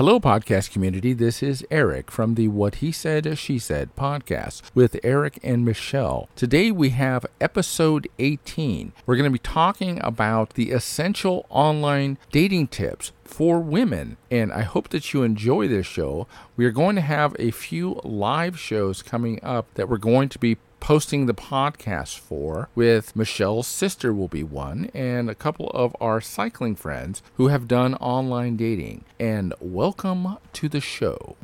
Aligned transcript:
Hello, 0.00 0.18
podcast 0.18 0.72
community. 0.72 1.12
This 1.12 1.42
is 1.42 1.62
Erik 1.70 2.10
from 2.10 2.34
the 2.34 2.48
What 2.48 2.76
He 2.76 2.90
Said, 2.90 3.36
She 3.36 3.58
Said 3.58 3.94
podcast 3.96 4.62
with 4.74 4.98
Erik 5.04 5.38
and 5.42 5.62
Michele. 5.62 6.26
Today 6.34 6.70
we 6.70 6.88
have 6.88 7.26
episode 7.38 8.08
18. 8.18 8.92
We're 9.04 9.16
going 9.16 9.30
to 9.30 9.30
be 9.30 9.38
talking 9.38 10.00
about 10.02 10.54
the 10.54 10.70
essential 10.70 11.44
online 11.50 12.16
dating 12.32 12.68
tips 12.68 13.12
for 13.24 13.60
women. 13.60 14.16
And 14.30 14.50
I 14.54 14.62
hope 14.62 14.88
that 14.88 15.12
you 15.12 15.22
enjoy 15.22 15.68
this 15.68 15.84
show. 15.84 16.26
We 16.56 16.64
are 16.64 16.70
going 16.70 16.96
to 16.96 17.02
have 17.02 17.36
a 17.38 17.50
few 17.50 18.00
live 18.02 18.58
shows 18.58 19.02
coming 19.02 19.38
up 19.42 19.66
that 19.74 19.90
we're 19.90 19.98
going 19.98 20.30
to 20.30 20.38
be 20.38 20.56
posting 20.80 21.26
the 21.26 21.34
podcast 21.34 22.18
for 22.18 22.70
with 22.74 23.14
Michele's 23.14 23.66
sister 23.66 24.12
will 24.12 24.28
be 24.28 24.42
one 24.42 24.90
and 24.94 25.30
a 25.30 25.34
couple 25.34 25.68
of 25.70 25.94
our 26.00 26.20
cycling 26.20 26.74
friends 26.74 27.22
who 27.34 27.48
have 27.48 27.68
done 27.68 27.94
online 27.96 28.56
dating. 28.56 29.04
And 29.20 29.54
welcome 29.60 30.38
to 30.54 30.68
the 30.68 30.80
show. 30.80 31.36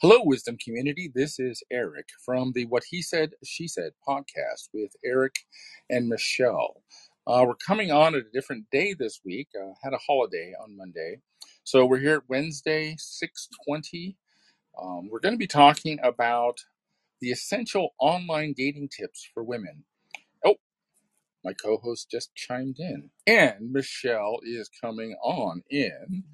Hello, 0.00 0.20
wisdom 0.22 0.56
community. 0.62 1.10
This 1.12 1.40
is 1.40 1.62
Erik 1.72 2.06
from 2.24 2.52
the 2.54 2.66
What 2.66 2.84
He 2.88 3.02
Said, 3.02 3.30
She 3.42 3.66
Said 3.66 3.92
podcast 4.06 4.68
with 4.72 4.92
Erik 5.04 5.34
and 5.90 6.08
Michele. 6.08 6.82
Uh, 7.26 7.44
we're 7.46 7.56
coming 7.56 7.90
on 7.90 8.14
at 8.14 8.20
a 8.20 8.30
different 8.32 8.66
day 8.70 8.94
this 8.96 9.20
week. 9.24 9.48
Uh, 9.60 9.72
had 9.82 9.92
a 9.94 9.98
holiday 9.98 10.52
on 10.62 10.76
Monday, 10.76 11.16
so 11.64 11.84
we're 11.84 11.98
here 11.98 12.14
at 12.14 12.28
Wednesday, 12.28 12.94
six 12.98 13.48
twenty. 13.66 14.16
Um, 14.80 15.08
we're 15.10 15.18
going 15.18 15.34
to 15.34 15.38
be 15.38 15.48
talking 15.48 15.98
about 16.04 16.58
the 17.20 17.30
essential 17.30 17.90
online 18.00 18.54
dating 18.56 18.88
tips 18.88 19.28
for 19.32 19.42
women. 19.42 19.84
Oh, 20.44 20.56
my 21.44 21.52
co 21.52 21.78
host 21.78 22.10
just 22.10 22.34
chimed 22.34 22.78
in. 22.78 23.10
And 23.26 23.72
Michele 23.72 24.38
is 24.44 24.70
coming 24.82 25.16
on 25.22 25.62
in 25.70 26.24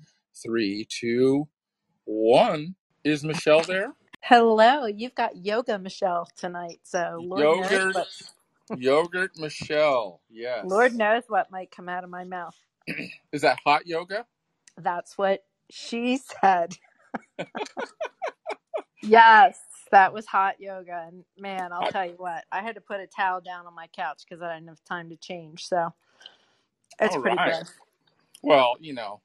three, 0.44 0.86
two, 0.88 1.48
one. 2.04 2.76
Is 3.04 3.24
Michele 3.24 3.62
there? 3.64 3.92
Hello, 4.22 4.86
you've 4.86 5.14
got 5.14 5.36
yoga 5.44 5.78
Michele 5.78 6.28
tonight, 6.36 6.80
so 6.84 7.20
Lord 7.22 7.54
knows 7.54 7.70
Yogurt, 7.70 7.94
what 7.94 8.08
yogurt 8.74 9.32
Michele. 9.36 10.22
Yes. 10.30 10.64
Lord 10.64 10.94
knows 10.94 11.24
what 11.28 11.50
might 11.50 11.70
come 11.70 11.88
out 11.88 12.04
of 12.04 12.10
my 12.10 12.24
mouth. 12.24 12.56
Is 13.32 13.42
that 13.42 13.58
hot 13.64 13.86
yoga? 13.86 14.26
That's 14.78 15.18
what 15.18 15.44
she 15.70 16.18
said. 16.18 16.74
yes, 19.02 19.58
that 19.94 20.12
was 20.12 20.26
hot 20.26 20.56
yoga, 20.58 21.06
and 21.06 21.24
man, 21.38 21.72
I'll 21.72 21.88
tell 21.90 22.04
you 22.04 22.14
what, 22.16 22.44
I 22.50 22.62
had 22.62 22.74
to 22.74 22.80
put 22.80 22.98
a 22.98 23.06
towel 23.06 23.40
down 23.40 23.64
on 23.64 23.76
my 23.76 23.86
couch 23.86 24.24
because 24.28 24.42
I 24.42 24.54
didn't 24.54 24.68
have 24.68 24.82
time 24.84 25.08
to 25.10 25.16
change. 25.16 25.68
So 25.68 25.94
it's 27.00 27.16
pretty 27.16 27.36
right. 27.36 27.60
good. 27.60 27.68
Well, 28.42 28.74
you 28.80 28.92
know, 28.92 29.20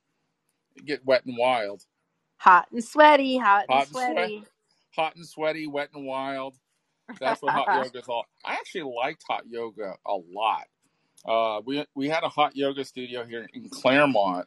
get 0.85 1.03
wet 1.03 1.25
and 1.25 1.35
wild. 1.37 1.83
Hot 2.37 2.67
and 2.71 2.83
sweaty, 2.83 3.37
hot 3.39 3.65
and 3.67 3.73
Hot 3.73 3.81
and 3.81 3.89
sweat. 3.89 4.11
sweaty. 4.11 4.43
Hot 4.95 5.15
and 5.15 5.25
sweaty, 5.25 5.65
wet 5.65 5.89
and 5.95 6.05
wild. 6.05 6.53
That's 7.19 7.41
what 7.41 7.51
hot 7.51 7.83
yoga 7.83 7.97
is 7.97 8.07
all. 8.07 8.25
I 8.45 8.53
actually 8.53 8.83
liked 8.83 9.23
hot 9.27 9.45
yoga 9.49 9.95
a 10.05 10.15
lot. 10.31 10.67
Uh, 11.25 11.61
we 11.65 11.83
we 11.95 12.09
had 12.09 12.23
a 12.23 12.29
hot 12.29 12.55
yoga 12.55 12.85
studio 12.85 13.25
here 13.25 13.49
in 13.55 13.69
Claremont 13.69 14.45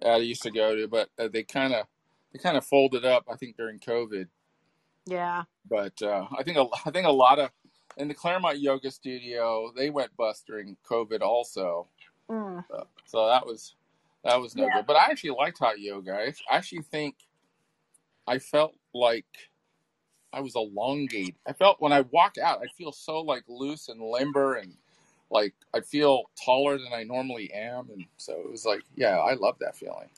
that 0.00 0.08
I 0.10 0.16
used 0.16 0.42
to 0.42 0.50
go 0.50 0.74
to, 0.74 0.88
but 0.88 1.08
uh, 1.20 1.28
they 1.32 1.44
kind 1.44 1.72
of 1.72 1.86
they 2.32 2.40
kind 2.40 2.56
of 2.56 2.66
folded 2.66 3.04
up. 3.04 3.26
I 3.30 3.36
think 3.36 3.56
during 3.56 3.78
COVID, 3.78 4.26
yeah, 5.06 5.44
but 5.68 6.00
uh, 6.02 6.26
I 6.38 6.42
think 6.42 6.56
a, 6.58 6.66
I 6.86 6.90
think 6.90 7.06
a 7.06 7.12
lot 7.12 7.38
of 7.38 7.50
in 7.96 8.08
the 8.08 8.14
Claremont 8.14 8.58
yoga 8.58 8.90
studio 8.90 9.72
they 9.76 9.90
went 9.90 10.16
bust 10.16 10.46
during 10.46 10.76
COVID 10.88 11.20
also. 11.20 11.88
Mm. 12.30 12.64
So, 12.68 12.86
so 13.04 13.26
that 13.28 13.46
was 13.46 13.74
that 14.24 14.40
was 14.40 14.56
no 14.56 14.64
yeah, 14.66 14.76
good. 14.76 14.86
But 14.86 14.96
I 14.96 15.10
actually 15.10 15.30
liked 15.30 15.58
hot 15.58 15.80
yoga. 15.80 16.12
I 16.12 16.32
I 16.50 16.56
actually 16.56 16.82
think 16.82 17.16
I 18.26 18.38
felt 18.38 18.74
like 18.94 19.26
I 20.32 20.40
was 20.40 20.54
elongated. 20.56 21.34
I 21.46 21.52
felt 21.52 21.80
when 21.80 21.92
I 21.92 22.02
walk 22.10 22.38
out, 22.38 22.60
I 22.62 22.68
feel 22.68 22.92
so 22.92 23.20
like 23.20 23.44
loose 23.48 23.88
and 23.88 24.00
limber 24.00 24.54
and 24.54 24.74
like 25.30 25.54
I 25.74 25.80
feel 25.80 26.24
taller 26.42 26.78
than 26.78 26.92
I 26.94 27.04
normally 27.04 27.52
am. 27.52 27.88
And 27.92 28.04
so 28.16 28.34
it 28.40 28.50
was 28.50 28.64
like, 28.64 28.82
yeah, 28.96 29.18
I 29.18 29.34
love 29.34 29.56
that 29.60 29.76
feeling. 29.76 30.08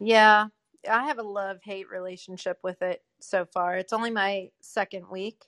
yeah. 0.00 0.46
I 0.90 1.04
have 1.06 1.18
a 1.18 1.22
love 1.24 1.58
hate 1.64 1.90
relationship 1.90 2.58
with 2.62 2.82
it 2.82 3.02
so 3.20 3.44
far. 3.46 3.76
It's 3.76 3.92
only 3.92 4.10
my 4.10 4.50
second 4.62 5.08
week. 5.10 5.44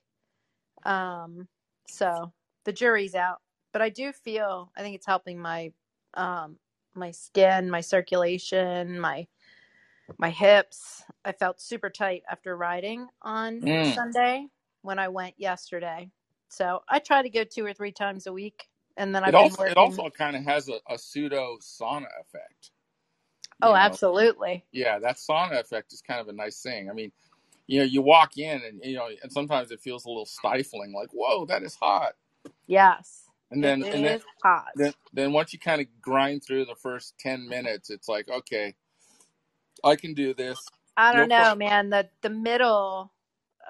Um, 0.84 1.48
so 1.88 2.32
the 2.64 2.72
jury's 2.72 3.14
out, 3.14 3.38
but 3.72 3.82
I 3.82 3.90
do 3.90 4.12
feel 4.12 4.72
I 4.76 4.82
think 4.82 4.96
it's 4.96 5.06
helping 5.06 5.40
my 5.40 5.72
um 6.14 6.58
my 6.94 7.12
skin, 7.12 7.70
my 7.70 7.82
circulation, 7.82 9.00
my 9.00 9.26
my 10.18 10.30
hips. 10.30 11.04
I 11.24 11.32
felt 11.32 11.60
super 11.60 11.90
tight 11.90 12.22
after 12.30 12.56
riding 12.56 13.08
on 13.22 13.66
Mm. 13.66 13.82
Sunday 13.82 14.46
when 14.82 14.98
I 14.98 15.08
went 15.08 15.34
yesterday. 15.38 16.10
So 16.50 16.82
I 16.88 17.00
try 17.00 17.22
to 17.22 17.30
go 17.30 17.44
two 17.44 17.64
or 17.66 17.74
three 17.74 17.92
times 17.92 18.26
a 18.26 18.32
week, 18.34 18.68
and 18.96 19.14
then 19.14 19.24
I've 19.24 19.36
been 19.38 19.56
also 19.56 19.64
it 19.64 19.78
also 19.78 20.10
kind 20.10 20.36
of 20.36 20.44
has 20.44 20.68
a, 20.68 20.80
a 20.88 20.98
pseudo 20.98 21.58
sauna 21.62 22.06
effect. 22.20 22.72
Oh, 23.62 23.74
know, 23.74 23.76
absolutely. 23.76 24.66
yeah, 24.72 24.98
that 25.00 25.16
sauna 25.16 25.60
effect 25.60 25.92
is 25.92 26.02
kind 26.02 26.20
of 26.20 26.28
a 26.28 26.32
nice 26.34 26.62
thing. 26.62 26.90
I 26.90 26.94
mean, 26.94 27.12
you 27.68 27.80
know, 27.80 27.84
you 27.86 28.02
walk 28.02 28.38
in 28.38 28.62
and 28.62 28.80
you 28.84 28.96
know, 28.96 29.08
and 29.22 29.32
sometimes 29.32 29.70
it 29.72 29.80
feels 29.80 30.04
a 30.06 30.08
little 30.08 30.26
stifling, 30.26 30.92
like, 30.94 31.10
whoa, 31.12 31.46
that 31.46 31.62
is 31.64 31.76
hot. 31.76 32.14
Yes, 32.66 33.28
And 33.50 33.64
then 33.64 33.86
and 33.92 34.04
then 34.04 34.16
is 34.16 34.22
hot. 34.42 34.74
then 34.74 34.92
then 35.12 35.32
once 35.32 35.52
you 35.52 35.60
kind 35.60 35.80
of 35.82 35.88
grind 36.02 36.44
through 36.44 36.66
the 36.66 36.76
first 36.76 37.18
10 37.20 37.48
minutes 37.48 37.90
it's 37.90 38.08
like 38.08 38.28
okay 38.30 38.74
i 39.84 39.96
can 39.96 40.14
do 40.14 40.34
this 40.34 40.72
I 40.96 41.12
don't 41.14 41.28
know, 41.30 41.54
problem 41.54 41.56
man. 41.56 41.90
The 41.90 42.08
the 42.22 42.30
middle 42.30 43.12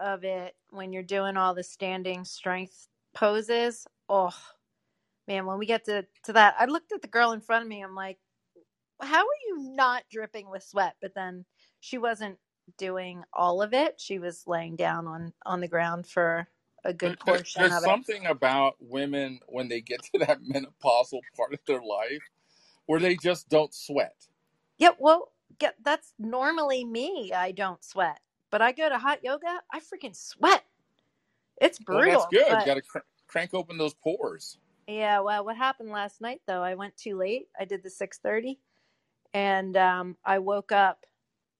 of 0.01 0.25
it 0.25 0.57
when 0.71 0.93
you're 0.93 1.05
doing 1.05 1.39
all 1.39 1.55
the 1.55 1.65
standing 1.65 2.25
strength 2.27 2.89
poses. 3.15 3.87
Oh 4.09 4.35
man, 5.29 5.47
when 5.47 5.59
we 5.59 5.67
get 5.67 5.85
to 5.87 6.07
to 6.25 6.35
that, 6.35 6.57
I 6.59 6.67
looked 6.67 6.93
at 6.93 7.03
the 7.03 7.09
girl 7.09 7.33
in 7.33 7.41
front 7.43 7.65
of 7.65 7.69
me. 7.69 7.83
I'm 7.83 7.95
like, 7.97 8.19
how 9.01 9.21
are 9.21 9.41
you 9.49 9.59
not 9.75 10.05
dripping 10.11 10.51
with 10.51 10.63
sweat? 10.63 10.97
But 11.01 11.15
then 11.15 11.45
she 11.81 11.99
wasn't 11.99 12.39
doing 12.79 13.25
all 13.33 13.63
of 13.63 13.73
it. 13.73 14.01
She 14.01 14.19
was 14.19 14.45
laying 14.47 14.77
down 14.77 15.07
on 15.07 15.33
on 15.45 15.61
the 15.61 15.69
ground 15.69 16.07
for 16.07 16.49
a 16.85 16.93
good 16.93 17.19
portion 17.19 17.63
there's 17.63 17.73
of 17.73 17.83
it. 17.83 17.87
something 17.87 18.27
about 18.27 18.77
women 18.81 19.41
when 19.49 19.69
they 19.69 19.81
get 19.81 20.03
to 20.05 20.19
that 20.21 20.41
menopausal 20.53 21.21
part 21.37 21.53
of 21.53 21.61
their 21.67 21.83
life 21.83 22.23
where 22.87 23.01
they 23.01 23.17
just 23.17 23.49
don't 23.49 23.75
sweat 23.75 24.29
Yeah, 24.79 24.91
well, 24.99 25.33
get, 25.59 25.75
that's 25.85 26.15
normally 26.19 26.85
me. 26.85 27.33
I 27.33 27.53
don't 27.53 27.85
sweat, 27.85 28.21
but 28.51 28.63
I 28.63 28.73
go 28.73 28.89
to 28.89 28.99
hot 28.99 29.21
yoga. 29.25 29.61
I 29.73 29.81
freaking 29.81 30.15
sweat. 30.17 30.65
It's 31.61 31.81
well 31.89 32.05
that's 32.05 32.27
brutal, 32.27 32.29
good 32.31 32.61
you 32.61 32.67
got 32.67 32.75
to 32.75 32.83
cr- 32.83 32.99
crank 33.27 33.55
open 33.55 33.79
those 33.79 33.95
pores 33.95 34.59
Yeah, 34.87 35.21
well, 35.21 35.45
what 35.45 35.57
happened 35.57 35.91
last 35.91 36.21
night 36.21 36.41
though? 36.47 36.63
I 36.63 36.75
went 36.75 36.97
too 36.97 37.17
late. 37.17 37.49
I 37.59 37.65
did 37.65 37.83
the 37.83 37.91
6:30 37.91 38.59
and 39.37 39.77
um 39.77 40.17
I 40.25 40.41
woke 40.41 40.73
up 40.73 41.05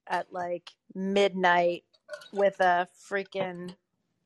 at 0.09 0.33
like 0.33 0.73
midnight 0.95 1.85
with 2.33 2.61
a 2.61 2.89
freaking 3.11 3.77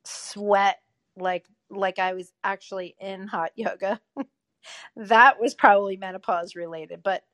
sweat 0.04 0.80
like 1.16 1.46
like 1.70 1.98
I 1.98 2.14
was 2.14 2.32
actually 2.44 2.96
in 3.00 3.26
hot 3.28 3.52
yoga. 3.56 4.00
that 4.96 5.40
was 5.40 5.54
probably 5.54 5.96
menopause 5.96 6.56
related, 6.56 7.02
but 7.02 7.24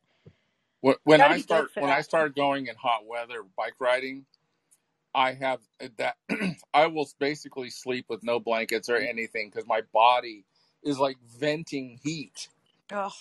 when, 0.83 0.97
you 1.07 1.17
when 1.17 1.19
got 1.19 1.29
to 1.29 1.35
i 1.35 1.39
start 1.39 1.71
when 1.77 1.91
i 1.91 2.01
start 2.03 2.37
going 2.37 2.67
in 2.69 2.77
hot 2.77 3.07
weather 3.07 3.43
bike 3.57 3.75
riding 3.81 4.27
i 5.15 5.33
have 5.33 5.61
uh, 5.83 5.89
that 5.99 6.17
i 6.75 6.87
will 6.87 7.09
basically 7.19 7.71
sleep 7.71 8.07
with 8.09 8.23
no 8.25 8.41
blankets 8.41 8.89
or 8.89 8.97
anything 8.97 9.51
because 9.51 9.67
my 9.69 9.83
body 9.93 10.45
is 10.85 10.99
like 10.99 11.19
venting 11.41 11.99
heat. 12.03 12.49
Oh, 12.93 13.13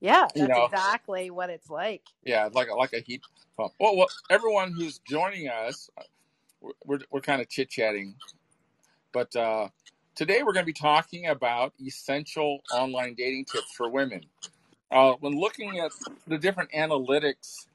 yeah, 0.00 0.26
you 0.34 0.46
that's 0.46 0.50
know 0.50 0.64
exactly 0.64 1.30
what 1.30 1.50
it's 1.50 1.70
like. 1.70 2.02
Yeah, 2.24 2.48
like 2.52 2.68
a, 2.68 2.74
like 2.74 2.92
a 2.92 3.00
heat 3.00 3.22
pump. 3.56 3.72
Well, 3.80 3.96
well, 3.96 4.08
everyone 4.30 4.72
who's 4.72 4.98
joining 5.08 5.48
us, 5.48 5.90
we're 6.60 6.72
we're, 6.84 6.98
we're 7.10 7.20
kind 7.20 7.40
of 7.40 7.48
chit 7.48 7.68
chatting, 7.68 8.14
but 9.12 9.34
uh, 9.34 9.68
today 10.14 10.42
we're 10.42 10.52
going 10.52 10.64
to 10.64 10.72
be 10.72 10.72
talking 10.72 11.26
about 11.26 11.72
essential 11.84 12.60
online 12.72 13.14
dating 13.14 13.46
tips 13.46 13.72
for 13.76 13.88
women. 13.88 14.22
Uh, 14.90 15.12
when 15.20 15.38
looking 15.38 15.80
at 15.80 15.92
the 16.26 16.38
different 16.38 16.70
analytics 16.72 17.66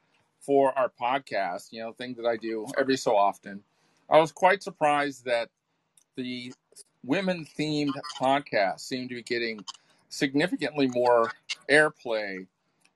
for 0.42 0.78
our 0.78 0.92
podcast, 1.00 1.72
you 1.72 1.81
know, 1.81 1.94
thing 1.94 2.16
that 2.16 2.26
I 2.26 2.38
do 2.38 2.66
every 2.78 2.98
so 2.98 3.16
often, 3.16 3.64
I 4.10 4.19
was 4.19 4.31
quite 4.31 4.64
surprised 4.64 5.26
that 5.26 5.50
the 6.16 6.54
women 7.06 7.46
themed 7.58 7.94
podcasts 8.19 8.81
seem 8.81 9.10
to 9.10 9.16
be 9.16 9.24
getting 9.24 9.64
significantly 10.13 10.88
more 10.88 11.31
airplay 11.69 12.48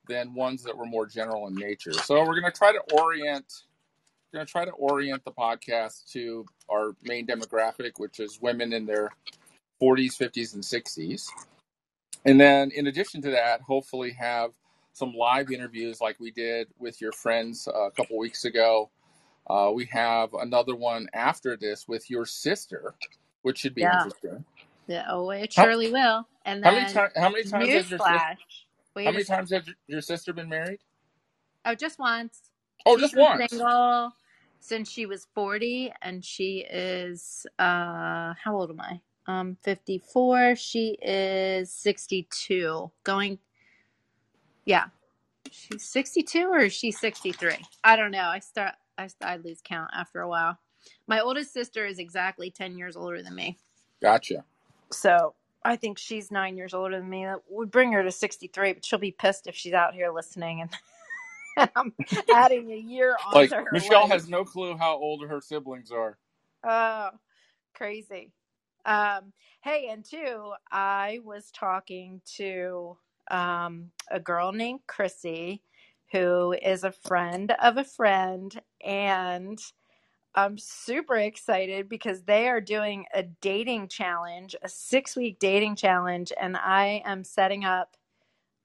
than 0.07 0.33
ones 0.35 0.63
that 0.63 0.77
were 0.77 0.85
more 0.85 1.07
general 1.07 1.47
in 1.47 1.55
nature. 1.55 1.93
So 1.93 2.19
we're 2.25 2.39
going 2.39 2.51
to 2.51 2.57
try 2.57 2.73
to 2.73 2.81
orient 2.93 3.63
going 4.33 4.45
to 4.45 4.51
try 4.51 4.65
to 4.65 4.71
orient 4.71 5.23
the 5.25 5.31
podcast 5.31 6.11
to 6.11 6.45
our 6.69 6.95
main 7.03 7.27
demographic, 7.27 7.93
which 7.97 8.19
is 8.19 8.39
women 8.41 8.73
in 8.73 8.85
their 8.85 9.11
40s, 9.81 10.17
50s, 10.17 10.55
and 10.55 10.63
60s. 10.63 11.27
And 12.25 12.39
then, 12.39 12.71
in 12.71 12.87
addition 12.87 13.21
to 13.23 13.31
that, 13.31 13.61
hopefully 13.61 14.11
have 14.13 14.51
some 14.93 15.13
live 15.13 15.51
interviews 15.51 16.01
like 16.01 16.19
we 16.19 16.31
did 16.31 16.67
with 16.79 17.01
your 17.01 17.13
friends 17.13 17.67
uh, 17.67 17.87
a 17.87 17.91
couple 17.91 18.17
weeks 18.17 18.45
ago 18.45 18.87
Uh, 19.49 19.71
we 19.73 19.85
have 19.85 20.33
another 20.35 20.75
one 20.75 21.07
after 21.13 21.57
this 21.57 21.87
with 21.87 22.09
your 22.09 22.25
sister, 22.25 22.95
which 23.41 23.57
should 23.59 23.75
be 23.75 23.85
Yeah. 23.85 23.91
interesting. 23.91 24.45
Yeah, 24.87 25.05
oh, 25.09 25.29
it 25.31 25.53
surely 25.53 25.89
will. 25.89 26.27
And 26.47 26.65
how 26.65 26.71
many 26.71 26.85
then 26.85 26.94
times? 26.95 27.13
How 27.17 27.29
many 27.29 27.44
times 27.44 27.65
has 27.65 27.73
your 27.73 27.83
sis- 27.83 28.01
newsflash. 28.01 28.38
How 29.05 29.11
many 29.11 29.23
times 29.25 29.51
has 29.51 29.67
your- 29.67 29.75
sister 30.01 30.33
been 30.33 30.49
married? 30.49 30.79
Oh, 31.65 31.75
just 31.75 31.99
once. 31.99 32.41
Oh, 32.85 32.95
She's 32.95 33.01
just 33.03 33.15
been 33.15 33.23
once. 33.23 33.51
single 33.51 34.13
since 34.59 34.89
she 34.89 35.05
was 35.05 35.27
40 35.35 35.94
and 36.01 36.25
she 36.25 36.65
is 36.69 37.45
uh 37.59 38.33
how 38.44 38.55
old 38.55 38.71
am 38.71 38.81
I? 38.81 39.01
Um 39.27 39.57
54. 39.63 40.55
She 40.55 40.97
is 41.01 41.71
62. 41.73 42.91
Going 43.03 43.39
yeah. 44.65 44.85
She's 45.51 45.83
62 45.83 46.47
or 46.47 46.59
is 46.61 46.73
she 46.73 46.91
63? 46.91 47.55
I 47.83 47.95
don't 47.95 48.11
know. 48.11 48.25
I 48.25 48.39
start 48.39 48.73
I, 48.97 49.09
I 49.21 49.38
lose 49.38 49.61
count 49.63 49.91
after 49.94 50.21
a 50.21 50.29
while. 50.29 50.57
My 51.07 51.19
oldest 51.19 51.53
sister 51.53 51.85
is 51.85 51.99
exactly 51.99 52.49
10 52.51 52.77
years 52.77 52.95
older 52.95 53.21
than 53.21 53.35
me. 53.35 53.57
Gotcha. 54.01 54.45
So 54.91 55.35
I 55.67 55.77
think 55.77 55.99
she's 55.99 56.31
nine 56.31 56.57
years 56.57 56.73
older 56.73 56.99
than 56.99 57.09
me. 57.09 57.25
That 57.25 57.41
would 57.49 57.71
bring 57.71 57.93
her 57.93 58.03
to 58.03 58.11
63, 58.11 58.73
but 58.73 58.85
she'll 58.85 58.99
be 58.99 59.11
pissed 59.11 59.47
if 59.47 59.55
she's 59.55 59.73
out 59.73 59.95
here 59.95 60.11
listening 60.11 60.61
and 61.57 61.69
I'm 61.75 61.93
adding 62.31 62.71
a 62.71 62.77
year 62.77 63.17
Like 63.33 63.51
onto 63.51 63.55
her 63.55 63.71
Michele 63.71 64.07
life. 64.07 64.09
has 64.09 64.29
no 64.29 64.45
clue 64.45 64.77
how 64.77 64.95
old 64.97 65.25
her 65.27 65.41
siblings 65.41 65.91
are. 65.91 66.17
Oh, 66.65 67.11
crazy. 67.75 68.31
Um, 68.85 69.33
hey, 69.63 69.89
and 69.91 70.05
two, 70.05 70.53
I 70.71 71.19
was 71.25 71.51
talking 71.51 72.21
to 72.37 72.97
um, 73.31 73.91
a 74.11 74.19
girl 74.19 74.51
named 74.53 74.81
Chrissy 74.87 75.63
who 76.11 76.53
is 76.63 76.83
a 76.85 76.91
friend 76.91 77.53
of 77.63 77.77
a 77.77 77.85
friend, 77.85 78.61
and 78.85 79.59
I'm 80.37 80.59
super 80.59 81.17
excited 81.17 81.89
because 81.89 82.23
they 82.23 82.49
are 82.49 82.61
doing 82.61 83.07
a 83.13 83.23
dating 83.23 83.89
challenge, 83.89 84.55
a 84.63 84.69
six 84.69 85.17
week 85.17 85.39
dating 85.39 85.77
challenge, 85.77 86.33
and 86.41 86.57
I 86.57 87.03
am 87.05 87.25
setting 87.25 87.65
up 87.65 87.97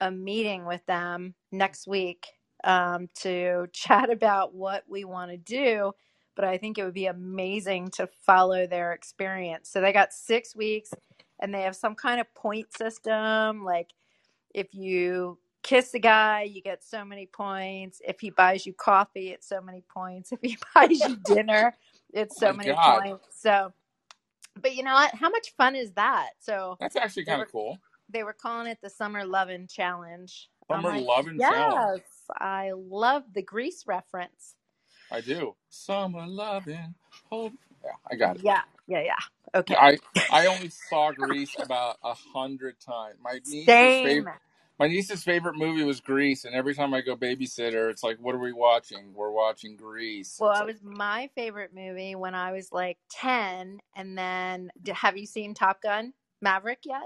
a 0.00 0.12
meeting 0.12 0.66
with 0.66 0.86
them 0.86 1.34
next 1.52 1.88
week 1.88 2.28
um, 2.64 3.08
to 3.22 3.68
chat 3.74 4.10
about 4.10 4.54
what 4.54 4.84
we 4.88 5.04
want 5.04 5.32
to 5.32 5.38
do. 5.38 5.92
But 6.36 6.46
I 6.46 6.58
think 6.58 6.78
it 6.78 6.84
would 6.84 6.94
be 6.94 7.08
amazing 7.08 7.90
to 7.96 8.08
follow 8.26 8.68
their 8.68 8.94
experience. 8.94 9.70
So 9.70 9.82
they 9.82 9.92
got 9.92 10.14
six 10.14 10.56
weeks 10.56 10.92
and 11.40 11.54
they 11.54 11.62
have 11.62 11.76
some 11.76 11.96
kind 11.96 12.20
of 12.22 12.34
point 12.34 12.72
system. 12.76 13.64
Like 13.64 13.90
if 14.54 14.74
you 14.74 15.38
kiss 15.62 15.94
a 15.94 15.98
guy, 15.98 16.42
you 16.42 16.62
get 16.62 16.84
so 16.84 17.04
many 17.04 17.26
points. 17.26 18.00
If 18.06 18.20
he 18.20 18.30
buys 18.30 18.66
you 18.66 18.72
coffee, 18.74 19.30
it's 19.30 19.48
so 19.48 19.60
many 19.60 19.82
points. 19.94 20.32
If 20.34 20.40
he 20.42 20.58
buys 20.74 21.06
you 21.06 21.16
dinner, 21.16 21.74
it's 22.12 22.38
so 22.38 22.52
many 22.52 22.70
God, 22.70 23.02
points. 23.02 23.24
So, 23.40 23.72
but 24.60 24.74
you 24.74 24.82
know 24.82 24.94
what? 24.94 25.14
How 25.14 25.30
much 25.30 25.54
fun 25.56 25.76
is 25.76 25.92
that? 25.92 26.30
So 26.40 26.78
that's 26.80 26.96
actually 26.96 27.24
kind 27.24 27.42
of 27.42 27.50
cool. 27.52 27.78
they 28.08 28.22
were 28.24 28.34
calling 28.34 28.68
it 28.68 28.78
the 28.82 28.90
Summer 28.90 29.24
Lovin' 29.24 29.66
Challenge. 29.68 30.48
Summer 30.70 30.90
like, 30.90 31.04
loving 31.06 31.38
challenge. 31.38 31.80
yes, 31.80 32.00
I 32.40 32.72
love 32.76 33.24
the 33.34 33.42
Grease 33.42 33.84
reference. 33.86 34.54
I 35.10 35.20
do. 35.20 35.54
Summer 35.68 36.26
loving. 36.26 36.94
Hope. 37.30 37.52
Yeah, 37.84 37.90
I 38.10 38.16
got 38.16 38.36
it. 38.36 38.42
Yeah, 38.42 38.62
yeah, 38.86 39.02
yeah. 39.02 39.16
Okay. 39.54 39.74
I 39.76 39.98
I 40.30 40.46
only 40.46 40.70
saw 40.90 41.12
Grease 41.12 41.54
about 41.58 41.98
a 42.02 42.14
hundred 42.14 42.80
times. 42.80 43.16
My 43.22 43.40
niece's 43.46 43.68
Same. 43.68 44.02
favorite 44.02 44.40
my 44.82 44.88
niece's 44.88 45.22
favorite 45.22 45.54
movie 45.56 45.84
was 45.84 46.00
Grease, 46.00 46.44
and 46.44 46.56
every 46.56 46.74
time 46.74 46.92
I 46.92 47.02
go 47.02 47.16
babysitter, 47.16 47.88
it's 47.88 48.02
like, 48.02 48.16
what 48.18 48.34
are 48.34 48.40
we 48.40 48.52
watching? 48.52 49.14
We're 49.14 49.30
watching 49.30 49.76
Grease. 49.76 50.38
Well, 50.40 50.50
it 50.50 50.54
like, 50.54 50.66
was 50.66 50.82
my 50.82 51.30
favorite 51.36 51.70
movie 51.72 52.16
when 52.16 52.34
I 52.34 52.50
was 52.50 52.72
like 52.72 52.98
10. 53.10 53.78
And 53.94 54.18
then, 54.18 54.72
have 54.92 55.16
you 55.16 55.24
seen 55.24 55.54
Top 55.54 55.82
Gun 55.82 56.12
Maverick 56.40 56.80
yet? 56.84 57.04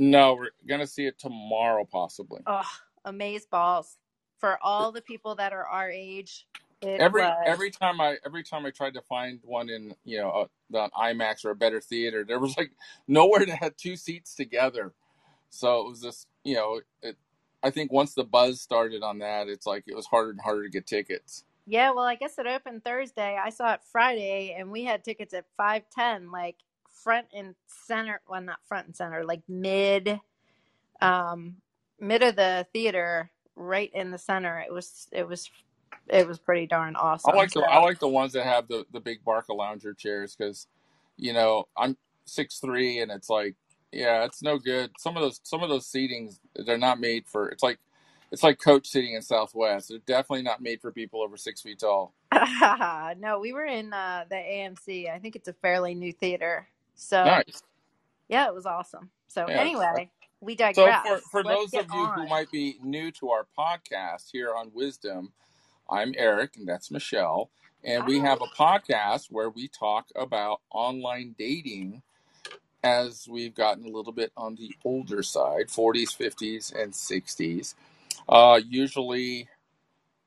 no, 0.00 0.34
we're 0.34 0.50
gonna 0.68 0.84
see 0.84 1.06
it 1.06 1.16
tomorrow, 1.16 1.84
possibly. 1.84 2.40
Oh, 2.44 2.68
amaze 3.04 3.46
balls. 3.46 3.98
For 4.40 4.58
all 4.60 4.90
the 4.90 5.02
people 5.02 5.36
that 5.36 5.52
are 5.52 5.66
our 5.68 5.88
age, 5.88 6.48
it 6.80 7.00
Every 7.00 7.22
was. 7.22 7.44
every 7.46 7.70
time 7.70 8.00
I 8.00 8.16
every 8.26 8.42
time 8.42 8.66
I 8.66 8.70
tried 8.70 8.94
to 8.94 9.00
find 9.02 9.38
one 9.44 9.70
in 9.70 9.94
you 10.04 10.18
know 10.18 10.30
uh, 10.30 10.46
the 10.70 10.90
IMAX 10.98 11.44
or 11.44 11.50
a 11.50 11.54
better 11.54 11.80
theater, 11.80 12.24
there 12.24 12.40
was 12.40 12.56
like 12.58 12.72
nowhere 13.06 13.46
that 13.46 13.58
had 13.58 13.78
two 13.78 13.94
seats 13.94 14.34
together. 14.34 14.92
So 15.52 15.80
it 15.82 15.88
was 15.90 16.00
just 16.00 16.26
you 16.44 16.54
know 16.54 16.80
it. 17.02 17.16
I 17.62 17.70
think 17.70 17.92
once 17.92 18.14
the 18.14 18.24
buzz 18.24 18.60
started 18.60 19.02
on 19.02 19.18
that, 19.18 19.48
it's 19.48 19.66
like 19.66 19.84
it 19.86 19.94
was 19.94 20.06
harder 20.06 20.30
and 20.30 20.40
harder 20.40 20.64
to 20.64 20.70
get 20.70 20.86
tickets. 20.86 21.44
Yeah, 21.66 21.92
well, 21.92 22.04
I 22.04 22.16
guess 22.16 22.38
it 22.38 22.46
opened 22.46 22.82
Thursday. 22.82 23.38
I 23.40 23.50
saw 23.50 23.74
it 23.74 23.80
Friday, 23.84 24.56
and 24.58 24.72
we 24.72 24.82
had 24.82 25.04
tickets 25.04 25.32
at 25.32 25.44
510, 25.56 26.32
like 26.32 26.56
front 27.04 27.26
and 27.32 27.54
center. 27.68 28.20
Well, 28.28 28.40
not 28.40 28.58
front 28.66 28.86
and 28.86 28.96
center, 28.96 29.24
like 29.24 29.42
mid, 29.46 30.18
um, 31.00 31.56
mid 32.00 32.22
of 32.22 32.34
the 32.34 32.66
theater, 32.72 33.30
right 33.54 33.90
in 33.94 34.10
the 34.10 34.18
center. 34.18 34.58
It 34.58 34.72
was, 34.72 35.06
it 35.12 35.28
was, 35.28 35.50
it 36.08 36.26
was 36.26 36.40
pretty 36.40 36.66
darn 36.66 36.96
awesome. 36.96 37.32
I 37.32 37.36
like 37.36 37.52
the 37.52 37.60
So, 37.60 37.66
I 37.66 37.78
like 37.78 38.00
the 38.00 38.08
ones 38.08 38.32
that 38.32 38.44
have 38.44 38.66
the 38.66 38.84
the 38.92 39.00
big 39.00 39.24
Barcalounger 39.24 39.96
chairs 39.96 40.34
because, 40.34 40.66
you 41.16 41.32
know, 41.32 41.68
I'm 41.76 41.96
six 42.24 42.58
three 42.58 42.98
and 42.98 43.12
it's 43.12 43.30
like, 43.30 43.54
yeah, 43.92 44.24
it's 44.24 44.42
no 44.42 44.58
good. 44.58 44.92
Some 44.98 45.16
of 45.16 45.22
those 45.22 45.40
some 45.44 45.62
of 45.62 45.70
those 45.70 45.86
seatings 45.90 46.38
they're 46.66 46.78
not 46.78 47.00
made 47.00 47.26
for. 47.28 47.48
It's 47.50 47.62
like 47.62 47.78
it's 48.32 48.42
like 48.44 48.60
coach 48.60 48.88
seating 48.88 49.14
in 49.14 49.22
Southwest. 49.22 49.90
They're 49.90 49.98
definitely 50.06 50.42
not 50.44 50.62
made 50.62 50.80
for 50.82 50.92
people 50.92 51.22
over 51.22 51.36
six 51.36 51.62
feet 51.62 51.80
tall. 51.80 52.14
no, 53.18 53.40
we 53.40 53.52
were 53.52 53.66
in 53.66 53.92
uh, 53.92 54.24
the 54.28 54.36
AMC. 54.36 55.10
I 55.12 55.18
think 55.18 55.36
it's 55.36 55.48
a 55.48 55.52
fairly 55.54 55.94
new 55.94 56.12
theater. 56.12 56.68
So 56.94 57.44
Nice. 57.46 57.62
yeah, 58.28 58.48
it 58.48 58.54
was 58.54 58.66
awesome. 58.66 59.10
So 59.28 59.46
Yeah. 59.46 59.58
anyway, 59.58 60.10
we 60.40 60.56
digress. 60.56 60.76
So 60.76 60.92
for 61.02 61.22
for 61.30 61.44
those 61.44 61.76
of 61.76 61.92
you 61.92 62.08
who 62.14 62.26
might 62.26 62.50
be 62.50 62.78
new 62.82 63.10
to 63.12 63.30
our 63.30 63.46
podcast 63.58 64.30
here 64.32 64.54
on 64.54 64.72
Wisdom, 64.74 65.32
I'm 65.90 66.14
Erik 66.18 66.56
and 66.56 66.68
that's 66.68 66.90
Michele, 66.90 67.50
and 67.84 68.06
we 68.06 68.20
have 68.20 68.40
a 68.42 68.48
podcast 68.48 69.26
where 69.30 69.50
we 69.50 69.68
talk 69.68 70.06
about 70.16 70.60
online 70.70 71.34
dating 71.38 72.02
as 72.84 73.28
we've 73.28 73.54
gotten 73.54 73.84
a 73.86 73.90
little 73.90 74.12
bit 74.12 74.32
on 74.36 74.56
the 74.56 74.74
older 74.84 75.22
side 75.22 75.68
40s 75.68 76.16
50s 76.16 76.74
and 76.74 76.92
60s 76.92 77.74
uh, 78.28 78.60
usually 78.68 79.48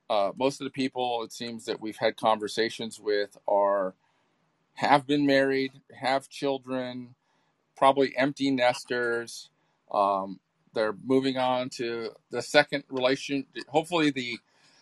uh, 0.10 0.32
most 0.38 0.62
of 0.62 0.66
the 0.66 0.72
people 0.72 1.24
it 1.24 1.34
seems 1.34 1.66
that 1.66 1.82
we've 1.82 1.98
had 1.98 2.18
conversations 2.18 3.00
with 3.00 3.38
are 3.48 3.96
have 4.76 5.08
been 5.08 5.26
married 5.26 5.74
have 6.00 6.30
children 6.30 7.16
probably 7.78 8.16
empty 8.18 8.52
nesters 8.52 9.50
um, 9.94 10.40
they're 10.74 10.96
moving 11.06 11.38
on 11.38 11.70
to 11.70 12.12
the 12.32 12.42
second 12.42 12.84
relation 12.90 13.46
hopefully 13.70 14.12
the 14.12 14.40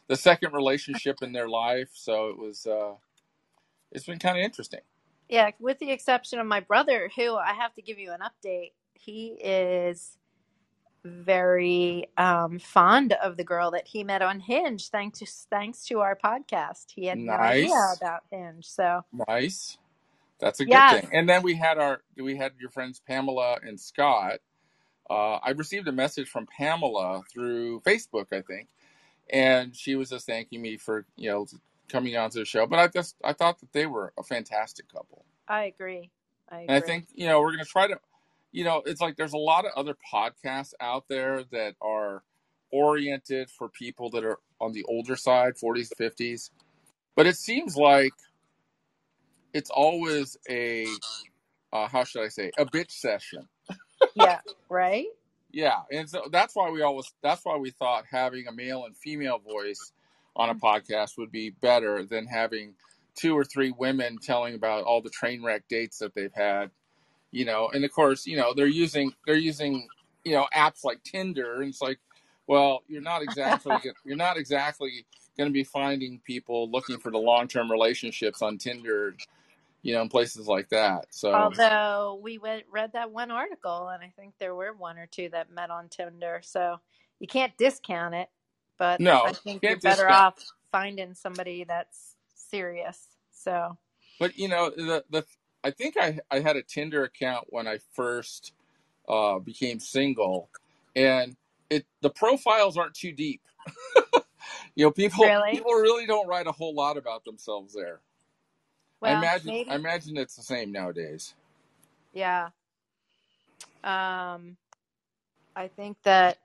the 0.09 0.17
second 0.17 0.53
relationship 0.53 1.23
in 1.23 1.33
their 1.33 1.49
life. 1.49 1.89
So 1.95 2.29
it 2.29 2.39
was 2.39 2.67
uh, 2.67 2.95
it's 3.91 4.05
been 4.05 4.19
kind 4.19 4.37
of 4.37 4.43
interesting 4.43 4.81
Yeah, 5.29 5.51
with 5.59 5.79
the 5.79 5.91
exception 5.91 6.39
of 6.39 6.47
my 6.47 6.59
brother, 6.59 7.09
who 7.15 7.35
I 7.35 7.53
have 7.53 7.73
to 7.75 7.81
give 7.81 7.97
you 7.97 8.11
an 8.11 8.19
update. 8.19 8.73
He 8.93 9.37
is 9.41 10.17
very 11.03 12.07
um, 12.17 12.59
fond 12.59 13.13
of 13.13 13.37
the 13.37 13.43
girl 13.43 13.71
that 13.71 13.87
he 13.87 14.03
met 14.03 14.21
on 14.21 14.39
Hinge, 14.39 14.89
thanks 14.89 15.19
to 15.19 15.25
thanks 15.49 15.85
to 15.85 15.99
our 15.99 16.17
podcast. 16.23 16.91
He 16.95 17.05
had 17.05 17.17
no 17.17 17.33
idea 17.33 17.69
nice 17.69 17.97
about 17.97 18.21
Hinge, 18.31 18.65
so 18.65 19.01
Nice. 19.27 19.77
That's 20.39 20.59
a 20.59 20.65
good 20.65 20.71
yes, 20.71 21.01
thing. 21.01 21.09
And 21.13 21.29
then 21.29 21.41
we 21.41 21.55
had 21.55 21.77
our 21.77 22.01
we 22.17 22.35
had 22.35 22.53
your 22.59 22.69
friends 22.69 23.01
Pamela 23.05 23.59
and 23.63 23.79
Scott. 23.79 24.39
Uh, 25.09 25.35
I 25.35 25.51
received 25.51 25.87
a 25.87 25.91
message 25.91 26.29
from 26.29 26.47
Pamela 26.47 27.21
through 27.31 27.81
Facebook, 27.81 28.27
I 28.31 28.41
think, 28.41 28.67
and 29.29 29.75
she 29.75 29.95
was 29.95 30.09
just 30.09 30.25
thanking 30.25 30.61
me 30.61 30.77
for 30.77 31.05
you 31.15 31.29
know 31.29 31.45
coming 31.93 32.17
onto 32.17 32.39
the 32.39 32.45
show. 32.45 32.65
But 32.65 32.79
I 32.79 32.87
just 32.87 33.15
I 33.23 33.31
thought 33.33 33.59
that 33.59 33.71
they 33.71 33.85
were 33.85 34.11
a 34.17 34.23
fantastic 34.23 34.91
couple, 34.91 35.25
I 35.47 35.65
agree. 35.65 36.09
I 36.49 36.61
and 36.61 36.71
I 36.71 36.79
think 36.81 37.05
you 37.13 37.27
know 37.27 37.39
we're 37.39 37.51
gonna 37.51 37.63
try 37.63 37.87
to, 37.87 37.99
you 38.51 38.65
know, 38.65 38.81
it's 38.85 38.99
like 38.99 39.15
there's 39.15 39.33
a 39.33 39.37
lot 39.37 39.65
of 39.65 39.71
other 39.77 39.95
podcasts 40.13 40.73
out 40.81 41.05
there 41.07 41.43
that 41.51 41.75
are 41.81 42.23
oriented 42.71 43.49
for 43.49 43.69
people 43.69 44.09
that 44.09 44.25
are 44.25 44.39
on 44.59 44.73
the 44.73 44.83
older 44.85 45.15
side, 45.15 45.53
40s, 45.63 45.89
50s, 45.99 46.49
but 47.15 47.27
it 47.27 47.37
seems 47.37 47.77
like 47.77 48.13
it's 49.53 49.69
always 49.69 50.35
a 50.49 50.87
uh, 51.71 51.87
how 51.87 52.03
should 52.03 52.23
I 52.23 52.29
say 52.29 52.51
a 52.57 52.65
bitch 52.65 52.91
session. 52.91 53.47
Yeah, 54.15 54.41
right? 54.69 55.07
Yeah, 55.51 55.77
and 55.91 56.09
so 56.09 56.23
that's 56.31 56.55
why 56.55 56.69
we 56.69 56.81
always 56.81 57.11
that's 57.23 57.43
why 57.45 57.55
we 57.55 57.71
thought 57.71 58.03
having 58.11 58.47
a 58.47 58.51
male 58.51 58.83
and 58.85 58.95
female 58.97 59.39
voice 59.39 59.93
on 60.35 60.49
a 60.49 60.55
mm-hmm. 60.55 60.65
podcast 60.65 61.17
would 61.17 61.31
be 61.31 61.49
better 61.49 62.03
than 62.03 62.25
having 62.25 62.73
two 63.15 63.37
or 63.37 63.43
three 63.43 63.71
women 63.71 64.17
telling 64.17 64.55
about 64.55 64.83
all 64.83 65.01
the 65.01 65.09
train 65.09 65.43
wreck 65.43 65.63
dates 65.69 65.99
that 65.99 66.15
they've 66.15 66.33
had. 66.33 66.71
You 67.31 67.45
know, 67.45 67.69
and 67.73 67.83
of 67.83 67.91
course, 67.91 68.25
you 68.25 68.37
know 68.37 68.53
they're 68.53 68.67
using 68.67 69.13
they're 69.25 69.35
using 69.35 69.87
you 70.23 70.33
know 70.33 70.45
apps 70.55 70.83
like 70.83 71.03
Tinder, 71.03 71.61
and 71.61 71.69
it's 71.69 71.81
like, 71.81 71.99
well, 72.47 72.83
you're 72.87 73.01
not 73.01 73.23
exactly 73.23 73.75
you're 74.05 74.15
not 74.15 74.37
exactly 74.37 75.05
going 75.37 75.49
to 75.49 75.53
be 75.53 75.63
finding 75.63 76.19
people 76.23 76.69
looking 76.69 76.99
for 76.99 77.11
the 77.11 77.17
long 77.17 77.47
term 77.47 77.71
relationships 77.71 78.41
on 78.41 78.57
Tinder, 78.57 79.15
you 79.81 79.93
know, 79.93 80.01
in 80.01 80.09
places 80.09 80.47
like 80.47 80.69
that. 80.69 81.07
So, 81.09 81.33
Although 81.33 82.19
we 82.21 82.37
went, 82.37 82.63
read 82.71 82.93
that 82.93 83.11
one 83.11 83.31
article, 83.31 83.87
and 83.87 84.03
I 84.03 84.11
think 84.15 84.35
there 84.39 84.55
were 84.55 84.73
one 84.73 84.97
or 84.97 85.07
two 85.07 85.29
that 85.29 85.51
met 85.51 85.69
on 85.69 85.89
Tinder, 85.89 86.41
so 86.43 86.77
you 87.19 87.27
can't 87.27 87.55
discount 87.57 88.13
it. 88.13 88.29
But 88.83 88.99
no, 88.99 89.23
I 89.23 89.31
think 89.31 89.63
you're 89.63 89.79
better 89.79 90.09
off 90.09 90.35
finding 90.69 91.13
somebody 91.13 91.63
that's 91.63 92.17
serious. 92.35 93.07
So 93.31 93.77
But 94.19 94.37
you 94.37 94.49
know, 94.49 94.71
the 94.71 95.05
the 95.09 95.25
I 95.63 95.71
think 95.71 95.95
I 95.97 96.19
I 96.29 96.41
had 96.41 96.57
a 96.57 96.61
Tinder 96.61 97.05
account 97.05 97.45
when 97.47 97.65
I 97.65 97.77
first 97.93 98.51
uh, 99.07 99.39
became 99.39 99.79
single, 99.79 100.49
and 100.97 101.37
it 101.69 101.85
the 102.01 102.09
profiles 102.09 102.77
aren't 102.77 102.93
too 102.93 103.13
deep. 103.13 103.41
you 104.75 104.83
know, 104.85 104.91
people 104.91 105.23
really, 105.23 105.51
people 105.51 105.71
really 105.71 106.05
don't 106.05 106.27
write 106.27 106.47
a 106.47 106.51
whole 106.51 106.75
lot 106.75 106.97
about 106.97 107.23
themselves 107.23 107.73
there. 107.73 108.01
I 109.05 109.13
well, 109.13 109.17
imagine 109.19 109.55
I 109.69 109.75
imagine 109.75 110.17
it's 110.17 110.35
the 110.35 110.43
same 110.43 110.73
nowadays. 110.73 111.35
yeah. 112.13 112.49
Um, 113.81 114.57
I 115.55 115.69
think 115.69 115.97
that 116.03 116.39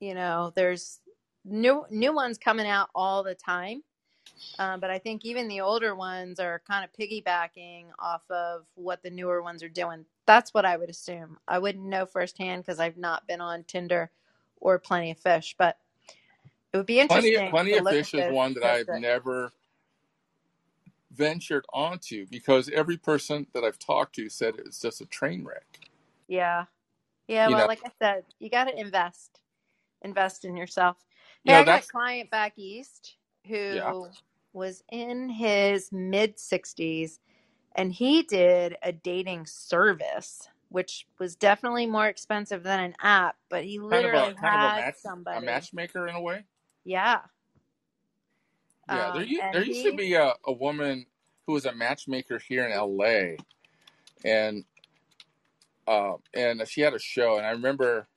you 0.00 0.14
know 0.14 0.52
there's 0.54 1.00
new 1.44 1.84
new 1.90 2.14
ones 2.14 2.38
coming 2.38 2.66
out 2.68 2.90
all 2.94 3.22
the 3.24 3.34
time. 3.36 3.82
Um, 4.58 4.80
but 4.80 4.90
I 4.90 4.98
think 4.98 5.24
even 5.24 5.48
the 5.48 5.62
older 5.62 5.94
ones 5.96 6.40
are 6.40 6.62
kind 6.68 6.84
of 6.84 6.92
piggybacking 6.92 7.86
off 7.98 8.22
of 8.30 8.64
what 8.76 9.02
the 9.02 9.10
newer 9.10 9.42
ones 9.42 9.62
are 9.64 9.68
doing. 9.70 10.06
That's 10.26 10.54
what 10.54 10.64
I 10.64 10.76
would 10.78 10.90
assume. 10.90 11.38
I 11.48 11.58
wouldn't 11.60 11.84
know 11.86 12.06
firsthand 12.06 12.64
because 12.64 12.80
I've 12.80 12.98
not 12.98 13.26
been 13.28 13.40
on 13.42 13.64
Tinder 13.64 14.10
or 14.60 14.78
Plenty 14.78 15.12
of 15.12 15.18
Fish, 15.18 15.56
but 15.58 15.78
it 16.72 16.78
would 16.78 16.86
be 16.86 17.00
interesting 17.00 17.32
Plenty 17.50 17.72
to 17.72 17.78
of 17.78 17.88
Fish 17.88 18.14
is 18.14 18.28
one 18.28 18.54
that 18.54 18.64
I've 18.64 18.92
never 18.92 19.52
ventured 21.12 21.66
onto 21.72 22.26
because 22.30 22.70
every 22.70 22.98
person 22.98 23.46
that 23.54 23.64
I've 23.64 23.78
talked 23.80 24.16
to 24.16 24.28
said 24.30 24.56
it's 24.58 24.80
just 24.80 25.00
a 25.02 25.06
train 25.06 25.44
wreck. 25.44 25.80
yeah, 26.28 26.66
yeah. 27.28 27.48
You 27.48 27.56
Well, 27.56 27.56
know, 27.56 27.68
like 27.68 27.82
I 27.86 27.90
said, 28.00 28.24
you 28.40 28.50
got 28.50 28.64
to 28.64 28.78
invest, 28.80 29.40
invest 30.02 30.44
in 30.44 30.56
yourself. 30.56 30.96
Hey, 31.46 31.54
I 31.54 31.64
got 31.64 31.80
a 31.80 31.86
client 31.86 32.30
back 32.30 32.54
east 32.56 33.16
yeah. 33.68 33.92
who 33.92 34.08
was 34.52 34.82
in 34.90 35.30
his 35.30 35.90
mid 35.92 36.36
60s 36.38 37.18
and 37.76 37.92
he 37.92 38.22
did 38.24 38.76
a 38.82 38.92
dating 38.92 39.46
service 39.46 40.48
which 40.70 41.06
was 41.18 41.36
definitely 41.36 41.86
more 41.86 42.06
expensive 42.08 42.62
than 42.64 42.80
an 42.80 42.94
app 43.02 43.36
but 43.50 43.64
he 43.64 43.78
Kind 43.90 44.06
of 44.06 44.14
literally 44.14 44.14
a 44.14 44.34
kind 44.40 44.54
of 44.54 44.62
a 44.62 44.70
had 44.70 44.74
match 44.74 44.96
a 45.34 45.40
matchmaker 45.42 46.08
in 46.08 46.16
a 46.16 46.20
way. 46.22 46.44
yeah 46.84 47.20
Yeah, 48.88 49.10
there 49.10 49.24
um 49.24 49.24
u- 49.24 49.42
and 49.42 49.52
there 49.52 49.64
used 49.64 49.82
to 49.82 49.92
be 49.92 50.14
a, 50.14 50.34
a 50.46 50.52
woman 50.52 51.06
who 51.46 51.54
was 51.54 51.66
a 51.66 51.74
matchmaker 51.74 52.38
here 52.38 52.66
in 52.66 52.72
LA, 52.72 53.36
and 54.24 54.64
uh, 55.88 56.14
and 56.34 56.66
she 56.68 56.82
had 56.82 56.94
a 56.94 56.98
show, 57.00 57.38
and 57.38 57.46
I 57.46 57.50
remember 57.52 58.08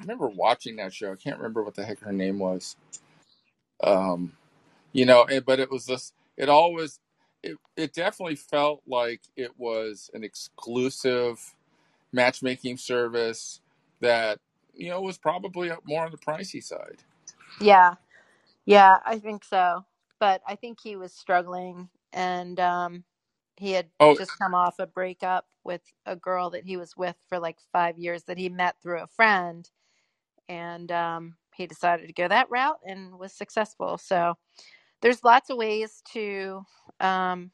I 0.00 0.04
remember 0.04 0.28
watching 0.28 0.76
that 0.76 0.94
show. 0.94 1.12
I 1.12 1.16
can't 1.16 1.38
remember 1.38 1.64
what 1.64 1.74
the 1.76 1.84
heck 1.84 2.00
her 2.00 2.12
name 2.12 2.38
was. 2.40 2.76
Um, 3.82 4.34
you 4.92 5.06
know, 5.06 5.24
and, 5.30 5.44
but 5.46 5.60
it 5.60 5.70
was 5.70 5.86
this. 5.86 6.12
It 6.36 6.48
always 6.50 7.00
it 7.42 7.58
it 7.76 7.94
definitely 7.94 8.36
felt 8.36 8.82
like 8.86 9.22
it 9.36 9.52
was 9.58 10.10
an 10.14 10.24
exclusive 10.24 11.54
matchmaking 12.12 12.78
service 12.78 13.60
that 14.00 14.40
you 14.74 14.90
know 14.90 15.00
was 15.02 15.18
probably 15.18 15.70
more 15.86 16.04
on 16.06 16.12
the 16.12 16.18
pricey 16.18 16.62
side. 16.62 16.98
yeah 17.60 17.94
yeah 18.66 18.98
i 19.06 19.18
think 19.18 19.44
so 19.44 19.84
but 20.20 20.42
i 20.48 20.54
think 20.56 20.78
he 20.82 20.96
was 20.96 21.12
struggling 21.14 21.88
and 22.12 22.60
um 22.60 23.04
he 23.56 23.72
had 23.72 23.88
Oh, 24.00 24.16
just 24.16 24.38
come 24.38 24.54
off 24.54 24.78
a 24.80 24.86
breakup 24.86 25.46
with 25.64 25.82
a 26.06 26.16
girl 26.16 26.50
that 26.50 26.64
he 26.64 26.76
was 26.76 26.96
with 26.96 27.16
for 27.28 27.38
like 27.40 27.58
five 27.72 27.98
years 27.98 28.24
that 28.24 28.38
he 28.38 28.48
met 28.50 28.76
through 28.82 29.00
a 29.02 29.06
friend 29.08 29.70
and 30.48 30.90
um, 30.92 31.36
he 31.54 31.66
decided 31.66 32.06
to 32.06 32.12
go 32.12 32.28
that 32.28 32.50
route 32.50 32.78
and 32.84 33.18
was 33.18 33.32
successful. 33.32 33.98
So 33.98 34.34
there's 35.00 35.24
lots 35.24 35.50
of 35.50 35.56
ways 35.56 36.02
to 36.12 36.62
um, 37.00 37.50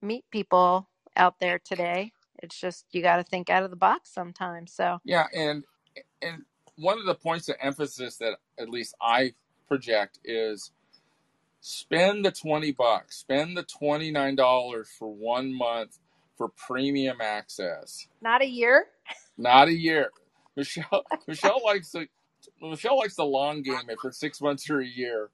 meet 0.00 0.24
people 0.30 0.88
out 1.16 1.36
there 1.40 1.58
today. 1.58 2.12
It's 2.42 2.58
just 2.58 2.86
you 2.92 3.02
got 3.02 3.16
to 3.16 3.24
think 3.24 3.50
out 3.50 3.62
of 3.62 3.70
the 3.70 3.76
box 3.76 4.12
sometimes. 4.12 4.72
So 4.74 4.98
yeah, 5.04 5.26
and 5.34 5.64
and 6.20 6.42
one 6.76 6.98
of 6.98 7.06
the 7.06 7.14
points 7.14 7.48
of 7.48 7.56
emphasis 7.60 8.16
that 8.18 8.38
at 8.58 8.68
least 8.68 8.94
I 9.00 9.34
project 9.68 10.18
is 10.24 10.72
spend 11.60 12.24
the 12.24 12.32
20 12.32 12.72
bucks, 12.72 13.18
spend 13.18 13.56
the 13.56 13.62
$29 13.64 14.86
for 14.98 15.12
one 15.14 15.56
month 15.56 15.98
for 16.36 16.48
premium 16.48 17.20
access, 17.20 18.08
not 18.20 18.42
a 18.42 18.46
year. 18.48 18.86
not 19.38 19.68
a 19.68 19.74
year. 19.74 20.10
Michele 20.56 21.04
Michele 21.28 21.60
likes 21.64 21.92
the 21.92 22.08
Michele 22.62 22.98
likes 22.98 23.16
the 23.16 23.24
long 23.24 23.62
game 23.62 23.88
it 23.88 24.00
for 24.00 24.12
six 24.12 24.40
months 24.40 24.68
or 24.70 24.80
a 24.80 24.86
year. 24.86 25.30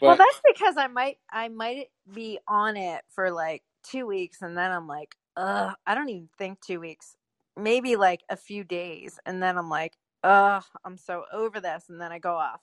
Well, 0.00 0.16
that's 0.16 0.40
because 0.46 0.76
I 0.76 0.86
might 0.88 1.18
I 1.30 1.48
might 1.48 1.88
be 2.12 2.38
on 2.48 2.76
it 2.76 3.02
for 3.10 3.30
like 3.30 3.62
two 3.82 4.06
weeks 4.06 4.42
and 4.42 4.56
then 4.56 4.72
I'm 4.72 4.88
like, 4.88 5.14
ugh, 5.36 5.74
I 5.86 5.94
don't 5.94 6.08
even 6.08 6.28
think 6.38 6.60
two 6.60 6.80
weeks. 6.80 7.16
Maybe 7.56 7.96
like 7.96 8.22
a 8.28 8.36
few 8.36 8.64
days. 8.64 9.18
And 9.26 9.42
then 9.42 9.56
I'm 9.56 9.68
like, 9.70 9.96
ugh, 10.22 10.64
I'm 10.84 10.96
so 10.96 11.24
over 11.32 11.60
this. 11.60 11.84
And 11.88 12.00
then 12.00 12.12
I 12.12 12.18
go 12.18 12.34
off. 12.34 12.60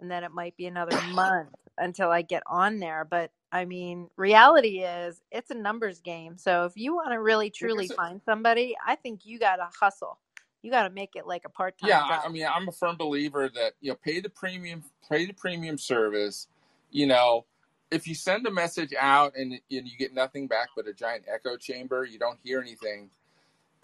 And 0.00 0.10
then 0.10 0.24
it 0.24 0.32
might 0.32 0.56
be 0.56 0.66
another 0.66 1.00
month 1.12 1.54
until 1.78 2.10
I 2.10 2.22
get 2.22 2.42
on 2.46 2.78
there. 2.78 3.06
But 3.08 3.30
I 3.52 3.64
mean, 3.64 4.08
reality 4.16 4.80
is 4.80 5.20
it's 5.30 5.50
a 5.50 5.54
numbers 5.54 6.00
game. 6.00 6.36
So 6.38 6.64
if 6.64 6.72
you 6.76 6.94
want 6.94 7.12
to 7.12 7.20
really 7.20 7.50
truly 7.50 7.88
find 7.88 8.20
somebody, 8.24 8.76
I 8.86 8.96
think 8.96 9.20
you 9.24 9.38
gotta 9.38 9.68
hustle. 9.80 10.18
You 10.62 10.70
gotta 10.70 10.90
make 10.90 11.14
it 11.14 11.26
like 11.26 11.44
a 11.44 11.48
part 11.48 11.74
yeah, 11.82 12.00
time 12.00 12.20
I 12.24 12.26
I 12.26 12.28
mean 12.28 12.46
I'm 12.52 12.68
a 12.68 12.72
firm 12.72 12.96
believer 12.96 13.48
that 13.48 13.74
you 13.80 13.90
know 13.90 13.96
pay 14.02 14.20
the 14.20 14.28
premium 14.28 14.82
pay 15.08 15.26
the 15.26 15.32
premium 15.32 15.78
service, 15.78 16.48
you 16.90 17.06
know, 17.06 17.44
if 17.90 18.06
you 18.06 18.14
send 18.14 18.46
a 18.46 18.50
message 18.50 18.92
out 18.98 19.34
and, 19.36 19.52
and 19.52 19.60
you 19.88 19.96
get 19.98 20.14
nothing 20.14 20.46
back 20.46 20.68
but 20.74 20.88
a 20.88 20.92
giant 20.92 21.24
echo 21.32 21.56
chamber, 21.56 22.04
you 22.04 22.18
don't 22.18 22.38
hear 22.42 22.60
anything. 22.60 23.10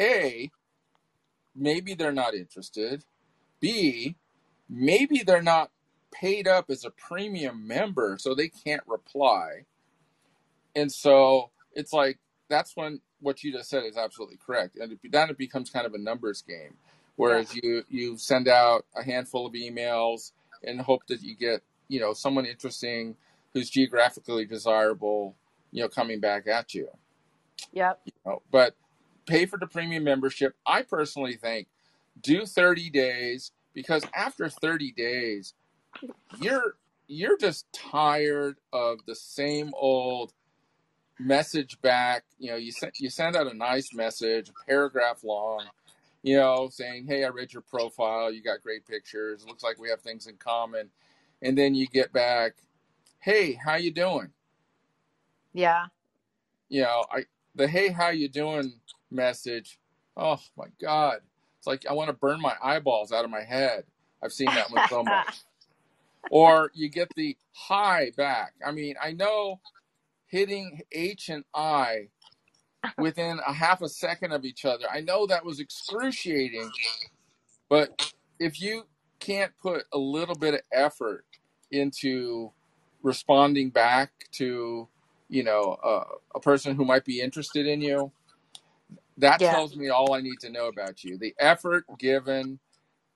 A, 0.00 0.50
maybe 1.54 1.94
they're 1.94 2.12
not 2.12 2.34
interested. 2.34 3.04
B, 3.60 4.16
maybe 4.68 5.22
they're 5.24 5.42
not 5.42 5.70
paid 6.12 6.48
up 6.48 6.66
as 6.68 6.84
a 6.84 6.90
premium 6.90 7.66
member, 7.66 8.16
so 8.18 8.34
they 8.34 8.48
can't 8.48 8.82
reply. 8.86 9.66
And 10.74 10.90
so 10.90 11.50
it's 11.72 11.92
like 11.92 12.18
that's 12.48 12.76
when 12.76 13.00
what 13.22 13.42
you 13.42 13.52
just 13.52 13.70
said 13.70 13.84
is 13.84 13.96
absolutely 13.96 14.38
correct, 14.44 14.76
and 14.76 14.92
it, 14.92 14.98
then 15.10 15.30
it 15.30 15.38
becomes 15.38 15.70
kind 15.70 15.86
of 15.86 15.94
a 15.94 15.98
numbers 15.98 16.42
game. 16.42 16.74
Yeah. 16.74 16.92
Whereas 17.16 17.54
you 17.54 17.84
you 17.88 18.16
send 18.18 18.48
out 18.48 18.84
a 18.96 19.02
handful 19.02 19.46
of 19.46 19.52
emails 19.52 20.32
and 20.62 20.80
hope 20.80 21.06
that 21.06 21.22
you 21.22 21.34
get 21.34 21.62
you 21.88 22.00
know 22.00 22.12
someone 22.12 22.46
interesting 22.46 23.16
who's 23.52 23.70
geographically 23.70 24.46
desirable, 24.46 25.36
you 25.70 25.82
know, 25.82 25.88
coming 25.88 26.20
back 26.20 26.46
at 26.46 26.74
you. 26.74 26.88
Yep. 27.72 28.00
You 28.04 28.12
know, 28.24 28.42
but 28.50 28.74
pay 29.26 29.46
for 29.46 29.58
the 29.58 29.66
premium 29.66 30.04
membership. 30.04 30.54
I 30.66 30.82
personally 30.82 31.36
think 31.36 31.68
do 32.20 32.46
30 32.46 32.90
days 32.90 33.52
because 33.74 34.04
after 34.14 34.48
30 34.48 34.92
days, 34.92 35.54
you're 36.40 36.74
you're 37.08 37.36
just 37.36 37.66
tired 37.72 38.56
of 38.72 39.04
the 39.06 39.14
same 39.14 39.72
old 39.74 40.32
message 41.22 41.80
back. 41.80 42.24
You 42.38 42.50
know, 42.50 42.56
you 42.56 42.72
send 42.72 42.92
you 42.98 43.10
send 43.10 43.36
out 43.36 43.46
a 43.46 43.56
nice 43.56 43.94
message, 43.94 44.48
a 44.48 44.70
paragraph 44.70 45.24
long, 45.24 45.64
you 46.22 46.36
know, 46.36 46.68
saying, 46.70 47.06
"Hey, 47.06 47.24
I 47.24 47.28
read 47.28 47.52
your 47.52 47.62
profile. 47.62 48.32
You 48.32 48.42
got 48.42 48.62
great 48.62 48.86
pictures. 48.86 49.46
Looks 49.46 49.62
like 49.62 49.78
we 49.78 49.90
have 49.90 50.00
things 50.00 50.26
in 50.26 50.36
common." 50.36 50.90
And 51.40 51.56
then 51.58 51.74
you 51.74 51.86
get 51.86 52.12
back, 52.12 52.54
"Hey, 53.20 53.54
how 53.54 53.76
you 53.76 53.90
doing?" 53.90 54.32
Yeah. 55.52 55.86
You 56.68 56.82
know, 56.82 57.04
I 57.10 57.24
the 57.54 57.68
"Hey, 57.68 57.88
how 57.88 58.08
you 58.08 58.28
doing?" 58.28 58.80
message. 59.12 59.78
Oh 60.16 60.40
my 60.56 60.66
god. 60.80 61.18
It's 61.58 61.66
like 61.66 61.86
I 61.88 61.92
want 61.92 62.08
to 62.08 62.14
burn 62.14 62.40
my 62.40 62.56
eyeballs 62.62 63.12
out 63.12 63.24
of 63.24 63.30
my 63.30 63.42
head. 63.42 63.84
I've 64.22 64.32
seen 64.32 64.46
that 64.46 64.70
one 64.70 64.88
so 64.88 65.02
much. 65.02 65.42
Or 66.30 66.70
you 66.74 66.88
get 66.88 67.08
the 67.16 67.36
hi 67.52 68.10
back. 68.16 68.54
I 68.64 68.72
mean, 68.72 68.94
I 69.00 69.12
know 69.12 69.60
hitting 70.32 70.80
H 70.90 71.28
and 71.28 71.44
I 71.54 72.08
within 72.96 73.38
a 73.46 73.52
half 73.52 73.82
a 73.82 73.88
second 73.88 74.32
of 74.32 74.46
each 74.46 74.64
other. 74.64 74.86
I 74.90 75.00
know 75.00 75.26
that 75.26 75.44
was 75.44 75.60
excruciating, 75.60 76.70
but 77.68 78.12
if 78.40 78.60
you 78.60 78.84
can't 79.20 79.52
put 79.60 79.84
a 79.92 79.98
little 79.98 80.34
bit 80.34 80.54
of 80.54 80.60
effort 80.72 81.26
into 81.70 82.50
responding 83.02 83.68
back 83.68 84.10
to, 84.32 84.88
you 85.28 85.44
know, 85.44 85.78
uh, 85.84 86.04
a 86.34 86.40
person 86.40 86.74
who 86.74 86.86
might 86.86 87.04
be 87.04 87.20
interested 87.20 87.66
in 87.66 87.82
you, 87.82 88.10
that 89.18 89.38
yeah. 89.38 89.52
tells 89.52 89.76
me 89.76 89.90
all 89.90 90.14
I 90.14 90.22
need 90.22 90.40
to 90.40 90.50
know 90.50 90.68
about 90.68 91.04
you. 91.04 91.18
The 91.18 91.34
effort 91.38 91.84
given 91.98 92.58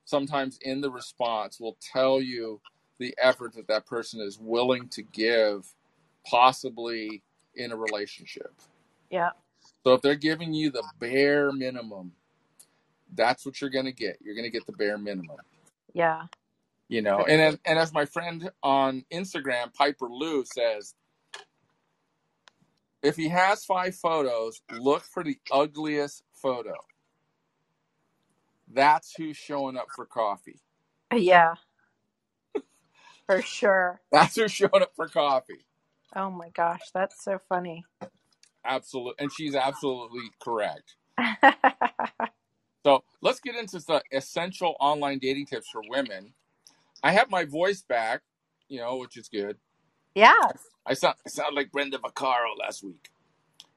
sometimes 0.04 0.58
in 0.61 0.82
the 0.82 0.90
response 0.90 1.58
will 1.58 1.78
tell 1.80 2.20
you 2.20 2.61
the 2.99 3.14
effort 3.18 3.54
that 3.54 3.68
that 3.68 3.87
person 3.87 4.20
is 4.20 4.38
willing 4.38 4.88
to 4.90 5.02
give, 5.02 5.66
possibly 6.28 7.23
in 7.54 7.73
a 7.73 7.76
relationship. 7.76 8.52
Yeah. 9.11 9.30
So 9.85 9.95
if 9.95 10.02
they're 10.02 10.14
giving 10.14 10.52
you 10.52 10.71
the 10.71 10.85
bare 10.99 11.52
minimum, 11.52 12.12
that's 13.14 13.47
what 13.47 13.61
you're 13.61 13.71
going 13.71 13.85
to 13.85 13.92
get. 13.92 14.18
You're 14.21 14.35
going 14.35 14.45
to 14.45 14.50
get 14.50 14.66
the 14.66 14.73
bare 14.73 14.99
minimum. 14.99 15.37
Yeah. 15.92 16.25
You 16.88 17.02
know, 17.02 17.25
and 17.25 17.59
and 17.64 17.78
as 17.78 17.92
my 17.92 18.04
friend 18.04 18.50
on 18.62 19.04
Instagram, 19.12 19.75
Piper 19.75 20.09
Lou 20.09 20.45
says, 20.45 20.95
if 23.02 23.16
he 23.16 23.28
has 23.28 23.64
five 23.64 23.95
photos, 23.97 24.62
look 24.73 25.02
for 25.02 25.25
the 25.25 25.38
ugliest 25.50 26.23
photo. 26.33 26.75
That's 28.73 29.14
who's 29.16 29.37
showing 29.37 29.76
up 29.76 29.87
for 29.95 30.06
coffee. 30.06 30.61
Yeah. 31.12 31.54
For 33.26 33.42
sure. 33.42 34.00
That's 34.12 34.37
who's 34.37 34.52
showing 34.52 34.83
up 34.83 34.92
for 34.95 35.09
coffee. 35.09 35.66
Oh 36.14 36.30
my 36.30 36.50
gosh, 36.50 36.90
that's 36.92 37.22
so 37.25 37.38
funny. 37.48 37.84
Absolutely. 38.64 39.14
And 39.18 39.32
she's 39.32 39.54
absolutely 39.54 40.32
correct. 40.40 40.96
So 42.86 43.04
let's 43.22 43.40
get 43.40 43.56
into 43.56 43.78
the 43.80 44.02
essential 44.12 44.76
online 44.80 45.18
dating 45.18 45.46
tips 45.46 45.68
for 45.70 45.82
women. 45.88 46.34
I 47.02 47.12
have 47.12 47.30
my 47.30 47.44
voice 47.44 47.82
back, 47.82 48.22
you 48.68 48.80
know, 48.80 48.96
which 48.98 49.16
is 49.16 49.28
good. 49.28 49.58
yes. 50.14 50.68
I 50.86 50.94
sound, 50.94 51.16
I 51.26 51.30
sound 51.30 51.54
like 51.56 51.72
Brenda 51.72 51.98
Vaccaro 51.98 52.58
last 52.58 52.84
week. 52.84 53.10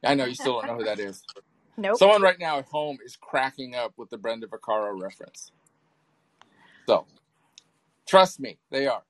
I 0.05 0.15
know 0.15 0.25
you 0.25 0.35
still 0.35 0.55
don't 0.55 0.67
know 0.67 0.75
who 0.77 0.85
that 0.85 0.99
is. 0.99 1.25
Nope. 1.77 1.99
Someone 1.99 2.21
right 2.21 2.39
now 2.39 2.59
at 2.59 2.65
home 2.65 2.99
is 3.05 3.17
cracking 3.17 3.75
up 3.75 3.93
with 3.97 4.09
the 4.09 4.17
Brenda 4.17 4.47
Vaccaro 4.47 4.99
reference. 5.01 5.51
So, 6.89 7.07
trust 8.07 8.39
me, 8.39 8.59
they 8.71 8.87
are. 8.87 9.03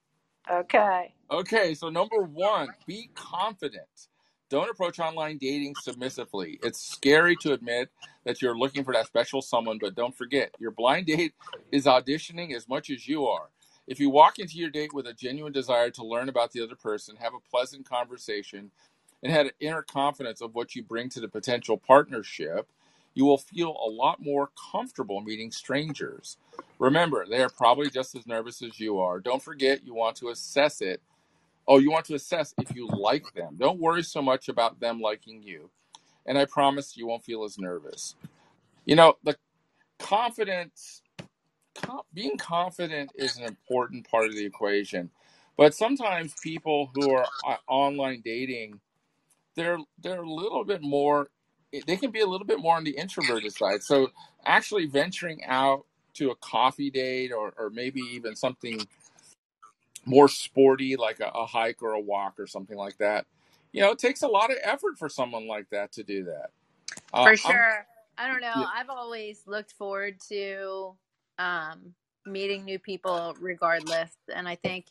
Okay. 0.50 1.14
Okay, 1.32 1.74
so 1.74 1.90
number 1.90 2.22
one, 2.24 2.70
be 2.88 3.10
confident. 3.16 4.08
Don't 4.50 4.70
approach 4.70 5.00
online 5.00 5.38
dating 5.38 5.76
submissively. 5.76 6.60
It's 6.64 6.80
scary 6.92 7.36
to 7.42 7.54
admit 7.54 7.90
that 8.26 8.42
you're 8.42 8.58
looking 8.58 8.84
for 8.84 8.94
that 8.94 9.06
special 9.06 9.44
someone, 9.44 9.78
but 9.80 9.94
don't 9.94 10.18
forget, 10.18 10.56
your 10.60 10.72
blind 10.72 11.06
date 11.06 11.34
is 11.72 11.86
auditioning 11.86 12.56
as 12.56 12.68
much 12.68 12.90
as 12.90 13.08
you 13.08 13.28
are. 13.28 13.50
If 13.88 14.00
you 14.00 14.10
walk 14.10 14.40
into 14.40 14.58
your 14.58 14.72
date 14.72 14.94
with 14.94 15.08
a 15.08 15.14
genuine 15.14 15.54
desire 15.54 15.92
to 15.92 16.06
learn 16.06 16.30
about 16.30 16.52
the 16.52 16.64
other 16.64 16.76
person, 16.76 17.16
have 17.18 17.34
a 17.34 17.50
pleasant 17.50 17.88
conversation, 17.88 18.72
and 19.22 19.32
had 19.32 19.48
an 19.48 19.52
inner 19.60 19.84
confidence 19.84 20.42
of 20.42 20.56
what 20.56 20.76
you 20.76 20.84
bring 20.84 21.10
to 21.10 21.20
the 21.20 21.28
potential 21.28 21.78
partnership, 21.78 22.68
you 23.20 23.26
will 23.26 23.38
feel 23.38 23.72
a 23.72 23.90
lot 23.90 24.24
more 24.24 24.50
comfortable 24.72 25.20
meeting 25.20 25.52
strangers. 25.52 26.38
Remember, 26.80 27.26
they 27.30 27.44
are 27.44 27.50
probably 27.50 27.90
just 27.90 28.16
as 28.16 28.26
nervous 28.26 28.62
as 28.62 28.80
you 28.80 28.98
are. 28.98 29.20
Don't 29.20 29.44
forget, 29.44 29.86
you 29.86 29.94
want 29.94 30.16
to 30.16 30.30
assess 30.30 30.80
it. 30.80 31.02
Oh, 31.68 31.80
you 31.80 31.92
want 31.92 32.06
to 32.06 32.16
assess 32.16 32.54
if 32.62 32.74
you 32.74 32.88
like 32.88 33.34
them. 33.34 33.58
Don't 33.60 33.78
worry 33.78 34.04
so 34.04 34.22
much 34.22 34.48
about 34.48 34.80
them 34.80 35.02
liking 35.02 35.44
you. 35.44 35.70
And 36.26 36.38
I 36.38 36.46
promise 36.46 36.96
you 36.96 37.08
won't 37.08 37.26
feel 37.26 37.44
as 37.44 37.60
nervous. 37.60 38.16
You 38.86 38.96
know, 38.96 39.16
the 39.26 39.36
confidence, 40.00 41.02
com- 41.76 42.04
being 42.14 42.38
confident 42.38 43.12
is 43.16 43.36
an 43.36 43.44
important 43.44 44.10
part 44.10 44.28
of 44.28 44.36
the 44.36 44.46
equation. 44.46 45.10
But 45.58 45.76
sometimes 45.76 46.36
people 46.42 46.90
who 46.96 47.12
are 47.12 47.28
uh, 47.46 47.58
online 47.68 48.22
dating, 48.24 48.80
they're 49.56 49.80
they're 50.02 50.24
a 50.24 50.32
little 50.32 50.64
bit 50.64 50.82
more 50.82 51.28
they 51.72 51.98
can 51.98 52.12
be 52.12 52.22
a 52.22 52.26
little 52.28 52.48
bit 52.48 52.60
more 52.60 52.76
on 52.76 52.84
the 52.84 52.92
introverted 52.92 53.54
side. 53.54 53.84
So 53.84 54.10
actually 54.46 54.86
venturing 54.88 55.44
out 55.46 55.86
to 56.16 56.32
a 56.32 56.36
coffee 56.36 56.90
date 56.90 57.32
or, 57.32 57.54
or 57.58 57.70
maybe 57.70 58.02
even 58.02 58.36
something 58.36 58.82
more 60.06 60.28
sporty 60.28 60.96
like 60.96 61.20
a, 61.20 61.28
a 61.28 61.46
hike 61.46 61.82
or 61.82 61.94
a 61.94 62.00
walk 62.00 62.40
or 62.40 62.48
something 62.48 62.78
like 62.78 62.98
that, 62.98 63.26
you 63.72 63.82
know, 63.82 63.92
it 63.92 64.00
takes 64.00 64.22
a 64.24 64.28
lot 64.28 64.52
of 64.52 64.58
effort 64.64 64.98
for 64.98 65.10
someone 65.10 65.48
like 65.48 65.70
that 65.70 65.92
to 65.94 66.04
do 66.04 66.26
that. 66.26 66.50
Uh, 67.14 67.24
For 67.24 67.30
I'm- 67.30 67.38
sure. 67.38 67.86
I 68.18 68.28
don't 68.28 68.42
know. 68.42 68.54
Yeah. 68.54 68.66
I've 68.76 68.90
always 68.90 69.44
looked 69.48 69.72
forward 69.74 70.18
to 70.28 70.94
um, 71.38 71.94
meeting 72.26 72.66
new 72.66 72.78
people 72.78 73.36
regardless. 73.40 74.12
And 74.34 74.46
I 74.48 74.56
think 74.56 74.88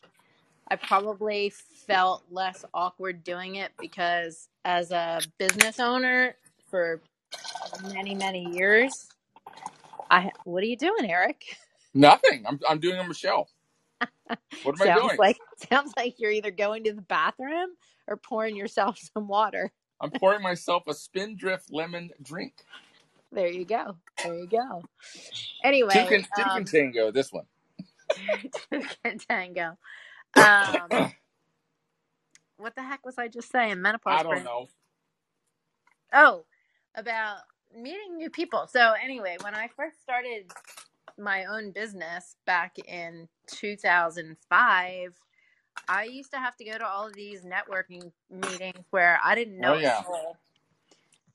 I 0.67 0.77
probably 0.77 1.51
felt 1.51 2.23
less 2.31 2.65
awkward 2.73 3.23
doing 3.23 3.55
it 3.55 3.71
because 3.79 4.49
as 4.65 4.91
a 4.91 5.21
business 5.37 5.79
owner 5.79 6.35
for 6.69 7.03
many, 7.77 8.15
many 8.15 8.45
years, 8.45 9.07
I 10.09 10.31
what 10.45 10.63
are 10.63 10.67
you 10.67 10.77
doing, 10.77 11.09
Erik? 11.09 11.43
nothing. 11.93 12.45
I'm, 12.47 12.59
I'm 12.69 12.79
doing 12.79 12.99
a 12.99 13.03
Michele. 13.07 13.49
What 14.61 14.75
am 14.75 14.81
I 14.83 14.89
sounds 14.89 14.91
doing? 14.91 15.19
like 15.19 15.37
sounds 15.71 15.93
like 15.97 16.15
you're 16.19 16.31
either 16.31 16.51
going 16.51 16.85
to 16.85 16.93
the 16.93 17.01
bathroom 17.03 17.71
or 18.07 18.17
pouring 18.17 18.55
yourself 18.55 18.99
some 19.13 19.27
water. 19.27 19.71
I'm 20.01 20.11
pouring 20.11 20.43
myself 20.43 20.83
a 20.87 20.93
Spindrift 20.93 21.71
lemon 21.71 22.11
drink. 22.21 22.53
There 23.31 23.49
you 23.49 23.65
go. 23.65 23.97
There 24.23 24.35
you 24.35 24.47
go. 24.47 24.85
Anyway, 25.63 25.91
Two 25.91 26.05
can, 26.05 26.25
two 26.35 26.49
um, 26.51 26.51
can 26.51 26.65
tango, 26.65 27.11
this 27.11 27.31
one. 27.31 27.45
two 28.71 28.83
can 29.03 29.19
tango. 29.19 29.77
Um, 30.35 30.91
what 32.57 32.75
the 32.75 32.83
heck 32.83 33.05
was 33.05 33.17
I 33.17 33.27
just 33.29 33.51
saying? 33.51 33.81
Menopause. 33.81 34.21
I 34.21 34.23
don't 34.23 34.43
brain. 34.43 34.43
know. 34.43 34.67
Oh, 36.13 36.45
about 36.95 37.37
meeting 37.75 38.17
new 38.17 38.29
people. 38.29 38.67
So 38.71 38.93
anyway, 39.01 39.37
when 39.41 39.55
I 39.55 39.67
first 39.67 40.01
started 40.01 40.51
my 41.17 41.45
own 41.45 41.71
business 41.71 42.35
back 42.45 42.77
in 42.79 43.27
2005, 43.47 45.13
I 45.87 46.03
used 46.03 46.31
to 46.31 46.37
have 46.39 46.55
to 46.57 46.65
go 46.65 46.77
to 46.77 46.85
all 46.87 47.07
of 47.07 47.13
these 47.13 47.43
networking 47.43 48.11
meetings 48.29 48.85
where 48.91 49.19
I 49.23 49.35
didn't 49.35 49.59
know 49.59 49.73
Oh, 49.73 49.79
yeah. 49.79 50.03
soul. 50.03 50.37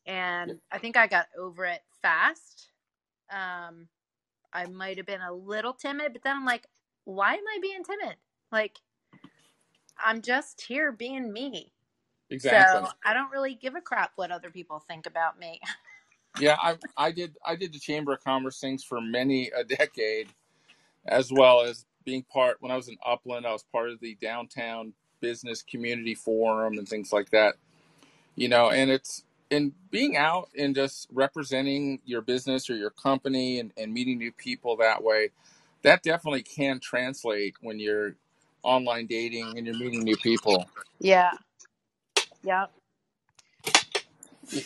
And 0.07 0.61
I 0.71 0.79
think 0.79 0.97
I 0.97 1.07
got 1.07 1.27
over 1.39 1.65
it 1.65 1.83
fast. 2.03 2.69
Um, 3.31 3.89
I 4.53 4.67
might 4.67 4.99
have 4.99 5.07
been 5.07 5.23
a 5.23 5.33
little 5.33 5.73
timid, 5.73 6.13
but 6.13 6.23
then 6.23 6.37
I'm 6.37 6.45
like, 6.45 6.67
why 7.05 7.35
am 7.35 7.45
I 7.49 7.59
being 7.61 7.83
timid? 7.85 8.17
Like, 8.53 8.81
I'm 10.03 10.23
just 10.23 10.63
here 10.63 10.93
being 10.93 11.33
me. 11.33 11.74
Exactly. 12.35 12.87
So 12.87 12.89
I 13.05 13.15
don't 13.15 13.31
really 13.31 13.55
give 13.55 13.75
a 13.75 13.81
crap 13.81 14.13
what 14.17 14.31
other 14.31 14.51
people 14.51 14.83
think 14.89 15.07
about 15.07 15.39
me. 15.39 15.61
Yeah, 16.37 16.57
I 16.61 16.79
I 16.97 17.13
did 17.13 17.37
I 17.47 17.57
did 17.57 17.73
the 17.73 17.79
Chamber 17.79 18.13
of 18.15 18.25
Commerce 18.25 18.59
things 18.61 18.83
for 18.83 19.01
many 19.01 19.53
a 19.57 19.63
decade, 19.63 20.29
as 21.07 21.31
well 21.33 21.63
as 21.63 21.87
being 22.05 22.25
part 22.25 22.57
when 22.61 22.73
I 22.73 22.77
was 22.77 22.89
in 22.89 22.97
Upland, 23.07 23.47
I 23.47 23.53
was 23.53 23.65
part 23.73 23.91
of 23.91 24.01
the 24.01 24.17
downtown 24.21 24.95
business 25.21 25.63
community 25.63 26.15
forum 26.15 26.77
and 26.79 26.89
things 26.89 27.13
like 27.13 27.31
that. 27.31 27.55
You 28.37 28.49
know, 28.49 28.71
and 28.71 28.91
it's 28.91 29.25
and 29.51 29.73
being 29.91 30.17
out 30.17 30.49
and 30.59 30.75
just 30.75 31.09
representing 31.13 32.01
your 32.05 32.21
business 32.21 32.69
or 32.69 32.77
your 32.77 32.91
company 32.91 33.61
and, 33.61 33.73
and 33.77 33.93
meeting 33.95 34.19
new 34.19 34.33
people 34.33 34.77
that 34.79 35.05
way, 35.05 35.31
that 35.83 36.03
definitely 36.03 36.43
can 36.43 36.81
translate 36.81 37.55
when 37.61 37.79
you're 37.79 38.17
online 38.65 39.07
dating 39.07 39.57
and 39.57 39.67
you're 39.67 39.77
meeting 39.77 40.03
new 40.03 40.17
people. 40.17 40.67
Yeah. 40.99 41.31
Yep. 42.45 42.73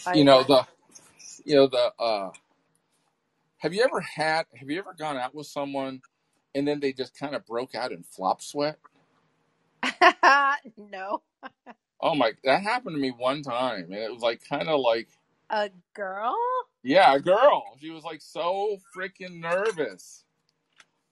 I 0.07 0.14
you 0.14 0.25
know 0.25 0.43
agree. 0.43 0.45
the 0.45 0.67
you 1.45 1.57
know 1.57 1.67
the 1.69 1.93
uh 2.01 2.31
have 3.59 3.75
you 3.75 3.83
ever 3.83 4.01
had 4.01 4.47
have 4.55 4.71
you 4.71 4.79
ever 4.79 4.95
gone 4.99 5.17
out 5.17 5.35
with 5.35 5.47
someone 5.47 6.03
and 6.55 6.69
then 6.69 6.81
they 6.81 6.93
just 6.93 7.19
kind 7.19 7.35
of 7.35 7.47
broke 7.47 7.75
out 7.75 7.93
in 7.93 8.03
flop 8.05 8.43
sweat 8.43 8.79
no. 10.77 11.23
oh 12.01 12.14
my 12.14 12.33
that 12.45 12.62
happened 12.62 12.97
to 12.97 13.01
me 13.03 13.11
one 13.11 13.43
time 13.43 13.85
and 13.85 13.95
it 13.95 14.12
was 14.12 14.23
like 14.23 14.43
kind 14.49 14.69
of 14.69 14.81
like 14.81 15.09
A 15.51 15.71
girl? 15.95 16.37
yeah 16.83 17.14
a 17.14 17.21
girl 17.21 17.64
she 17.81 17.91
was 17.91 18.05
like 18.05 18.23
so 18.23 18.79
freaking 18.97 19.41
nervous 19.41 20.25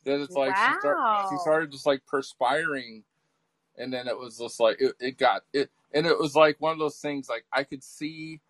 that 0.04 0.20
it's 0.20 0.36
like 0.36 0.56
she, 0.56 0.74
start, 0.74 1.00
she 1.22 1.36
started 1.38 1.72
just 1.72 1.86
like 1.86 2.06
perspiring 2.06 3.04
and 3.78 3.92
then 3.92 4.08
it 4.08 4.18
was 4.18 4.38
just 4.38 4.60
like 4.60 4.80
it, 4.80 4.94
it 5.00 5.18
got 5.18 5.42
it 5.52 5.70
and 5.94 6.06
it 6.06 6.18
was 6.18 6.36
like 6.36 6.56
one 6.60 6.72
of 6.72 6.78
those 6.78 6.98
things 6.98 7.28
like 7.28 7.44
i 7.52 7.62
could 7.64 7.84
see 7.84 8.40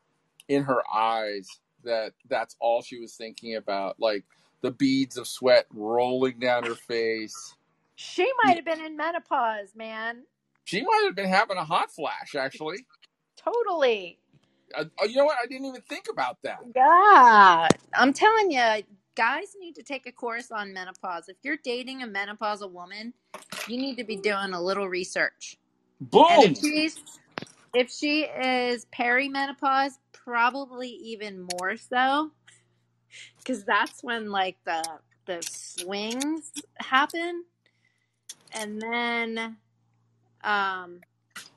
in 0.49 0.65
her 0.65 0.83
eyes 0.95 1.49
that 1.85 2.13
that's 2.29 2.57
all 2.61 2.83
she 2.83 3.01
was 3.01 3.15
thinking 3.17 3.57
about 3.57 3.97
like 4.01 4.25
the 4.63 4.71
beads 4.73 5.17
of 5.19 5.29
sweat 5.29 5.67
rolling 5.75 6.39
down 6.41 6.65
her 6.65 6.77
face 6.77 7.57
She 7.97 8.31
might 8.45 8.57
have 8.57 8.65
been 8.67 8.85
in 8.85 8.97
menopause, 8.97 9.75
man. 9.77 10.25
she 10.65 10.83
might 10.83 11.03
have 11.07 11.17
been 11.17 11.29
having 11.29 11.59
a 11.59 11.65
hot 11.65 11.93
flash 11.93 12.35
actually 12.37 12.87
Totally. 13.37 14.19
uh, 14.77 14.85
oh, 15.01 15.07
you 15.07 15.17
know 15.17 15.25
what 15.27 15.39
i 15.43 15.47
didn't 15.47 15.67
even 15.67 15.83
think 15.83 16.07
about 16.11 16.39
that 16.43 16.61
Yeah. 16.75 17.69
I'm 17.95 18.13
telling 18.13 18.51
you, 18.53 18.83
guys 19.17 19.55
need 19.61 19.77
to 19.77 19.83
take 19.83 20.07
a 20.07 20.13
course 20.13 20.51
on 20.53 20.73
menopause. 20.75 21.29
If 21.29 21.37
you're 21.43 21.59
dating 21.65 22.03
a 22.03 22.07
menopausal 22.09 22.73
woman, 22.73 23.15
you 23.69 23.79
need 23.79 23.97
to 23.99 24.05
be 24.05 24.17
doing 24.17 24.53
a 24.55 24.63
little 24.63 24.89
research. 24.89 25.59
And 26.29 26.43
boom 26.43 26.45
if 26.45 26.59
she's 26.59 27.01
if 27.77 27.91
she 27.91 28.23
is 28.23 28.87
perimenopause, 28.97 29.93
probably 30.13 30.89
even 30.91 31.43
more 31.43 31.77
so, 31.77 32.33
because 33.39 33.65
that's 33.65 34.03
when 34.05 34.31
like 34.31 34.59
the 34.67 34.85
the 35.27 35.43
swings 35.43 36.53
happen. 36.79 37.45
and 38.53 38.81
then 38.81 39.57
um 40.45 41.01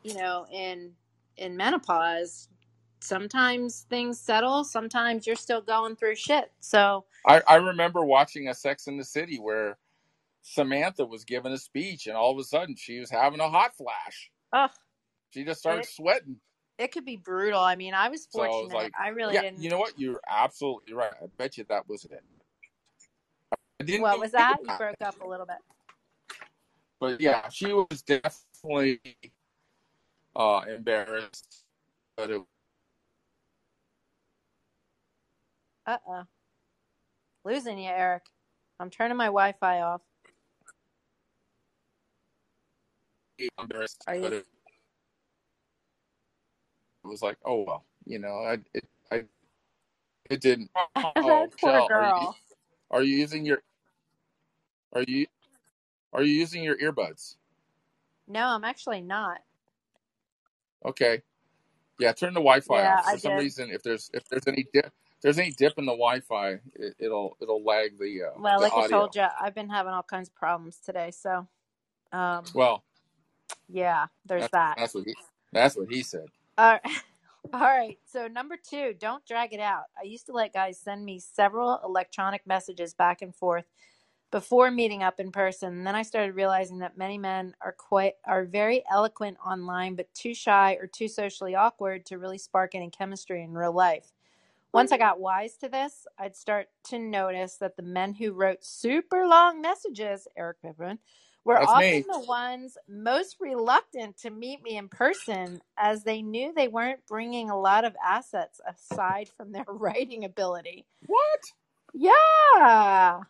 you 0.04 0.16
know 0.16 0.46
in 0.54 0.92
in 1.38 1.58
menopause 1.58 2.50
sometimes 3.02 3.86
things 3.90 4.20
settle 4.20 4.64
sometimes 4.64 5.28
you're 5.28 5.36
still 5.36 5.62
going 5.62 5.96
through 5.96 6.16
shit 6.16 6.52
so 6.60 7.06
I, 7.26 7.42
I 7.48 7.56
remember 7.58 8.06
watching 8.06 8.48
a 8.50 8.54
Sex 8.56 8.88
in 8.88 8.98
the 8.98 9.06
City 9.06 9.38
where 9.40 9.78
Samantha 10.42 11.06
was 11.06 11.26
giving 11.26 11.54
a 11.54 11.58
speech, 11.60 12.08
and 12.08 12.18
all 12.18 12.32
of 12.32 12.40
a 12.40 12.44
sudden 12.46 12.76
she 12.78 13.00
was 13.00 13.12
having 13.12 13.40
a 13.42 13.50
hot 13.50 13.76
flash. 13.78 14.32
ugh, 14.54 14.72
She 15.32 15.44
just 15.44 15.60
started 15.60 15.84
it, 15.84 15.90
sweating. 15.90 16.38
it 16.78 16.92
could 16.92 17.06
be 17.06 17.18
brutal 17.18 17.60
i 17.60 17.76
mean 17.76 17.94
i 17.94 18.10
was 18.10 18.28
So 18.30 18.42
I 18.42 18.48
was 18.48 18.54
fortunate 18.56 18.76
like, 18.76 18.94
i 19.00 19.10
really 19.10 19.36
yeah, 19.36 19.42
didn't 19.42 19.64
you 19.64 19.70
know 19.70 19.78
what? 19.78 19.94
You're 19.98 20.22
absolutely 20.28 20.94
right. 20.94 21.12
I 21.22 21.26
bet 21.38 21.58
you 21.58 21.66
that 21.70 21.88
was 21.88 22.06
it. 22.06 22.24
What 24.02 24.20
was 24.20 24.32
that 24.32 24.58
you 24.62 24.74
broke 24.78 24.96
up 25.02 25.22
a 25.22 25.28
little 25.28 25.46
bit 25.46 25.58
But 27.00 27.22
yeah, 27.22 27.48
she 27.50 27.72
was 27.72 28.02
definitely 28.06 29.00
uh, 30.36 30.62
embarrassed. 30.68 31.64
But 32.18 32.32
it, 32.32 32.42
uh-uh 35.88 36.24
losing 37.46 37.80
you 37.80 37.90
erik 37.90 38.24
i'm 38.80 38.90
turning 38.90 39.18
my 39.18 39.26
wi-fi 39.26 39.82
off 39.82 40.02
embarrassed. 43.58 44.04
are 44.08 44.16
you 44.16 44.44
was 47.10 47.24
like, 47.24 47.38
oh 47.46 47.64
well, 47.68 47.86
you 48.06 48.20
know, 48.20 48.36
I 48.40 48.60
it, 48.74 48.86
I 49.12 49.26
it 50.30 50.42
didn't. 50.42 50.72
Oh, 51.22 51.50
poor 51.60 51.82
Shell, 51.82 51.92
are 51.96 52.04
you 52.04 52.14
girl 52.14 52.38
are 52.92 53.04
you 53.04 53.18
using 53.18 53.46
your 53.46 53.64
are 54.94 55.04
you 55.08 55.28
are 56.14 56.24
you 56.24 56.34
using 56.34 56.64
your 56.64 56.78
earbuds? 56.78 57.38
no 58.28 58.42
i'm 58.48 58.64
actually 58.66 59.02
not 59.02 59.42
Okay. 60.86 61.22
Yeah, 62.00 62.14
turn 62.14 62.34
the 62.34 62.42
Wi-Fi 62.42 62.84
yeah 62.84 62.88
off. 62.88 63.06
i 63.06 63.12
For 63.12 63.20
some 63.20 63.38
did 63.38 63.40
reason, 63.40 63.72
if 63.72 63.84
there's 63.84 64.12
if 64.14 64.26
there's 64.30 64.48
any 64.48 64.68
dip, 64.74 64.88
if 64.88 65.22
there's 65.24 65.40
any 65.40 65.52
dip 65.52 65.78
in 65.80 65.86
the 65.86 65.94
Wi-Fi, 65.94 66.60
it, 66.76 66.96
it'll 67.00 67.38
it'll 67.42 67.64
lag 67.64 67.98
the 68.00 68.24
uh, 68.24 68.40
well 68.40 68.60
the 68.60 68.64
like 68.64 68.74
i 68.78 68.88
told 68.90 69.16
you 69.16 69.26
i've 69.42 69.56
been 69.56 69.70
having 69.70 69.94
all 69.94 70.04
kinds 70.04 70.30
of 70.30 70.36
problems 70.36 70.80
today 70.86 71.12
so 71.12 71.48
um 72.14 72.46
Well, 72.54 72.84
yeah 73.70 74.08
there's 74.26 74.48
that's 74.48 74.54
that 74.54 74.78
that's 74.78 74.96
what 74.96 75.06
he 75.06 75.16
that's 75.54 75.78
what 75.78 75.90
he 75.90 76.04
said. 76.04 76.28
All 77.54 77.62
right. 77.62 77.98
So, 78.06 78.28
number 78.28 78.56
two, 78.58 78.94
don't 79.00 79.26
drag 79.26 79.54
it 79.54 79.60
out. 79.60 79.86
I 80.00 80.06
used 80.06 80.26
to 80.28 80.34
let 80.34 80.54
guys 80.54 80.80
send 80.80 81.06
me 81.06 81.20
several 81.20 81.80
electronic 81.84 82.46
messages 82.46 82.94
back 82.94 83.22
and 83.22 83.36
forth 83.36 83.66
before 84.32 84.70
meeting 84.72 85.02
up 85.04 85.20
in 85.20 85.32
person. 85.32 85.74
And 85.80 85.88
then 85.88 85.96
I 85.96 86.04
started 86.04 86.36
realizing 86.36 86.80
that 86.80 86.98
many 86.98 87.18
men 87.18 87.56
are 87.62 87.72
quite 87.72 88.14
are 88.26 88.46
very 88.46 88.84
eloquent 88.92 89.38
online, 89.46 89.96
but 89.96 90.14
too 90.14 90.34
shy 90.34 90.78
or 90.80 90.88
too 90.88 91.08
socially 91.08 91.56
awkward 91.56 92.06
to 92.08 92.18
really 92.18 92.38
spark 92.38 92.76
any 92.76 92.90
chemistry 92.90 93.44
in 93.44 93.54
real 93.54 93.74
life. 93.74 94.12
Once 94.74 94.92
I 94.92 94.98
got 94.98 95.20
wise 95.20 95.56
to 95.58 95.70
this, 95.70 96.06
I'd 96.18 96.36
start 96.36 96.68
to 96.86 97.00
notice 97.00 97.56
that 97.58 97.76
the 97.76 97.84
men 97.84 98.14
who 98.14 98.34
wrote 98.34 98.64
super 98.64 99.26
long 99.26 99.62
messages, 99.62 100.28
Erik 100.38 100.62
Pippin, 100.62 101.00
were 101.44 101.56
That's 101.56 101.68
often 101.68 101.92
me. 101.92 102.06
the 102.08 102.20
ones 102.20 102.78
most 102.88 103.38
reluctant 103.40 104.18
to 104.20 104.30
meet 104.30 104.62
me 104.62 104.78
in 104.78 104.88
person 104.88 105.62
as 105.78 106.04
they 106.04 106.22
knew 106.22 106.54
they 106.54 106.68
weren't 106.68 107.00
bringing 107.08 107.50
a 107.50 107.60
lot 107.60 107.86
of 107.86 107.96
assets 108.06 108.62
aside 108.68 109.30
from 109.36 109.52
their 109.52 109.66
writing 109.68 110.26
ability. 110.26 110.86
What? 111.08 111.40
Yeah, 111.94 113.22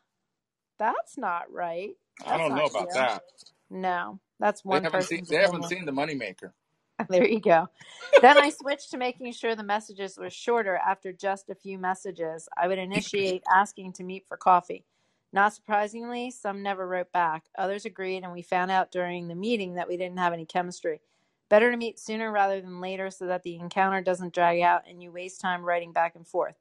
that's 0.77 1.17
not 1.17 1.51
right. 1.51 1.95
I 2.25 2.37
don't 2.37 2.55
know 2.55 2.65
about 2.65 2.87
you. 2.89 2.93
that. 2.95 3.23
No, 3.69 4.19
that's 4.39 4.65
one. 4.65 4.81
They 4.81 4.87
one 4.87 4.91
haven't 4.91 5.07
seen 5.07 5.25
they 5.29 5.37
haven't 5.37 5.65
seen 5.65 5.85
the 5.85 5.93
moneymaker. 5.93 6.51
There 7.09 7.27
you 7.27 7.39
go. 7.39 7.67
then 8.21 8.37
I 8.37 8.49
switched 8.49 8.91
to 8.91 8.97
making 8.97 9.31
sure 9.33 9.55
the 9.55 9.63
messages 9.63 10.17
were 10.17 10.29
shorter 10.29 10.75
after 10.77 11.13
just 11.13 11.49
a 11.49 11.55
few 11.55 11.77
messages. 11.79 12.49
I 12.57 12.67
would 12.67 12.79
initiate 12.79 13.43
asking 13.53 13.93
to 13.93 14.03
meet 14.03 14.25
for 14.27 14.37
coffee. 14.37 14.85
Not 15.31 15.53
surprisingly, 15.53 16.31
some 16.31 16.63
never 16.63 16.87
wrote 16.87 17.11
back. 17.11 17.45
Others 17.57 17.85
agreed, 17.85 18.23
and 18.23 18.33
we 18.33 18.41
found 18.41 18.71
out 18.71 18.91
during 18.91 19.27
the 19.27 19.35
meeting 19.35 19.75
that 19.75 19.87
we 19.87 19.97
didn't 19.97 20.17
have 20.19 20.33
any 20.33 20.45
chemistry. 20.45 21.01
Better 21.49 21.71
to 21.71 21.77
meet 21.77 21.99
sooner 21.99 22.31
rather 22.31 22.61
than 22.61 22.81
later 22.81 23.11
so 23.11 23.27
that 23.27 23.43
the 23.43 23.55
encounter 23.57 24.01
doesn't 24.01 24.33
drag 24.33 24.61
out 24.61 24.83
and 24.87 25.01
you 25.01 25.11
waste 25.11 25.41
time 25.41 25.63
writing 25.63 25.93
back 25.93 26.15
and 26.15 26.27
forth. 26.27 26.55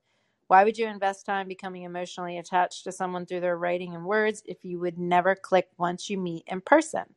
Why 0.48 0.64
would 0.64 0.79
you 0.79 0.87
invest 0.87 1.27
time 1.27 1.48
becoming 1.48 1.83
emotionally 1.83 2.38
attached 2.38 2.85
to 2.85 2.92
someone 2.92 3.27
through 3.27 3.40
their 3.40 3.59
writing 3.59 3.94
and 3.94 4.05
words 4.07 4.42
if 4.46 4.64
you 4.64 4.81
would 4.81 4.98
never 4.98 5.35
click 5.35 5.68
once 5.79 6.09
you 6.11 6.18
meet 6.18 6.44
in 6.46 6.61
person? 6.62 7.14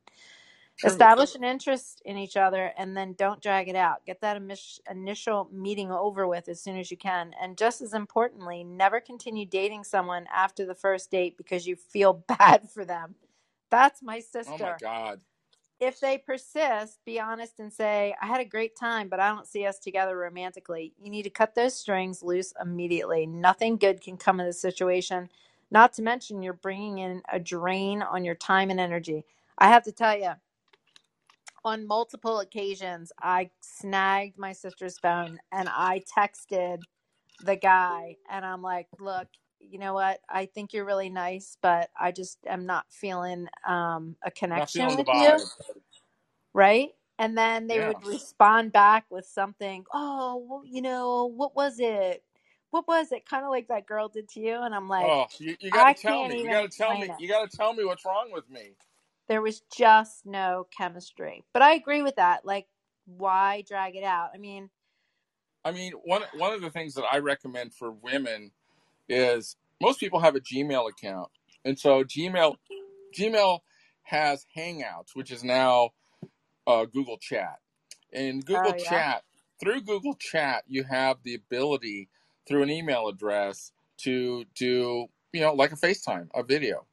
True. 0.77 0.91
Establish 0.91 1.35
an 1.35 1.43
interest 1.43 2.01
in 2.05 2.17
each 2.17 2.37
other 2.37 2.71
and 2.77 2.97
then 2.97 3.13
don't 3.13 3.41
drag 3.41 3.69
it 3.69 3.75
out. 3.75 4.05
Get 4.05 4.21
that 4.21 4.37
initial 4.89 5.49
meeting 5.51 5.91
over 5.91 6.27
with 6.27 6.49
as 6.49 6.61
soon 6.61 6.77
as 6.77 6.91
you 6.91 6.97
can. 6.97 7.33
And 7.41 7.57
just 7.57 7.81
as 7.81 7.93
importantly, 7.93 8.63
never 8.63 8.99
continue 8.99 9.45
dating 9.45 9.85
someone 9.85 10.27
after 10.33 10.65
the 10.65 10.75
first 10.75 11.11
date 11.11 11.37
because 11.37 11.67
you 11.67 11.75
feel 11.75 12.13
bad 12.39 12.69
for 12.69 12.85
them. 12.85 13.15
That's 13.71 14.03
my 14.03 14.19
sister. 14.21 14.53
Oh 14.53 14.57
my 14.59 14.75
god. 14.79 15.21
If 15.79 15.99
they 16.01 16.17
persist, 16.17 16.99
be 17.05 17.19
honest 17.21 17.59
and 17.59 17.71
say, 17.73 18.15
I 18.21 18.27
had 18.27 18.41
a 18.41 18.45
great 18.45 18.77
time, 18.77 19.09
but 19.09 19.21
I 19.21 19.29
don't 19.29 19.47
see 19.47 19.67
us 19.67 19.79
together 19.79 20.17
romantically. 20.17 20.93
You 21.03 21.11
need 21.11 21.23
to 21.23 21.31
cut 21.31 21.55
those 21.55 21.75
strings 21.75 22.23
loose 22.23 22.53
immediately. 22.61 23.27
Nothing 23.27 23.77
good 23.77 24.01
can 24.01 24.17
come 24.17 24.41
of 24.41 24.47
this 24.47 24.61
situation. 24.61 25.29
Not 25.71 25.93
to 25.95 26.03
mention, 26.03 26.43
you're 26.43 26.53
bringing 26.53 26.99
in 26.99 27.23
a 27.31 27.39
drain 27.39 28.01
on 28.03 28.25
your 28.25 28.35
time 28.35 28.71
and 28.71 28.81
energy. 28.81 29.25
I 29.59 29.69
have 29.69 29.83
to 29.85 29.93
tell 29.93 30.17
you, 30.17 30.33
on 31.65 31.87
multiple 31.87 32.39
occasions, 32.41 33.11
I 33.21 33.51
snagged 33.61 34.37
my 34.39 34.53
sister's 34.53 34.99
phone 34.99 35.39
and 35.51 35.69
I 35.69 36.03
texted 36.17 36.79
the 37.41 37.55
guy, 37.57 38.17
and 38.29 38.45
I'm 38.45 38.63
like, 38.63 38.87
look, 38.99 39.27
you 39.59 39.79
know 39.79 39.93
what? 39.93 40.21
I 40.29 40.47
think 40.47 40.73
you're 40.73 40.85
really 40.85 41.09
nice, 41.09 41.57
but 41.61 41.89
I 41.99 42.11
just 42.11 42.39
am 42.47 42.65
not 42.65 42.85
feeling 42.91 43.47
um, 43.67 44.17
a 44.25 44.31
connection 44.31 44.83
feeling 44.83 44.97
with 44.97 45.07
you, 45.13 45.49
right? 46.53 46.91
And 47.19 47.37
then 47.37 47.67
they 47.67 47.79
Yeah. 47.79 47.81
would 47.81 48.05
respond 48.05 48.73
back 48.73 49.05
with 49.11 49.25
something, 49.27 49.85
oh, 49.93 50.45
well, 50.49 50.63
you 50.65 50.81
know, 50.81 51.27
what 51.27 51.55
was 51.55 51.75
it? 51.79 52.23
What 52.71 52.87
was 52.87 53.11
it? 53.11 53.27
Kind 53.29 53.45
of 53.45 53.51
like 53.51 53.69
that 53.69 53.87
girl 53.87 54.09
did 54.09 54.29
to 54.31 54.41
you. 54.41 54.55
And 54.61 54.75
I'm 54.75 54.89
like, 54.89 55.13
Oh, 55.13 55.27
you, 55.39 55.55
you 55.61 55.71
got 55.71 55.85
I 55.85 55.93
to 55.95 55.95
tell 56.01 56.25
me. 56.25 56.37
You 56.41 56.49
got 56.49 56.69
to 56.71 56.77
tell 56.77 56.97
me. 56.97 57.09
it. 57.09 57.17
You 57.17 57.29
got 57.29 57.49
to 57.49 57.57
tell 57.57 57.73
me 57.73 57.85
what's 57.85 58.05
wrong 58.05 58.29
with 58.31 58.49
me. 58.49 58.71
There 59.27 59.41
was 59.41 59.61
just 59.75 60.25
no 60.25 60.67
chemistry. 60.75 61.43
But 61.53 61.61
I 61.61 61.73
agree 61.73 62.01
with 62.01 62.17
that. 62.17 62.45
Like, 62.45 62.67
why 63.05 63.63
drag 63.67 63.95
it 63.95 64.03
out? 64.03 64.29
I 64.33 64.37
mean, 64.37 64.69
I 65.63 65.71
mean, 65.71 65.93
one 66.03 66.23
one 66.35 66.53
of 66.53 66.61
the 66.61 66.69
things 66.69 66.93
that 66.95 67.05
I 67.11 67.19
recommend 67.19 67.73
for 67.73 67.91
women 67.91 68.51
is 69.07 69.55
most 69.81 69.99
people 69.99 70.19
have 70.19 70.35
a 70.35 70.39
Gmail 70.39 70.89
account, 70.89 71.29
and 71.63 71.77
so 71.77 72.03
Gmail 72.03 72.55
Gmail 73.17 73.59
has 74.03 74.45
Hangouts, 74.55 75.13
which 75.13 75.31
is 75.31 75.43
now 75.43 75.91
uh, 76.67 76.85
Google 76.85 77.17
Chat. 77.17 77.59
And 78.13 78.45
Google 78.45 78.73
oh, 78.73 78.77
yeah. 78.77 78.89
Chat, 78.89 79.23
through 79.59 79.81
Google 79.81 80.15
Chat, 80.15 80.63
you 80.67 80.83
have 80.83 81.17
the 81.23 81.35
ability 81.35 82.09
through 82.47 82.63
an 82.63 82.69
email 82.69 83.07
address 83.07 83.71
to 83.99 84.45
do, 84.55 85.05
you 85.31 85.41
know, 85.41 85.53
like 85.53 85.71
a 85.71 85.75
FaceTime, 85.75 86.27
a 86.33 86.43
video. 86.43 86.85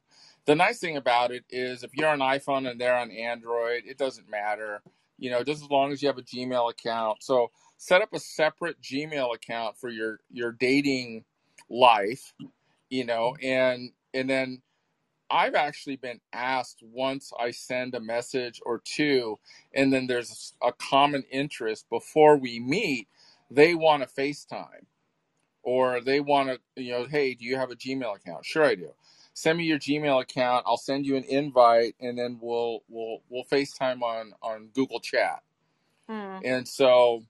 The 0.49 0.55
nice 0.55 0.79
thing 0.79 0.97
about 0.97 1.29
it 1.29 1.43
is 1.51 1.83
if 1.83 1.91
you're 1.93 2.09
on 2.09 2.21
iPhone 2.21 2.67
and 2.67 2.81
they're 2.81 2.97
on 2.97 3.11
Android, 3.11 3.83
it 3.85 3.99
doesn't 3.99 4.27
matter, 4.27 4.81
you 5.19 5.29
know, 5.29 5.43
just 5.43 5.61
as 5.61 5.69
long 5.69 5.91
as 5.91 6.01
you 6.01 6.07
have 6.07 6.17
a 6.17 6.23
Gmail 6.23 6.71
account. 6.71 7.21
So 7.21 7.51
set 7.77 8.01
up 8.01 8.13
a 8.13 8.19
separate 8.19 8.81
Gmail 8.81 9.35
account 9.35 9.77
for 9.77 9.89
your 9.89 10.21
your 10.31 10.51
dating 10.51 11.25
life, 11.69 12.33
you 12.89 13.05
know, 13.05 13.35
and 13.43 13.91
and 14.15 14.27
then 14.27 14.63
I've 15.29 15.53
actually 15.53 15.97
been 15.97 16.19
asked 16.33 16.81
once 16.81 17.31
I 17.39 17.51
send 17.51 17.93
a 17.93 17.99
message 17.99 18.59
or 18.65 18.81
two, 18.83 19.37
and 19.75 19.93
then 19.93 20.07
there's 20.07 20.55
a 20.63 20.73
common 20.73 21.25
interest 21.31 21.87
before 21.91 22.37
we 22.37 22.59
meet, 22.59 23.07
they 23.51 23.75
want 23.75 24.01
to 24.01 24.09
FaceTime 24.09 24.87
or 25.61 26.01
they 26.01 26.19
want 26.19 26.49
to, 26.49 26.83
you 26.83 26.91
know, 26.91 27.05
hey, 27.05 27.35
do 27.35 27.45
you 27.45 27.55
have 27.55 27.69
a 27.69 27.75
Gmail 27.75 28.15
account? 28.15 28.47
Sure, 28.47 28.63
I 28.63 28.73
do. 28.73 28.89
Send 29.39 29.57
me 29.57 29.63
your 29.63 29.79
Gmail 29.79 30.21
account. 30.21 30.65
I'll 30.67 30.75
send 30.75 31.05
you 31.05 31.15
an 31.15 31.23
invite, 31.23 31.95
and 32.01 32.17
then 32.19 32.39
we'll 32.41 32.83
we'll 32.89 33.19
we'll 33.29 33.45
FaceTime 33.45 34.01
on 34.01 34.33
on 34.41 34.67
Google 34.73 34.99
Chat. 34.99 35.43
Hmm. 36.09 36.39
And 36.43 36.67
so, 36.67 37.23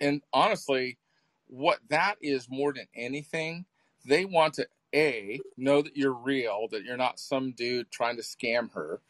and 0.00 0.22
honestly, 0.32 0.96
what 1.46 1.80
that 1.90 2.16
is 2.22 2.48
more 2.48 2.72
than 2.72 2.86
anything, 2.94 3.66
they 4.06 4.24
want 4.24 4.54
to 4.54 4.66
a 4.94 5.42
know 5.58 5.82
that 5.82 5.94
you're 5.94 6.14
real, 6.14 6.68
that 6.70 6.84
you're 6.84 6.96
not 6.96 7.20
some 7.20 7.52
dude 7.52 7.90
trying 7.90 8.16
to 8.16 8.22
scam 8.22 8.72
her, 8.72 9.02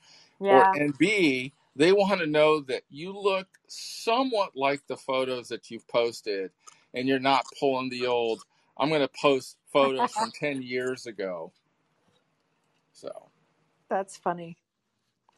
or 0.49 0.66
Yeah. 0.66 0.73
and 0.75 0.99
b 0.99 1.55
they 1.77 1.92
want 1.92 2.20
to 2.20 2.27
know 2.27 2.61
that 2.62 2.83
you 2.90 3.16
look 3.16 3.46
somewhat 3.68 4.57
like 4.57 4.85
the 4.88 4.96
photos 4.96 5.46
that 5.51 5.70
you've 5.70 5.87
posted, 5.87 6.51
and 6.92 7.07
you're 7.07 7.20
not 7.20 7.46
pulling 7.61 7.88
the 7.88 8.07
old. 8.09 8.42
I'm 8.77 8.88
going 8.88 9.01
to 9.01 9.09
post 9.09 9.59
photos 9.73 10.11
from 10.12 10.33
ten 10.35 10.61
years 10.61 11.07
ago. 11.07 11.53
So 13.01 13.31
That's 13.91 14.17
funny. 14.19 14.59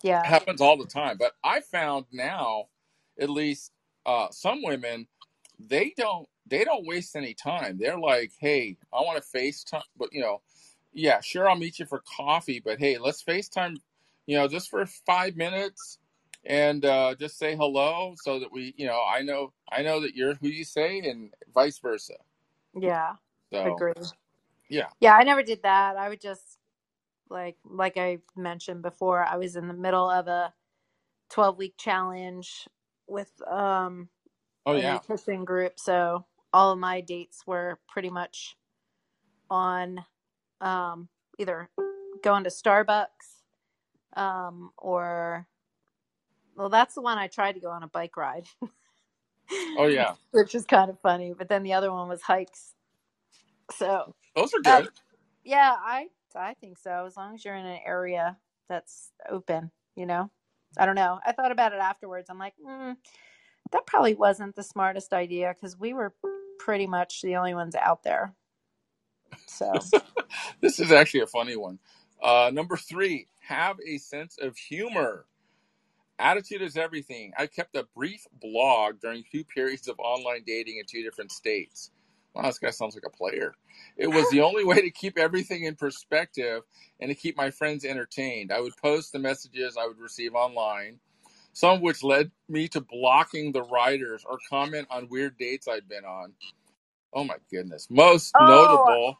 Yeah. 0.03 0.25
happens 0.25 0.63
all 0.63 0.79
the 0.79 0.87
time. 0.87 1.17
But 1.19 1.35
I 1.45 1.61
found 1.61 2.07
now, 2.13 2.67
at 3.21 3.31
least 3.31 3.73
uh, 4.07 4.29
some 4.33 4.63
women, 4.63 5.09
they 5.61 5.95
don't 5.99 6.29
they 6.47 6.65
don't 6.65 6.87
waste 6.87 7.17
any 7.17 7.35
time. 7.35 7.79
They're 7.79 7.99
like, 8.01 8.33
hey, 8.41 8.79
I 8.93 9.03
want 9.03 9.23
to 9.23 9.39
FaceTime, 9.39 9.83
but 9.99 10.11
you 10.13 10.23
know, 10.23 10.43
yeah, 10.95 11.21
sure, 11.21 11.49
I'll 11.49 11.57
meet 11.57 11.79
you 11.79 11.87
for 11.87 12.03
coffee, 12.17 12.61
but 12.65 12.81
hey, 12.81 12.99
let's 12.99 13.23
FaceTime, 13.25 13.77
you 14.27 14.39
know, 14.39 14.49
just 14.49 14.71
for 14.71 14.87
five 14.87 15.37
minutes 15.37 15.99
and 16.47 16.85
uh, 16.87 17.15
just 17.21 17.39
say 17.39 17.57
hello 17.57 18.15
so 18.17 18.41
that 18.41 18.53
we, 18.53 18.75
you 18.79 18.87
know, 18.87 19.01
I 19.09 19.23
know 19.23 19.53
I 19.73 19.83
know 19.83 20.01
that 20.01 20.17
you're 20.17 20.35
who 20.37 20.49
you 20.49 20.65
say 20.65 21.01
and 21.01 21.33
vice 21.55 21.79
versa. 21.79 22.15
Yeah. 22.79 23.15
So 23.53 23.85
Agree. 23.85 23.95
yeah, 24.69 24.89
Yeah, 25.01 25.15
I 25.17 25.25
never 25.25 25.43
did 25.43 25.63
that. 25.65 25.97
I 25.97 26.09
would 26.09 26.21
just 26.21 26.59
like 27.33 27.57
like 27.65 27.97
I 27.99 28.19
mentioned 28.37 28.83
before, 28.83 29.25
I 29.25 29.37
was 29.39 29.57
in 29.57 29.69
the 29.69 29.75
middle 29.75 30.11
of 30.11 30.29
a 30.29 30.55
12 31.31 31.59
week 31.59 31.75
challenge 31.79 32.69
with 33.09 33.31
um 33.51 34.09
oh 34.67 34.75
a 34.75 34.81
yeah, 34.81 34.95
nutrition 34.95 35.45
group, 35.45 35.79
so 35.79 36.27
all 36.53 36.73
of 36.73 36.79
my 36.79 37.01
dates 37.01 37.47
were 37.47 37.79
pretty 37.89 38.11
much 38.11 38.57
on 39.51 40.05
um 40.61 41.09
either 41.39 41.69
going 42.23 42.45
to 42.45 42.51
Starbucks 42.51 43.07
um 44.17 44.71
or 44.79 45.47
well 46.57 46.69
that's 46.69 46.95
the 46.95 47.03
one 47.03 47.19
I 47.19 47.29
tried 47.29 47.53
to 47.55 47.61
go 47.61 47.71
on 47.71 47.83
a 47.83 47.89
bike 47.89 48.17
ride, 48.17 48.47
oh 49.79 49.87
yeah, 49.87 50.15
which 50.33 50.55
is 50.55 50.65
kind 50.67 50.91
of 50.91 51.01
funny, 51.01 51.35
but 51.37 51.49
then 51.49 51.63
the 51.65 51.75
other 51.75 51.93
one 51.93 52.09
was 52.09 52.23
hikes. 52.23 52.75
So, 53.73 54.15
those 54.37 54.53
are 54.55 54.61
uh, 54.65 54.83
good. 54.83 54.91
Yeah, 55.45 55.75
I 55.79 56.09
I 56.41 56.55
think 56.61 56.79
so. 56.79 57.05
As 57.07 57.17
long 57.17 57.35
as 57.35 57.45
you're 57.45 57.57
in 57.57 57.67
an 57.67 57.81
area 57.87 58.37
that's 58.69 59.13
open, 59.31 59.71
you 59.97 60.07
know. 60.07 60.31
I 60.79 60.87
don't 60.87 60.97
know. 60.97 61.21
I 61.27 61.33
thought 61.33 61.53
about 61.53 61.73
it 61.73 61.81
afterwards. 61.81 62.29
I'm 62.31 62.39
like, 62.39 62.55
mm, 62.65 62.97
that 63.73 63.87
probably 63.87 64.15
wasn't 64.15 64.57
the 64.57 64.63
smartest 64.65 65.13
idea 65.13 65.55
because 65.55 65.79
we 65.79 65.95
were 65.95 66.15
pretty 66.59 66.87
much 66.87 67.23
the 67.23 67.37
only 67.37 67.55
ones 67.55 67.75
out 67.77 68.03
there. 68.05 68.35
So 69.47 69.91
This 70.63 70.81
is 70.81 70.93
actually 70.93 71.21
a 71.23 71.29
funny 71.29 71.57
one. 71.57 71.81
Uh, 72.23 72.51
number 72.53 72.77
three, 72.77 73.29
have 73.49 73.79
a 73.87 73.99
sense 73.99 74.39
of 74.41 74.57
humor. 74.57 75.27
Attitude 76.19 76.63
is 76.63 76.77
everything. 76.77 77.33
I 77.39 77.47
kept 77.47 77.77
a 77.77 77.87
brief 77.97 78.27
blog 78.41 79.01
during 79.01 79.25
two 79.33 79.45
periods 79.45 79.89
of 79.89 79.99
online 80.01 80.45
dating 80.47 80.79
in 80.79 80.87
two 80.87 81.03
different 81.03 81.33
states. 81.33 81.91
Wow, 82.35 82.45
this 82.45 82.59
guy 82.61 82.71
sounds 82.71 82.95
like 82.97 83.07
a 83.07 83.11
player. 83.17 83.55
It 83.97 84.09
was 84.09 84.29
the 84.31 84.43
only 84.43 84.65
way 84.65 84.81
to 84.83 84.91
keep 84.91 85.19
everything 85.19 85.65
in 85.65 85.77
perspective 85.77 86.63
and 87.01 87.11
to 87.11 87.15
keep 87.17 87.37
my 87.37 87.51
friends 87.51 87.85
entertained. 87.85 88.53
I 88.53 88.61
would 88.61 88.77
post 88.79 89.13
the 89.13 89.21
messages 89.21 89.77
I 89.79 89.87
would 89.87 90.01
receive 90.01 90.35
online, 90.35 91.01
some 91.53 91.77
of 91.77 91.83
which 91.83 92.05
led 92.05 92.33
me 92.49 92.69
to 92.71 92.81
blocking 92.83 93.53
the 93.53 93.65
writers 93.65 94.25
or 94.29 94.39
comment 94.51 94.89
on 94.91 95.09
weird 95.11 95.39
dates 95.39 95.69
I'd 95.69 95.89
been 95.89 96.05
on. 96.07 96.35
Oh 97.15 97.25
my 97.25 97.37
goodness. 97.51 97.89
Most 97.91 98.37
Oh, 98.37 98.41
notable, 98.41 99.19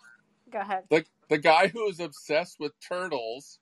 go 0.53 0.61
ahead. 0.61 0.85
the, 0.91 1.05
the 1.31 1.39
guy 1.39 1.69
who 1.69 1.87
was 1.87 2.01
obsessed 2.01 2.61
with 2.61 2.73
turtles 2.87 3.59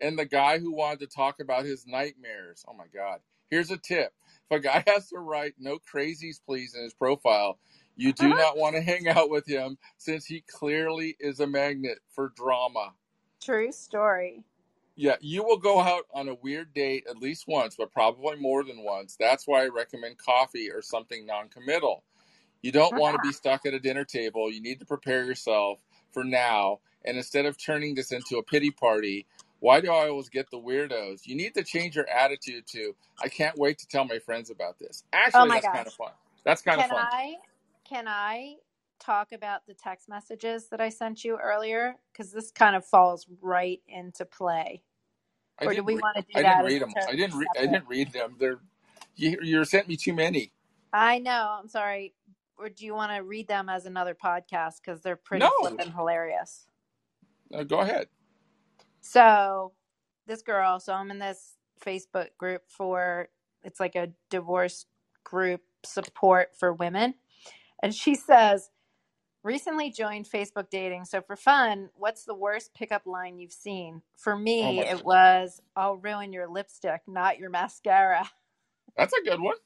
and 0.00 0.18
the 0.18 0.26
guy 0.26 0.60
who 0.60 0.72
wanted 0.74 1.00
to 1.00 1.06
talk 1.08 1.40
about 1.40 1.64
his 1.64 1.86
nightmares. 1.86 2.64
Oh 2.68 2.74
my 2.74 2.86
God. 2.94 3.20
Here's 3.50 3.70
a 3.70 3.78
tip 3.78 4.12
if 4.50 4.58
a 4.58 4.60
guy 4.60 4.84
has 4.88 5.08
to 5.10 5.18
write 5.18 5.54
no 5.58 5.78
crazies, 5.78 6.40
please, 6.44 6.74
in 6.76 6.82
his 6.84 6.94
profile, 6.94 7.58
you 7.98 8.12
do 8.12 8.28
not 8.28 8.56
want 8.56 8.76
to 8.76 8.80
hang 8.80 9.08
out 9.08 9.28
with 9.28 9.44
him 9.46 9.76
since 9.96 10.24
he 10.24 10.42
clearly 10.48 11.16
is 11.18 11.40
a 11.40 11.46
magnet 11.46 11.98
for 12.14 12.32
drama. 12.36 12.92
True 13.42 13.72
story. 13.72 14.44
Yeah, 14.94 15.16
you 15.20 15.44
will 15.44 15.58
go 15.58 15.80
out 15.80 16.04
on 16.14 16.28
a 16.28 16.34
weird 16.34 16.72
date 16.72 17.06
at 17.10 17.18
least 17.18 17.46
once, 17.48 17.74
but 17.76 17.92
probably 17.92 18.36
more 18.36 18.64
than 18.64 18.84
once. 18.84 19.16
That's 19.18 19.46
why 19.46 19.64
I 19.64 19.68
recommend 19.68 20.18
coffee 20.18 20.70
or 20.70 20.80
something 20.80 21.26
non 21.26 21.48
committal. 21.48 22.04
You 22.62 22.72
don't 22.72 22.98
want 22.98 23.14
to 23.14 23.20
be 23.20 23.28
uh-huh. 23.28 23.36
stuck 23.36 23.66
at 23.66 23.74
a 23.74 23.80
dinner 23.80 24.04
table. 24.04 24.50
You 24.50 24.60
need 24.60 24.78
to 24.80 24.86
prepare 24.86 25.24
yourself 25.24 25.80
for 26.12 26.24
now. 26.24 26.80
And 27.04 27.16
instead 27.16 27.46
of 27.46 27.56
turning 27.56 27.94
this 27.94 28.12
into 28.12 28.38
a 28.38 28.42
pity 28.42 28.70
party, 28.70 29.26
why 29.60 29.80
do 29.80 29.92
I 29.92 30.08
always 30.08 30.28
get 30.28 30.50
the 30.50 30.58
weirdos? 30.58 31.26
You 31.26 31.36
need 31.36 31.54
to 31.54 31.64
change 31.64 31.96
your 31.96 32.08
attitude 32.08 32.66
to, 32.68 32.94
I 33.22 33.28
can't 33.28 33.56
wait 33.58 33.78
to 33.78 33.88
tell 33.88 34.04
my 34.04 34.18
friends 34.18 34.50
about 34.50 34.78
this. 34.78 35.04
Oh 35.12 35.18
Actually, 35.18 35.48
my 35.48 35.60
that's 35.60 35.74
kind 35.74 35.86
of 35.86 35.92
fun. 35.92 36.12
That's 36.44 36.62
kind 36.62 36.80
of 36.80 36.86
Can 36.86 36.96
fun. 36.96 37.06
I 37.10 37.34
can 37.88 38.06
I 38.08 38.56
talk 39.00 39.32
about 39.32 39.66
the 39.66 39.74
text 39.74 40.08
messages 40.08 40.68
that 40.70 40.80
I 40.80 40.90
sent 40.90 41.24
you 41.24 41.38
earlier? 41.38 41.96
Because 42.12 42.32
this 42.32 42.50
kind 42.52 42.76
of 42.76 42.84
falls 42.86 43.26
right 43.42 43.80
into 43.88 44.24
play. 44.26 44.82
I 45.60 45.66
Or 45.66 45.74
do 45.74 45.84
didn't 45.84 45.84
we 45.84 45.96
read, 45.96 46.02
want 46.02 46.18
to 46.18 46.24
do 46.34 46.40
I 46.40 46.42
that 46.42 46.56
didn't 46.56 46.64
read 46.64 46.82
them. 46.82 46.96
I 47.08 47.16
didn't 47.16 47.36
read. 47.38 47.50
I 47.56 47.62
didn't 47.66 47.88
read 47.88 48.12
them. 48.12 48.36
They're 48.40 48.60
you, 49.16 49.38
you 49.42 49.64
sent 49.64 49.88
me 49.88 49.96
too 49.96 50.14
many. 50.14 50.52
I 50.92 51.20
know. 51.20 51.58
I'm 51.60 51.68
sorry. 51.68 52.14
Or 52.58 52.70
do 52.70 52.86
you 52.86 52.94
want 52.94 53.12
to 53.14 53.24
read 53.24 53.48
them 53.48 53.70
as 53.70 53.86
another 53.86 54.16
podcast? 54.16 54.76
Because 54.84 55.02
they're 55.02 55.16
pretty 55.16 55.48
No, 55.48 55.50
flippin' 55.50 55.92
hilarious. 55.92 56.66
no, 57.50 57.64
go 57.64 57.80
ahead. 57.80 58.08
So, 59.02 59.72
this 60.26 60.42
girl, 60.42 60.80
so 60.80 60.94
I'm 60.94 61.10
in 61.10 61.20
this 61.20 61.54
Facebook 61.84 62.28
group 62.38 62.62
for, 62.68 63.28
it's 63.64 63.80
like 63.80 63.96
a 63.96 64.10
divorce 64.30 64.86
group 65.24 65.62
support 65.84 66.50
for 66.58 66.72
women. 66.74 67.14
And 67.82 67.94
she 67.94 68.14
says, 68.14 68.70
recently 69.44 69.90
joined 69.90 70.28
Facebook 70.30 70.70
dating. 70.70 71.06
So, 71.06 71.22
for 71.22 71.36
fun, 71.36 71.90
what's 71.94 72.24
the 72.24 72.34
worst 72.34 72.74
pickup 72.74 73.06
line 73.06 73.38
you've 73.38 73.52
seen? 73.52 74.02
For 74.16 74.36
Oh 74.60 74.72
me, 74.72 74.72
my, 74.72 74.84
it 74.84 75.04
was, 75.04 75.60
I'll 75.76 75.96
ruin 75.96 76.32
your 76.32 76.48
lipstick, 76.48 77.02
not 77.08 77.38
your 77.38 77.50
mascara. 77.50 78.28
that's 78.96 79.12
a 79.14 79.24
good 79.24 79.40
one. 79.40 79.56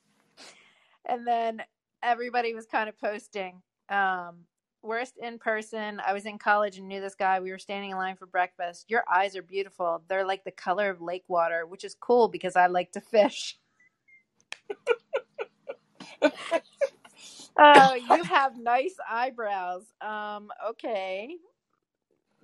and 1.07 1.27
then 1.27 1.63
everybody 2.03 2.55
was 2.55 2.67
kind 2.67 2.89
of 2.89 2.99
posting 2.99 3.63
um 3.91 4.39
worst 4.83 5.15
in 5.23 5.39
person 5.39 6.01
i 6.07 6.13
was 6.13 6.27
in 6.27 6.39
college 6.39 6.79
and 6.79 6.89
knew 6.89 7.01
this 7.01 7.15
guy 7.15 7.41
we 7.41 7.53
were 7.53 7.59
standing 7.59 7.91
in 7.93 7.97
line 7.97 8.17
for 8.17 8.27
breakfast 8.27 8.91
your 8.91 9.05
eyes 9.13 9.37
are 9.37 9.43
beautiful 9.43 10.03
they're 10.09 10.27
like 10.27 10.45
the 10.45 10.51
color 10.51 10.91
of 10.91 11.01
lake 11.01 11.25
water 11.29 11.67
which 11.67 11.85
is 11.85 11.95
cool 12.01 12.29
because 12.29 12.57
i 12.57 12.67
like 12.67 12.93
to 12.93 13.01
fish 13.01 13.59
oh 17.59 17.95
you 18.03 18.25
have 18.25 18.59
nice 18.59 18.97
eyebrows 19.11 19.85
um 20.03 20.51
okay 20.71 21.37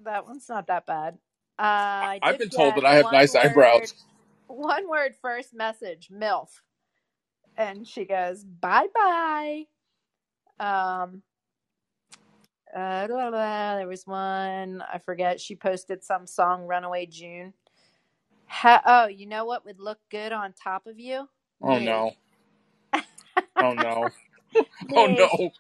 that 0.05 0.27
one's 0.27 0.49
not 0.49 0.69
that 0.69 0.87
bad 0.87 1.19
uh 1.59 1.63
I, 2.03 2.09
I've 2.23 2.39
been 2.39 2.51
told 2.51 2.77
that 2.77 2.87
I 2.87 2.97
have 2.97 3.11
nice 3.13 3.35
word 3.37 3.89
eyebrows. 3.89 3.95
one 4.49 4.89
word 4.89 5.15
first 5.23 5.55
message 5.55 6.11
milf 6.13 6.51
and 7.59 7.87
she 7.87 8.05
goes 8.07 8.45
bye 8.45 8.89
bye 8.95 9.65
um 10.61 11.23
uh, 12.77 13.07
blah, 13.09 13.31
blah, 13.31 13.77
there 13.77 13.89
was 13.89 14.07
one 14.07 14.83
I 14.93 14.99
forget. 14.99 15.41
She 15.41 15.57
posted 15.57 16.05
some 16.05 16.27
song 16.27 16.67
"Runaway 16.67 17.07
June." 17.07 17.55
Ha- 18.47 18.83
oh, 18.87 19.09
you 19.09 19.27
know 19.27 19.45
what 19.47 19.65
would 19.65 19.81
look 19.81 19.99
good 20.11 20.33
on 20.33 20.55
top 20.55 20.87
of 20.87 20.99
you? 20.99 21.29
Oh 21.63 21.79
no. 21.79 22.13
Oh 23.61 23.75
no. 23.75 24.13
Oh 24.97 25.07
no. 25.07 25.53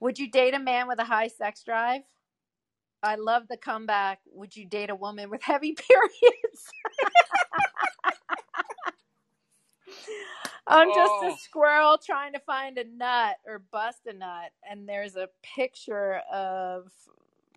Would 0.00 0.18
you 0.18 0.30
date 0.30 0.54
a 0.54 0.58
man 0.60 0.88
with 0.88 0.98
a 0.98 1.04
high 1.04 1.28
sex 1.28 1.62
drive? 1.64 2.02
I 3.02 3.16
love 3.16 3.48
the 3.48 3.56
comeback. 3.58 4.20
Would 4.32 4.56
you 4.56 4.66
date 4.66 4.90
a 4.90 4.96
woman 4.96 5.30
with 5.30 5.42
heavy 5.42 5.74
periods? 5.90 6.72
I'm 10.68 10.92
just 10.92 11.22
a 11.22 11.30
Oh, 11.30 11.38
squirrel 11.38 11.98
trying 12.04 12.32
to 12.34 12.40
find 12.40 12.78
a 12.78 12.84
nut 12.84 13.36
or 13.46 13.60
bust 13.72 14.00
a 14.06 14.12
nut, 14.14 14.52
and 14.68 14.88
there's 14.88 15.16
a 15.16 15.28
picture 15.56 16.16
of 16.32 16.92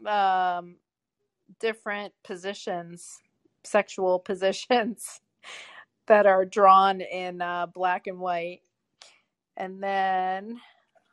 um, 0.05 0.77
different 1.59 2.13
positions, 2.23 3.19
sexual 3.63 4.19
positions 4.19 5.21
that 6.07 6.25
are 6.27 6.45
drawn 6.45 7.01
in 7.01 7.41
uh, 7.41 7.67
black 7.67 8.07
and 8.07 8.19
white. 8.19 8.61
And 9.59 9.83
then 9.83 10.61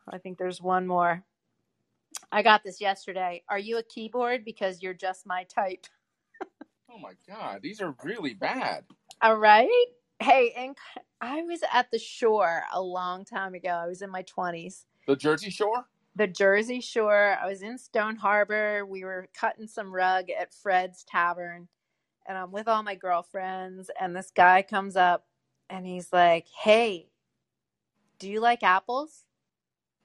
I 0.09 0.19
think 0.19 0.39
there's 0.39 0.63
one 0.63 0.87
more. 0.87 1.25
I 2.31 2.43
got 2.43 2.63
this 2.65 2.81
yesterday. 2.81 3.43
Are 3.49 3.59
you 3.59 3.79
a 3.79 3.83
keyboard? 3.83 4.45
Because 4.45 4.83
you're 4.83 4.95
just 4.95 5.27
my 5.27 5.45
type. 5.45 5.87
oh 6.91 6.99
my 6.99 7.13
God. 7.29 7.61
These 7.63 7.81
are 7.81 7.95
really 8.05 8.35
bad. 8.35 8.85
All 9.21 9.37
right. 9.37 9.69
Hey, 10.21 10.53
and 10.57 10.77
I 11.21 11.43
was 11.43 11.61
at 11.73 11.91
the 11.91 11.99
shore 11.99 12.63
a 12.73 12.81
long 12.81 13.25
time 13.25 13.55
ago. 13.55 13.71
I 13.71 13.87
was 13.87 14.01
in 14.01 14.11
my 14.11 14.23
20s. 14.23 14.85
The 15.07 15.17
Jersey 15.17 15.51
Shore? 15.51 15.85
The 16.15 16.27
Jersey 16.27 16.81
Shore. 16.81 17.37
I 17.43 17.47
was 17.47 17.63
in 17.63 17.77
Stone 17.79 18.17
Harbor. 18.17 18.87
We 18.87 19.05
were 19.05 19.29
cutting 19.39 19.67
some 19.67 19.93
rug 19.93 20.31
at 20.31 20.55
Fred's 20.55 21.05
Tavern, 21.05 21.69
and 22.27 22.39
I'm 22.39 22.51
with 22.51 22.69
all 22.69 22.83
my 22.83 22.95
girlfriends. 22.95 23.91
And 24.01 24.17
this 24.17 24.33
guy 24.35 24.63
comes 24.63 24.97
up 24.97 25.27
and 25.69 25.87
he's 25.87 26.13
like, 26.13 26.47
Hey, 26.63 27.09
do 28.19 28.31
you 28.31 28.41
like 28.41 28.63
apples? 28.63 29.25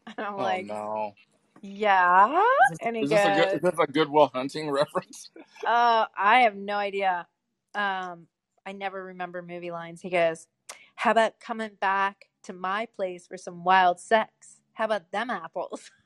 And 0.18 0.26
I'm 0.26 0.38
Oh 0.38 0.42
like, 0.42 0.68
no. 0.68 1.16
Yeah. 1.62 2.44
Is 2.60 2.70
this, 2.70 2.80
And 2.82 2.96
he 2.96 3.04
is 3.04 3.10
this 3.10 3.26
a 3.26 3.32
good 3.32 3.50
is 3.54 3.62
this 3.62 3.76
a 3.80 3.88
Good 3.88 4.10
Will 4.10 4.28
Hunting 4.34 4.70
reference? 4.72 5.30
Uh, 5.66 6.06
I 6.18 6.42
have 6.42 6.56
no 6.56 6.76
idea. 6.78 7.28
Um, 7.76 8.28
I 8.66 8.74
never 8.74 9.06
remember 9.06 9.42
movie 9.42 9.72
lines. 9.72 10.02
He 10.02 10.10
goes, 10.10 10.48
"How 10.96 11.12
about 11.12 11.40
coming 11.40 11.72
back 11.80 12.26
to 12.44 12.54
my 12.54 12.88
place 12.96 13.28
for 13.28 13.38
some 13.38 13.64
wild 13.64 14.00
sex? 14.00 14.62
How 14.74 14.86
about 14.86 15.12
them 15.12 15.30
apples?" 15.30 15.92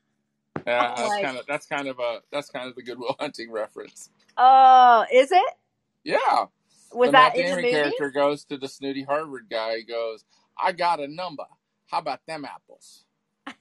Yeah, 0.67 0.93
I'm 0.95 0.95
that's 0.95 1.09
like, 1.09 1.23
kind 1.23 1.37
of 1.37 1.45
that's 1.47 1.65
kind 1.67 1.87
of 1.87 1.99
a 1.99 2.21
that's 2.31 2.49
kind 2.49 2.69
of 2.69 2.75
the 2.75 2.83
Good 2.83 2.99
Will 2.99 3.15
Hunting 3.19 3.51
reference. 3.51 4.09
"Oh, 4.37 5.05
is 5.13 5.31
it? 5.31 5.53
Yeah, 6.03 6.45
Was 6.93 7.07
the 7.07 7.13
that 7.13 7.35
Matt 7.35 7.37
in 7.37 7.45
the 7.57 7.63
movie?" 7.63 7.71
character 7.71 8.11
goes 8.11 8.45
to 8.45 8.57
the 8.57 8.67
snooty 8.67 9.03
Harvard 9.03 9.47
guy. 9.49 9.77
He 9.77 9.83
goes, 9.83 10.25
"I 10.57 10.71
got 10.71 10.99
a 10.99 11.07
number. 11.07 11.45
How 11.95 11.99
about 11.99 12.19
them 12.27 12.43
apples?" 12.43 13.05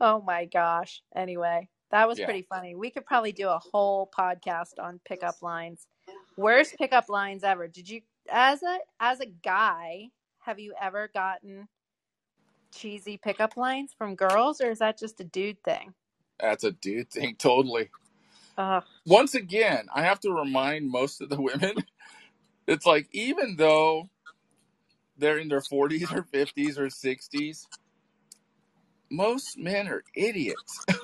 Oh 0.00 0.22
my 0.22 0.44
gosh. 0.44 1.02
Anyway, 1.16 1.68
that 1.90 2.06
was 2.06 2.18
Yeah. 2.20 2.26
pretty 2.26 2.42
funny. 2.42 2.76
We 2.76 2.90
could 2.90 3.04
probably 3.04 3.32
do 3.32 3.48
a 3.48 3.58
whole 3.58 4.08
podcast 4.16 4.78
on 4.78 5.00
pickup 5.04 5.42
lines. 5.42 5.88
Worst 6.36 6.76
pickup 6.78 7.08
lines 7.08 7.42
ever. 7.42 7.66
Did 7.66 7.88
you 7.88 8.02
as 8.30 8.62
a 8.62 8.78
as 9.00 9.18
a 9.20 9.26
guy, 9.26 10.10
have 10.40 10.60
you 10.60 10.74
ever 10.80 11.08
gotten 11.08 11.66
cheesy 12.72 13.16
pickup 13.16 13.56
lines 13.56 13.92
from 13.96 14.14
girls 14.14 14.60
or 14.60 14.70
is 14.70 14.78
that 14.78 14.98
just 14.98 15.18
a 15.20 15.24
dude 15.24 15.60
thing? 15.64 15.94
That's 16.38 16.62
a 16.62 16.72
dude 16.72 17.10
thing, 17.10 17.34
totally. 17.38 17.90
Ugh. 18.58 18.84
Once 19.06 19.34
again, 19.34 19.88
I 19.92 20.02
have 20.02 20.20
to 20.20 20.30
remind 20.30 20.90
most 20.90 21.20
of 21.22 21.28
the 21.30 21.40
women, 21.40 21.74
it's 22.68 22.86
like 22.86 23.08
even 23.12 23.56
though 23.56 24.10
they're 25.18 25.38
in 25.38 25.48
their 25.48 25.60
40s 25.60 26.12
or 26.12 26.22
50s 26.22 26.78
or 26.78 26.86
60s, 26.86 27.66
most 29.10 29.58
men 29.58 29.88
are 29.88 30.02
idiots. 30.14 30.84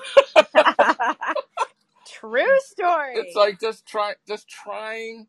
True 2.07 2.59
story. 2.61 3.15
It's 3.15 3.37
like 3.37 3.61
just 3.61 3.87
try 3.87 4.15
just 4.29 4.49
trying 4.49 5.27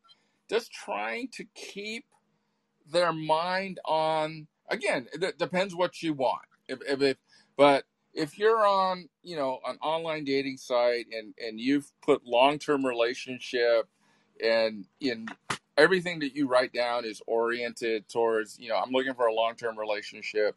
just 0.49 0.71
trying 0.71 1.29
to 1.33 1.45
keep 1.55 2.05
their 2.91 3.13
mind 3.13 3.79
on 3.85 4.47
again, 4.69 5.07
it 5.13 5.37
depends 5.37 5.75
what 5.75 6.01
you 6.01 6.13
want. 6.13 6.43
If, 6.67 6.79
if, 6.87 7.01
if 7.01 7.17
but 7.57 7.85
if 8.13 8.37
you're 8.37 8.65
on, 8.65 9.09
you 9.23 9.35
know, 9.35 9.59
an 9.67 9.77
online 9.81 10.23
dating 10.23 10.57
site 10.57 11.07
and 11.11 11.33
and 11.43 11.59
you've 11.59 11.91
put 12.01 12.25
long-term 12.25 12.85
relationship 12.85 13.87
and 14.43 14.85
in 14.99 15.27
everything 15.77 16.19
that 16.19 16.35
you 16.35 16.47
write 16.47 16.73
down 16.73 17.05
is 17.05 17.21
oriented 17.27 18.07
towards, 18.09 18.59
you 18.59 18.69
know, 18.69 18.77
I'm 18.77 18.91
looking 18.91 19.13
for 19.13 19.27
a 19.27 19.33
long-term 19.33 19.77
relationship. 19.77 20.55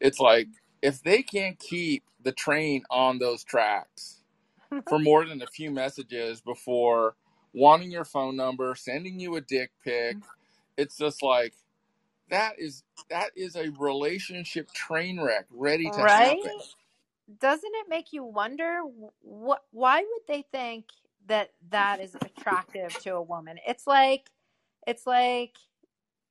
It's 0.00 0.20
like 0.20 0.48
if 0.82 1.02
they 1.02 1.22
can't 1.22 1.58
keep 1.58 2.04
the 2.22 2.32
train 2.32 2.82
on 2.90 3.18
those 3.18 3.44
tracks 3.44 4.20
for 4.88 4.98
more 5.00 5.24
than 5.24 5.42
a 5.42 5.46
few 5.46 5.70
messages 5.70 6.40
before 6.40 7.14
wanting 7.52 7.90
your 7.90 8.04
phone 8.04 8.36
number, 8.36 8.74
sending 8.74 9.18
you 9.18 9.36
a 9.36 9.40
dick 9.40 9.70
pic. 9.84 10.16
Mm-hmm. 10.16 10.28
It's 10.76 10.96
just 10.96 11.22
like 11.22 11.54
that 12.30 12.58
is 12.58 12.84
that 13.10 13.30
is 13.36 13.56
a 13.56 13.70
relationship 13.78 14.72
train 14.72 15.20
wreck 15.20 15.46
ready 15.50 15.90
to 15.90 15.96
right? 15.96 16.36
happen. 16.42 16.60
Doesn't 17.40 17.72
it 17.74 17.88
make 17.88 18.12
you 18.12 18.24
wonder 18.24 18.80
what 19.22 19.64
why 19.72 20.00
would 20.00 20.22
they 20.26 20.44
think 20.52 20.86
that 21.28 21.50
that 21.70 22.00
is 22.00 22.16
attractive 22.24 22.98
to 23.00 23.16
a 23.16 23.22
woman? 23.22 23.58
It's 23.66 23.86
like 23.86 24.30
it's 24.86 25.06
like 25.06 25.56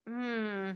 hmm 0.08 0.72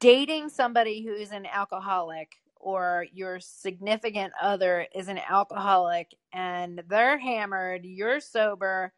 dating 0.00 0.48
somebody 0.50 1.02
who's 1.04 1.30
an 1.32 1.46
alcoholic 1.46 2.32
or 2.56 3.06
your 3.12 3.40
significant 3.40 4.32
other 4.40 4.86
is 4.94 5.08
an 5.08 5.18
alcoholic 5.28 6.14
and 6.32 6.82
they're 6.88 7.18
hammered, 7.18 7.84
you're 7.84 8.20
sober, 8.20 8.92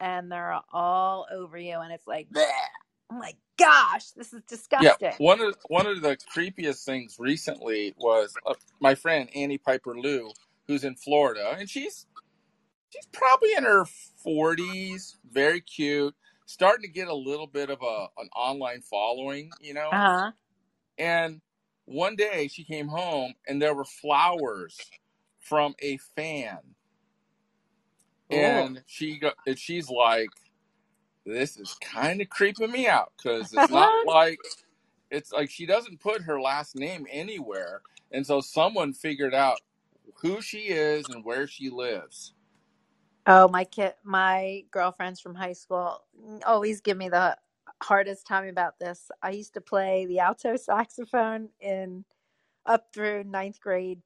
and 0.00 0.30
they're 0.30 0.58
all 0.72 1.26
over 1.32 1.58
you, 1.58 1.78
and 1.80 1.92
it's 1.92 2.06
like, 2.06 2.28
"Bleh." 2.32 2.66
oh 3.12 3.16
my 3.16 3.34
gosh, 3.58 4.10
this 4.12 4.32
is 4.32 4.42
disgusting. 4.48 4.78
Yeah, 4.78 4.94
one 5.18 5.40
of 5.40 5.56
one 5.68 5.86
of 5.86 6.02
the 6.02 6.18
creepiest 6.36 6.84
things 6.84 7.16
recently 7.18 7.94
was 7.98 8.38
uh, 8.46 8.54
my 8.80 8.94
friend 8.96 9.28
Annie 9.36 9.58
Piper 9.58 9.96
Lou, 9.98 10.32
who's 10.68 10.84
in 10.84 10.96
Florida, 10.96 11.56
and 11.58 11.70
she's 11.70 12.06
she's 12.90 13.06
probably 13.12 13.54
in 13.54 13.64
her 13.64 13.84
forties, 14.22 15.16
very 15.30 15.60
cute, 15.60 16.14
starting 16.46 16.82
to 16.82 16.88
get 16.88 17.08
a 17.08 17.14
little 17.14 17.46
bit 17.46 17.70
of 17.70 17.78
a 17.82 18.06
an 18.18 18.28
online 18.36 18.82
following, 18.82 19.50
you 19.60 19.74
know. 19.74 19.88
Uh 19.90 20.20
huh. 20.20 20.30
And 20.98 21.40
one 21.86 22.16
day 22.16 22.48
she 22.48 22.64
came 22.64 22.88
home 22.88 23.34
and 23.48 23.60
there 23.60 23.74
were 23.74 23.84
flowers 23.84 24.78
from 25.38 25.74
a 25.80 25.96
fan, 26.16 26.58
Ooh. 28.32 28.36
and 28.36 28.82
she 28.86 29.18
go, 29.18 29.30
and 29.46 29.58
she's 29.58 29.88
like, 29.88 30.28
"This 31.24 31.56
is 31.56 31.76
kind 31.80 32.20
of 32.20 32.28
creeping 32.28 32.70
me 32.70 32.86
out 32.86 33.12
because 33.16 33.52
it's 33.52 33.70
not 33.70 33.92
like 34.06 34.38
it's 35.10 35.32
like 35.32 35.50
she 35.50 35.66
doesn't 35.66 36.00
put 36.00 36.22
her 36.22 36.40
last 36.40 36.76
name 36.76 37.06
anywhere, 37.10 37.80
and 38.12 38.26
so 38.26 38.40
someone 38.40 38.92
figured 38.92 39.34
out 39.34 39.60
who 40.16 40.42
she 40.42 40.68
is 40.68 41.08
and 41.08 41.24
where 41.24 41.46
she 41.46 41.70
lives." 41.70 42.34
Oh, 43.26 43.48
my 43.48 43.64
kid, 43.64 43.94
my 44.04 44.64
girlfriends 44.72 45.20
from 45.20 45.34
high 45.36 45.54
school 45.54 46.02
always 46.46 46.82
give 46.82 46.98
me 46.98 47.08
the 47.08 47.38
hardest 47.82 48.28
time 48.28 48.48
about 48.48 48.80
this. 48.80 49.10
I 49.22 49.30
used 49.32 49.54
to 49.54 49.62
play 49.62 50.06
the 50.06 50.20
alto 50.20 50.56
saxophone 50.58 51.50
in 51.60 52.04
up 52.66 52.88
through 52.94 53.24
ninth 53.24 53.60
grade, 53.60 54.02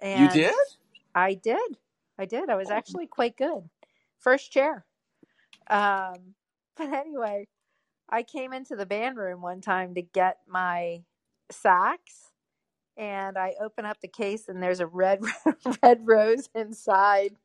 and 0.00 0.12
You 0.12 0.28
did? 0.28 0.54
I 1.14 1.34
did. 1.34 1.78
I 2.18 2.26
did. 2.26 2.50
I 2.50 2.56
was 2.56 2.70
Oh, 2.70 2.72
actually 2.72 3.06
quite 3.08 3.36
good. 3.38 3.70
First 4.20 4.52
chair. 4.52 4.86
Um, 5.70 6.34
but 6.76 6.92
anyway, 6.92 7.46
I 8.10 8.22
came 8.24 8.52
into 8.52 8.76
the 8.76 8.86
band 8.86 9.18
room 9.18 9.42
one 9.42 9.60
time 9.62 9.94
to 9.96 10.02
get 10.02 10.38
my 10.48 11.02
sax, 11.50 12.32
and 12.96 13.38
I 13.38 13.54
open 13.60 13.86
up 13.86 14.00
the 14.02 14.08
case, 14.08 14.48
and 14.48 14.62
there's 14.62 14.80
a 14.80 14.86
red 14.86 15.22
red 15.82 16.02
rose 16.06 16.48
inside. 16.54 17.36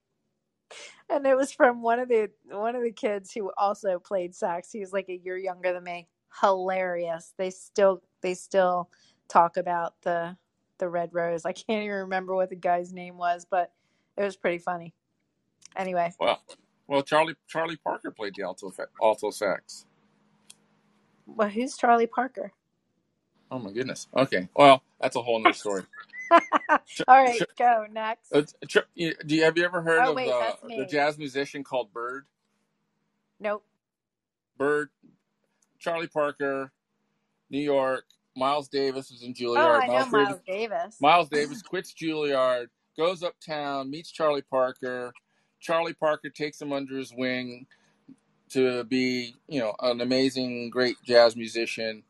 And 1.09 1.25
it 1.27 1.35
was 1.37 1.51
from 1.51 1.81
one 1.81 1.99
of 1.99 2.09
the 2.09 2.29
one 2.49 2.75
of 2.75 2.83
the 2.83 2.91
kids 2.91 3.33
who 3.33 3.51
also 3.57 3.99
played 3.99 4.35
sax. 4.35 4.71
He 4.71 4.79
was 4.79 4.93
like 4.93 5.09
a 5.09 5.17
year 5.23 5.37
younger 5.37 5.73
than 5.73 5.83
me. 5.83 6.07
Hilarious. 6.41 7.33
They 7.37 7.49
still 7.51 8.01
they 8.21 8.33
still 8.33 8.89
talk 9.27 9.57
about 9.57 9.95
the 10.03 10.37
the 10.79 10.89
red 10.89 11.09
rose. 11.13 11.45
I 11.45 11.53
can't 11.53 11.83
even 11.83 11.97
remember 11.97 12.35
what 12.35 12.49
the 12.49 12.55
guy's 12.55 12.93
name 12.93 13.17
was, 13.17 13.45
but 13.49 13.71
it 14.17 14.23
was 14.23 14.37
pretty 14.37 14.59
funny. 14.59 14.93
Anyway, 15.75 16.13
well, 16.19 16.41
well, 16.87 17.03
Charlie 17.03 17.35
Charlie 17.47 17.77
Parker 17.77 18.11
played 18.11 18.35
the 18.35 18.43
alto 18.43 18.71
alto 19.01 19.31
sax. 19.31 19.85
well, 21.27 21.49
who's 21.49 21.77
Charlie 21.77 22.07
Parker? 22.07 22.53
Oh 23.51 23.59
my 23.59 23.71
goodness. 23.71 24.07
Okay, 24.15 24.49
well, 24.55 24.83
that's 25.01 25.15
a 25.15 25.21
whole 25.21 25.39
nother 25.39 25.53
story. 25.53 25.83
All 27.07 27.23
right, 27.23 27.41
go 27.57 27.85
next. 27.91 28.31
uh, 28.33 28.43
do 28.65 28.81
you 28.97 29.43
have 29.43 29.57
you 29.57 29.65
ever 29.65 29.81
heard 29.81 29.99
Oh 29.99 30.11
of 30.11 30.15
wait, 30.15 30.31
the 30.77 30.85
jazz 30.85 31.17
musician 31.17 31.63
called 31.63 31.91
Bird? 31.93 32.25
Nope. 33.39 33.63
Bird, 34.57 34.89
Charlie 35.79 36.07
Parker, 36.07 36.71
New 37.49 37.61
York. 37.61 38.03
Miles 38.35 38.69
Davis 38.69 39.11
was 39.11 39.23
in 39.23 39.33
Juilliard. 39.33 39.57
Oh. 39.57 39.81
I 39.81 39.87
know 39.87 40.05
Miles 40.05 40.11
Davis 40.11 40.11
Miles 40.11 40.39
Davis. 40.47 41.01
Miles 41.01 41.29
Davis 41.29 41.61
quits 41.67 41.93
Juilliard, 41.93 42.67
goes 42.97 43.23
uptown, 43.23 43.89
meets 43.91 44.11
Charlie 44.11 44.41
Parker. 44.41 45.11
Charlie 45.59 45.93
Parker 45.93 46.29
takes 46.29 46.61
him 46.61 46.71
under 46.71 46.97
his 46.97 47.13
wing 47.13 47.67
to 48.49 48.83
be, 48.85 49.35
you 49.47 49.59
know, 49.59 49.75
an 49.81 50.01
amazing, 50.01 50.69
great 50.69 50.95
jazz 51.03 51.35
musician. 51.35 52.03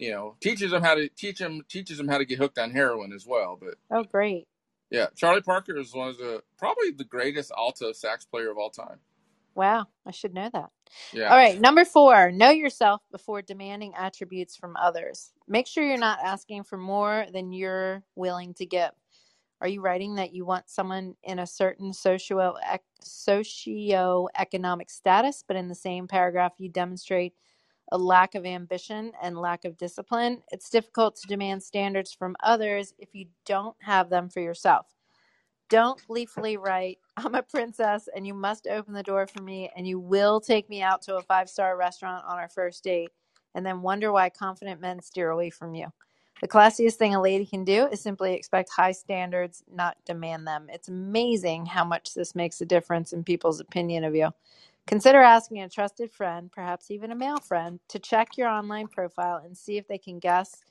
You 0.00 0.12
know, 0.12 0.36
teaches 0.40 0.72
them 0.72 0.82
how 0.82 0.96
to 0.96 1.08
teach 1.10 1.38
them 1.40 1.62
teaches 1.68 1.98
them 1.98 2.08
how 2.08 2.18
to 2.18 2.26
get 2.26 2.38
hooked 2.40 2.58
on 2.58 2.72
heroin 2.72 3.12
as 3.12 3.26
well. 3.26 3.58
But 3.60 3.76
Oh, 3.90 4.04
great. 4.04 4.48
yeah, 4.90 5.08
Charlie 5.16 5.42
Parker 5.42 5.78
is 5.78 5.94
one 5.94 6.08
of 6.08 6.18
the 6.18 6.42
probably 6.58 6.90
the 6.92 7.04
greatest 7.04 7.52
alto 7.56 7.92
sax 7.92 8.24
player 8.24 8.50
of 8.50 8.58
all 8.58 8.70
time. 8.70 9.00
Wow, 9.54 9.86
I 10.06 10.12
should 10.12 10.34
know 10.34 10.50
that. 10.52 10.70
Yeah, 11.12 11.30
All 11.30 11.36
right, 11.36 11.60
number 11.60 11.84
four, 11.84 12.32
know 12.32 12.50
yourself 12.50 13.02
before 13.12 13.42
demanding 13.42 13.94
attributes 13.96 14.56
from 14.56 14.76
others. 14.76 15.32
Make 15.48 15.66
sure 15.66 15.84
you're 15.84 15.98
not 15.98 16.20
asking 16.24 16.64
for 16.64 16.78
more 16.78 17.26
than 17.32 17.52
you're 17.52 18.02
willing 18.16 18.54
to 18.54 18.66
give. 18.66 18.92
Are 19.60 19.68
you 19.68 19.82
writing 19.82 20.16
that 20.16 20.32
you 20.32 20.46
want 20.46 20.70
someone 20.70 21.16
in 21.22 21.38
a 21.38 21.46
certain 21.46 21.92
socio 21.92 22.54
socio-economic 23.02 24.90
status, 24.90 25.44
but 25.46 25.56
in 25.56 25.68
the 25.68 25.74
same 25.74 26.08
paragraph 26.08 26.54
you 26.58 26.68
demonstrate 26.70 27.34
a 27.92 27.98
lack 27.98 28.34
of 28.34 28.46
ambition 28.46 29.12
and 29.22 29.38
lack 29.38 29.64
of 29.64 29.78
discipline? 29.78 30.42
It's 30.52 30.70
difficult 30.70 31.16
to 31.16 31.28
demand 31.28 31.62
standards 31.62 32.12
from 32.12 32.36
others 32.42 32.94
if 32.98 33.14
you 33.14 33.26
don't 33.46 33.76
have 33.80 34.10
them 34.10 34.28
for 34.28 34.40
yourself. 34.40 34.86
Don't 35.70 36.04
gleefully 36.06 36.58
write, 36.58 36.98
I'm 37.18 37.34
a 37.34 37.42
princess 37.42 38.08
and 38.14 38.26
you 38.26 38.34
must 38.34 38.68
open 38.68 38.94
the 38.94 39.02
door 39.04 39.26
for 39.26 39.42
me 39.42 39.70
and 39.76 39.88
you 39.88 40.00
will 40.00 40.40
take 40.40 40.70
me 40.70 40.82
out 40.82 41.02
to 41.04 41.16
a 41.16 41.22
five 41.22 41.50
star 41.50 41.76
restaurant 41.76 42.24
on 42.26 42.38
our 42.38 42.50
first 42.50 42.84
date, 42.84 43.10
and 43.54 43.66
then 43.66 43.82
wonder 43.82 44.12
why 44.12 44.30
confident 44.30 44.80
men 44.80 45.02
steer 45.02 45.30
away 45.30 45.50
from 45.50 45.74
you. 45.74 45.88
The 46.42 46.48
classiest 46.48 46.94
thing 46.96 47.16
a 47.16 47.22
lady 47.22 47.46
can 47.46 47.64
do 47.64 47.86
is 47.88 48.00
simply 48.00 48.34
expect 48.34 48.70
high 48.70 48.92
standards, 48.92 49.64
not 49.74 49.96
demand 50.06 50.46
them. 50.46 50.68
It's 50.70 50.88
amazing 50.88 51.66
how 51.66 51.84
much 51.84 52.14
this 52.14 52.34
makes 52.36 52.60
a 52.60 52.66
difference 52.66 53.12
in 53.12 53.24
people's 53.24 53.60
opinion 53.60 54.04
of 54.04 54.14
you. 54.14 54.30
Consider 54.90 55.20
asking 55.20 55.62
a 55.62 55.68
trusted 55.70 56.12
friend, 56.12 56.50
perhaps 56.50 56.90
even 56.90 57.12
a 57.12 57.16
male 57.16 57.38
friend, 57.38 57.78
to 57.90 58.00
check 58.00 58.36
your 58.36 58.48
online 58.48 58.88
profile 58.88 59.40
and 59.44 59.56
see 59.56 59.76
if 59.78 59.86
they 59.86 59.98
can 59.98 60.18
guess 60.18 60.64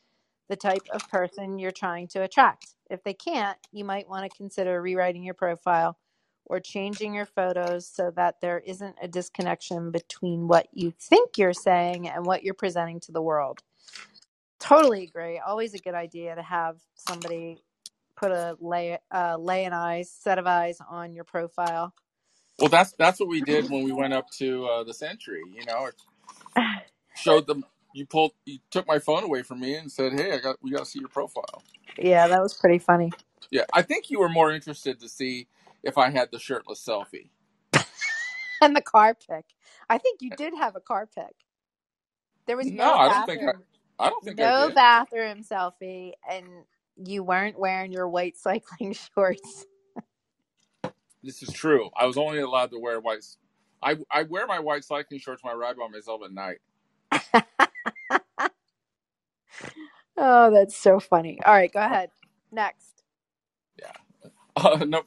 the 0.50 0.58
type 0.58 0.84
of 0.92 1.10
person 1.10 1.58
you're 1.58 1.72
trying 1.72 2.06
to 2.10 2.24
attract. 2.24 2.76
If 2.92 3.02
they 3.06 3.14
can't, 3.14 3.58
you 3.72 3.86
might 3.86 4.10
want 4.10 4.30
to 4.30 4.38
consider 4.38 4.82
rewriting 4.82 5.24
your 5.24 5.36
profile 5.36 5.98
or 6.48 6.60
changing 6.60 7.14
your 7.14 7.28
photos 7.28 7.88
so 7.88 8.12
that 8.18 8.42
there 8.42 8.60
isn't 8.60 8.98
a 9.02 9.08
disconnection 9.08 9.90
between 9.90 10.50
what 10.50 10.68
you 10.74 10.92
think 11.00 11.38
you're 11.38 11.54
saying 11.54 12.10
and 12.10 12.26
what 12.26 12.44
you're 12.44 12.54
presenting 12.56 13.00
to 13.02 13.14
the 13.14 13.22
world. 13.22 13.64
Totally 14.60 15.06
agree. 15.06 15.40
Always 15.40 15.76
a 15.76 15.80
good 15.80 15.96
idea 15.96 16.36
to 16.36 16.44
have 16.44 16.76
somebody 16.96 17.60
put 18.18 18.32
a 18.32 18.58
lay 18.60 19.00
uh, 19.14 19.38
lay 19.40 19.64
an 19.64 19.74
eyes 19.74 20.12
set 20.12 20.40
of 20.40 20.46
eyes 20.46 20.80
on 20.92 21.14
your 21.14 21.24
profile. 21.24 21.94
Well, 22.60 22.70
that's 22.70 22.94
that's 22.94 23.20
what 23.20 23.30
we 23.30 23.42
did 23.42 23.70
when 23.70 23.84
we 23.84 23.94
went 23.94 24.14
up 24.14 24.30
to 24.40 24.66
uh, 24.68 24.84
the 24.86 24.94
Century. 24.94 25.44
You 25.54 25.66
know, 25.66 25.88
it 25.88 25.96
showed 27.16 27.48
them. 27.48 27.66
You 27.94 28.06
pulled, 28.08 28.34
you 28.46 28.60
took 28.72 28.88
my 28.88 29.00
phone 29.00 29.24
away 29.24 29.44
from 29.44 29.60
me 29.62 29.76
and 29.76 29.92
said, 29.92 30.14
"Hey, 30.14 30.34
I 30.34 30.40
got, 30.40 30.58
we 30.62 30.72
got 30.72 30.80
to 30.82 30.86
see 30.86 31.00
your 31.00 31.10
profile." 31.10 31.64
Yeah, 31.98 32.28
that 32.30 32.42
was 32.42 32.56
pretty 32.56 32.80
funny. 32.80 33.16
Yeah, 33.52 33.66
I 33.74 33.82
think 33.84 34.10
you 34.10 34.20
were 34.20 34.30
more 34.30 34.52
interested 34.52 35.00
to 35.02 35.10
see 35.10 35.48
if 35.84 35.98
I 35.98 36.10
had 36.12 36.32
the 36.32 36.40
shirtless 36.40 36.86
selfie. 36.86 37.30
And 38.62 38.76
the 38.76 38.82
car 38.82 39.16
pic. 39.16 39.46
I 39.90 39.98
think 40.00 40.22
you 40.22 40.32
did 40.32 40.54
have 40.58 40.76
a 40.76 40.82
car 40.82 41.08
pic. 41.14 41.36
There 42.48 42.58
was 42.58 42.72
no, 42.74 42.84
No, 42.84 42.94
I 42.96 43.10
don't 43.10 43.26
think 43.26 43.44
I, 43.44 43.54
I 44.00 44.10
don't 44.10 44.26
think 44.26 44.40
I 44.42 44.52
no 44.52 44.72
bathroom 44.74 45.44
selfie, 45.44 46.14
and 46.30 46.48
you 46.98 47.24
weren't 47.24 47.60
wearing 47.60 47.92
your 47.94 48.10
white 48.10 48.38
cycling 48.38 48.94
shorts. 49.16 49.66
This 51.24 51.44
is 51.44 51.52
true. 51.54 51.90
I 51.98 52.06
was 52.06 52.18
only 52.18 52.40
allowed 52.40 52.72
to 52.72 52.80
wear 52.80 53.00
white. 53.02 53.26
I 53.84 53.98
I 54.12 54.24
wear 54.24 54.48
my 54.48 54.60
white 54.60 54.84
cycling 54.86 55.20
shorts 55.20 55.44
when 55.44 55.54
I 55.54 55.58
ride 55.58 55.78
by 55.78 55.88
myself 55.90 56.22
at 56.26 56.32
night. 56.34 56.60
Oh, 60.18 60.52
that's 60.52 60.76
so 60.78 61.00
funny. 61.00 61.40
All 61.46 61.54
right, 61.54 61.72
go 61.74 61.80
ahead. 61.80 62.12
Next. 62.52 63.04
Uh, 64.56 64.86
no, 64.88 65.04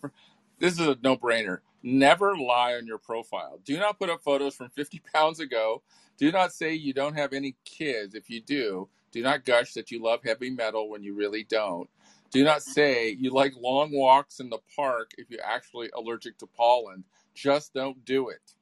this 0.58 0.74
is 0.80 0.86
a 0.88 0.98
no-brainer. 1.02 1.58
Never 1.82 2.36
lie 2.36 2.74
on 2.74 2.86
your 2.86 2.98
profile. 2.98 3.60
Do 3.64 3.78
not 3.78 3.98
put 3.98 4.10
up 4.10 4.22
photos 4.22 4.56
from 4.56 4.70
50 4.70 5.00
pounds 5.14 5.40
ago. 5.40 5.82
Do 6.18 6.32
not 6.32 6.52
say 6.52 6.74
you 6.74 6.92
don't 6.94 7.16
have 7.16 7.32
any 7.32 7.56
kids 7.64 8.14
if 8.14 8.30
you 8.30 8.40
do. 8.42 8.88
Do 9.12 9.22
not 9.22 9.44
gush 9.44 9.74
that 9.74 9.90
you 9.90 10.02
love 10.02 10.20
heavy 10.24 10.50
metal 10.50 10.90
when 10.90 11.02
you 11.02 11.14
really 11.14 11.44
don't. 11.44 11.88
Do 12.32 12.42
not 12.44 12.62
say 12.62 13.10
you 13.10 13.30
like 13.30 13.52
long 13.60 13.92
walks 13.92 14.40
in 14.40 14.48
the 14.48 14.58
park 14.74 15.12
if 15.18 15.30
you're 15.30 15.44
actually 15.44 15.90
allergic 15.94 16.38
to 16.38 16.46
pollen. 16.46 17.04
Just 17.34 17.74
don't 17.74 18.04
do 18.04 18.30
it. 18.30 18.54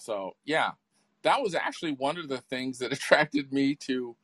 So, 0.00 0.36
yeah, 0.44 0.70
that 1.22 1.42
was 1.42 1.56
actually 1.56 1.92
one 1.92 2.16
of 2.16 2.28
the 2.28 2.38
things 2.38 2.78
that 2.78 2.92
attracted 2.92 3.52
me 3.52 3.74
to 3.86 4.16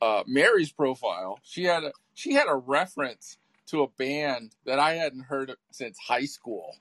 uh, 0.00 0.24
Mary's 0.26 0.72
profile. 0.72 1.38
She 1.42 1.64
had 1.64 1.84
a 1.84 1.92
she 2.14 2.34
had 2.34 2.48
a 2.48 2.56
reference 2.56 3.38
to 3.66 3.82
a 3.82 3.88
band 3.88 4.56
that 4.66 4.80
I 4.80 4.94
hadn't 4.94 5.22
heard 5.22 5.50
of 5.50 5.56
since 5.70 5.96
high 5.98 6.26
school. 6.26 6.76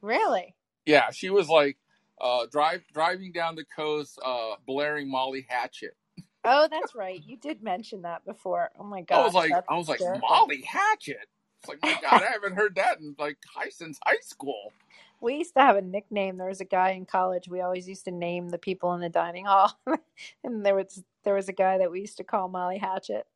Really? 0.00 0.54
Yeah, 0.86 1.10
she 1.10 1.28
was 1.28 1.48
like 1.48 1.76
uh, 2.20 2.46
drive 2.50 2.82
driving 2.94 3.32
down 3.32 3.56
the 3.56 3.64
coast, 3.64 4.18
uh, 4.24 4.54
blaring 4.66 5.10
Molly 5.10 5.46
Hatchet. 5.48 5.96
Oh, 6.44 6.68
that's 6.70 6.94
right. 6.94 7.22
You 7.26 7.36
did 7.36 7.62
mention 7.62 8.02
that 8.02 8.24
before. 8.24 8.70
Oh 8.78 8.84
my 8.84 9.02
god. 9.02 9.18
I 9.18 9.24
was 9.24 9.34
like, 9.34 9.52
I 9.68 9.76
was 9.76 9.88
like. 9.88 10.00
Molly 10.20 10.62
Hatchet. 10.62 11.28
It's 11.60 11.68
like 11.68 11.82
my 11.82 11.94
God, 11.94 12.22
I 12.22 12.26
haven't 12.32 12.56
heard 12.56 12.74
that 12.76 13.00
in 13.00 13.14
like 13.18 13.38
high 13.54 13.68
since 13.70 13.98
high 14.06 14.20
school. 14.22 14.72
We 15.20 15.36
used 15.36 15.54
to 15.54 15.60
have 15.62 15.76
a 15.76 15.82
nickname. 15.82 16.38
There 16.38 16.48
was 16.48 16.60
a 16.60 16.66
guy 16.66 16.90
in 16.90 17.06
college. 17.06 17.48
We 17.48 17.60
always 17.62 17.88
used 17.88 18.06
to 18.06 18.10
name 18.10 18.50
the 18.50 18.58
people 18.58 18.94
in 18.94 19.00
the 19.00 19.10
dining 19.10 19.46
hall, 19.46 19.78
and 20.44 20.64
there 20.66 20.74
was 20.76 21.02
there 21.24 21.34
was 21.34 21.48
a 21.48 21.54
guy 21.54 21.78
that 21.78 21.90
we 21.90 22.00
used 22.00 22.18
to 22.18 22.24
call 22.24 22.48
Molly 22.48 22.78
Hatchet. 22.78 23.26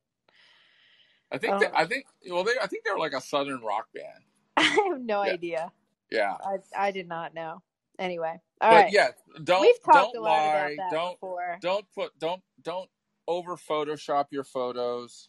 I 1.32 1.38
think 1.38 1.58
Oh. 1.58 1.60
that, 1.60 1.70
um, 1.70 1.76
I 1.76 1.86
think 1.86 2.06
well 2.30 2.44
they 2.44 2.54
I 2.62 2.66
think 2.66 2.84
they 2.84 2.92
were 2.92 2.98
like 2.98 3.14
a 3.14 3.20
southern 3.20 3.62
rock 3.62 3.88
band. 3.94 4.24
I 4.56 4.62
have 4.62 5.00
no 5.00 5.20
Yeah. 5.22 5.36
idea. 5.36 5.72
Yeah, 6.10 6.36
I 6.44 6.58
I 6.76 6.90
did 6.92 7.08
not 7.08 7.34
know. 7.34 7.62
Anyway, 7.98 8.40
all 8.60 8.70
but 8.70 8.84
right. 8.84 8.92
yeah, 8.92 9.10
don't 9.44 9.62
We've 9.62 9.82
talked 9.84 10.14
don't 10.14 10.16
a 10.16 10.20
lot 10.20 10.46
lie. 10.46 10.46
about 10.46 10.76
that 10.76 10.90
Don't 10.90 11.18
before. 11.20 11.58
don't 11.60 11.86
put 11.94 12.18
don't 12.18 12.42
don't 12.62 12.90
over 13.28 13.56
Photoshop 13.56 14.26
your 14.30 14.44
photos. 14.44 15.28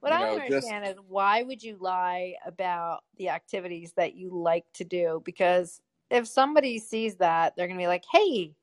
What 0.00 0.10
you 0.10 0.18
I 0.18 0.20
know, 0.20 0.38
don't 0.38 0.48
just- 0.48 0.72
is 0.72 0.96
why 1.08 1.42
would 1.42 1.62
you 1.62 1.76
lie 1.80 2.34
about 2.44 3.04
the 3.16 3.28
activities 3.28 3.92
that 3.94 4.14
you 4.14 4.30
like 4.30 4.64
to 4.74 4.84
do? 4.84 5.22
Because 5.24 5.80
if 6.10 6.26
somebody 6.26 6.78
sees 6.78 7.16
that, 7.16 7.54
they're 7.56 7.68
gonna 7.68 7.78
be 7.78 7.86
like, 7.86 8.04
"Hey, 8.10 8.54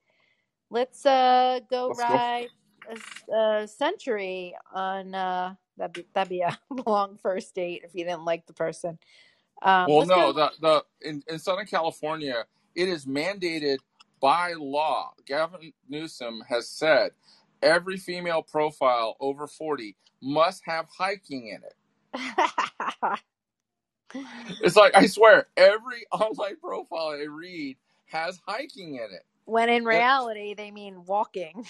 let's 0.69 1.05
uh 1.05 1.59
go 1.69 1.87
Let's 1.87 1.99
go. 1.99 2.05
ride 2.05 2.49
a, 2.87 2.91
s- 2.91 3.29
a 3.33 3.67
century 3.67 4.55
on 4.73 5.15
uh 5.15 5.55
that'd 5.77 5.93
be 5.93 6.05
that'd 6.13 6.29
be 6.29 6.41
a 6.41 6.59
long 6.85 7.17
first 7.17 7.55
date 7.55 7.81
if 7.83 7.91
you 7.95 8.03
didn't 8.03 8.25
like 8.25 8.45
the 8.45 8.53
person." 8.53 8.99
Um, 9.61 9.89
Well, 9.89 10.05
no, 10.05 10.31
go- 10.31 10.33
the 10.33 10.51
the 10.59 11.07
in, 11.09 11.23
in 11.27 11.39
Southern 11.39 11.65
California, 11.65 12.45
it 12.75 12.87
is 12.89 13.05
mandated 13.05 13.77
by 14.21 14.53
law. 14.53 15.13
Gavin 15.25 15.71
Newsom 15.87 16.41
has 16.49 16.67
said 16.67 17.11
every 17.63 17.97
female 17.97 18.43
profile 18.43 19.17
over 19.19 19.47
forty 19.47 19.95
must 20.21 20.63
have 20.65 20.87
hiking 20.97 21.47
in 21.49 21.61
it. 21.63 21.75
It's 24.61 24.75
like 24.75 24.95
I 24.95 25.07
swear, 25.07 25.47
every 25.57 26.05
online 26.11 26.57
profile 26.57 27.09
I 27.19 27.25
read 27.29 27.77
has 28.07 28.39
hiking 28.47 28.95
in 28.95 29.09
it. 29.13 29.25
when 29.45 29.69
in 29.69 29.85
reality 29.85 30.53
they 30.55 30.71
mean 30.71 31.05
walking 31.05 31.65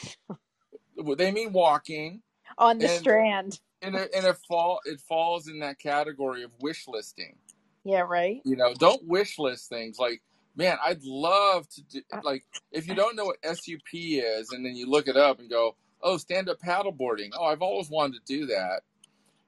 They 1.18 1.32
mean 1.32 1.54
walking, 1.54 2.22
on 2.58 2.80
the 2.80 2.90
And- 2.90 3.00
strand. 3.00 3.60
and 3.82 3.96
it, 3.96 4.12
and 4.16 4.26
it 4.28 4.38
fall 4.48 4.82
it 4.86 5.02
falls 5.02 5.48
in 5.48 5.60
that 5.60 5.80
category 5.80 6.44
of 6.44 6.52
wish 6.60 6.88
listing. 6.88 7.38
Yeah, 7.86 8.02
right. 8.02 8.42
You 8.46 8.56
know, 8.58 8.74
don't 8.76 9.08
wish 9.08 9.40
list 9.40 9.70
things 9.70 10.00
like. 10.00 10.22
Man, 10.56 10.78
I'd 10.84 11.04
love 11.04 11.68
to 11.70 11.82
do 11.84 12.02
uh, 12.12 12.20
like 12.24 12.44
if 12.72 12.88
you 12.88 12.94
uh. 12.94 12.98
don't 12.98 13.16
know 13.16 13.26
what 13.26 13.38
SUP 13.44 13.94
is, 13.94 14.52
and 14.52 14.66
then 14.66 14.76
you 14.76 14.90
look 14.90 15.08
it 15.08 15.16
up 15.16 15.40
and 15.40 15.50
go, 15.50 15.76
"Oh, 16.02 16.18
stand 16.18 16.50
up 16.50 16.60
paddleboarding." 16.60 17.30
Oh, 17.38 17.46
I've 17.46 17.62
always 17.62 17.90
wanted 17.90 18.26
to 18.26 18.38
do 18.38 18.46
that. 18.48 18.82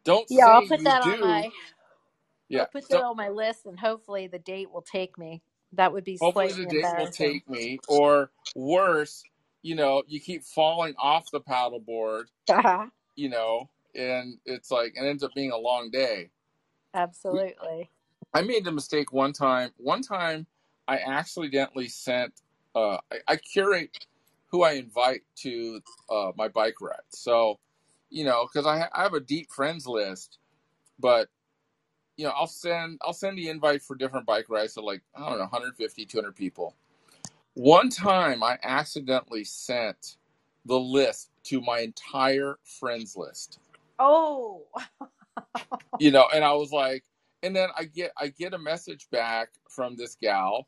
Don't 0.04 0.26
Yeah, 0.30 0.48
I'll 0.48 0.68
put 0.68 0.80
you 0.80 0.86
that 0.86 1.04
do. 1.04 1.12
on 1.12 1.20
my 1.22 1.50
yeah, 2.50 2.62
I'll 2.62 2.68
put 2.68 2.90
that 2.90 3.04
on 3.04 3.18
my 3.18 3.30
list, 3.30 3.66
and 3.66 3.80
hopefully 3.80 4.28
the 4.28 4.40
date 4.40 4.72
will 4.72 4.82
take 4.84 5.18
me. 5.18 5.42
That 5.74 5.94
would 5.94 6.04
be 6.04 6.18
hopefully 6.20 6.52
the 6.52 6.66
date 6.66 6.86
will 6.98 7.08
take 7.08 7.50
me 7.50 7.80
or 7.88 8.30
worse 8.56 9.24
you 9.62 9.76
know 9.76 10.04
you 10.08 10.20
keep 10.20 10.44
falling 10.44 10.94
off 10.98 11.30
the 11.32 11.42
paddleboard 11.42 12.26
uh-huh. 12.50 12.86
you 13.16 13.30
know 13.30 13.70
and 13.96 14.38
it's 14.46 14.72
like 14.72 14.94
it 14.96 15.06
ends 15.06 15.24
up 15.24 15.32
being 15.36 15.52
a 15.52 15.58
long 15.58 15.90
day 15.92 16.30
Absolutely. 16.94 17.90
i 18.34 18.42
made 18.42 18.66
the 18.66 18.72
mistake 18.72 19.14
one 19.14 19.34
time 19.34 19.72
one 19.78 20.02
time 20.02 20.46
i 20.92 21.00
accidentally 21.00 21.90
sent 21.90 22.34
uh 22.76 22.98
i, 23.12 23.18
I 23.30 23.38
curate 23.38 24.08
who 24.50 24.64
i 24.64 24.74
invite 24.74 25.24
to 25.38 25.82
uh 26.12 26.34
my 26.38 26.50
bike 26.50 26.82
ride. 26.82 27.00
So 27.10 27.60
you 28.10 28.26
know 28.26 28.48
because 28.52 28.68
I, 28.68 28.80
ha- 28.80 28.90
I 28.94 29.04
have 29.04 29.16
a 29.16 29.22
deep 29.22 29.52
friends 29.52 29.88
list 29.88 30.40
but 31.00 31.30
you 32.18 32.26
know 32.26 32.34
i'll 32.38 32.48
send 32.48 33.00
i'll 33.04 33.14
send 33.14 33.38
the 33.38 33.50
invite 33.50 33.84
for 33.84 33.96
different 33.96 34.26
bike 34.28 34.48
rides 34.50 34.76
to 34.76 34.82
like 34.82 35.02
i 35.16 35.22
don't 35.22 35.34
know 35.40 35.46
150 35.46 36.06
200 36.06 36.36
people. 36.36 36.76
One 37.56 37.90
time 37.90 38.44
i 38.44 38.60
accidentally 38.64 39.46
sent 39.46 40.18
the 40.66 40.80
list 40.80 41.32
to 41.46 41.62
my 41.62 41.80
entire 41.80 42.60
friends 42.64 43.16
list. 43.18 43.60
Oh, 44.00 44.64
you 46.00 46.12
know 46.12 46.28
and 46.34 46.44
i 46.44 46.54
was 46.54 46.72
like 46.72 47.04
and 47.44 47.56
then 47.56 47.70
i 47.78 47.86
get 47.86 48.12
i 48.18 48.28
get 48.28 48.54
a 48.54 48.58
message 48.60 49.08
back 49.12 49.50
from 49.70 49.96
this 49.96 50.18
gal 50.22 50.68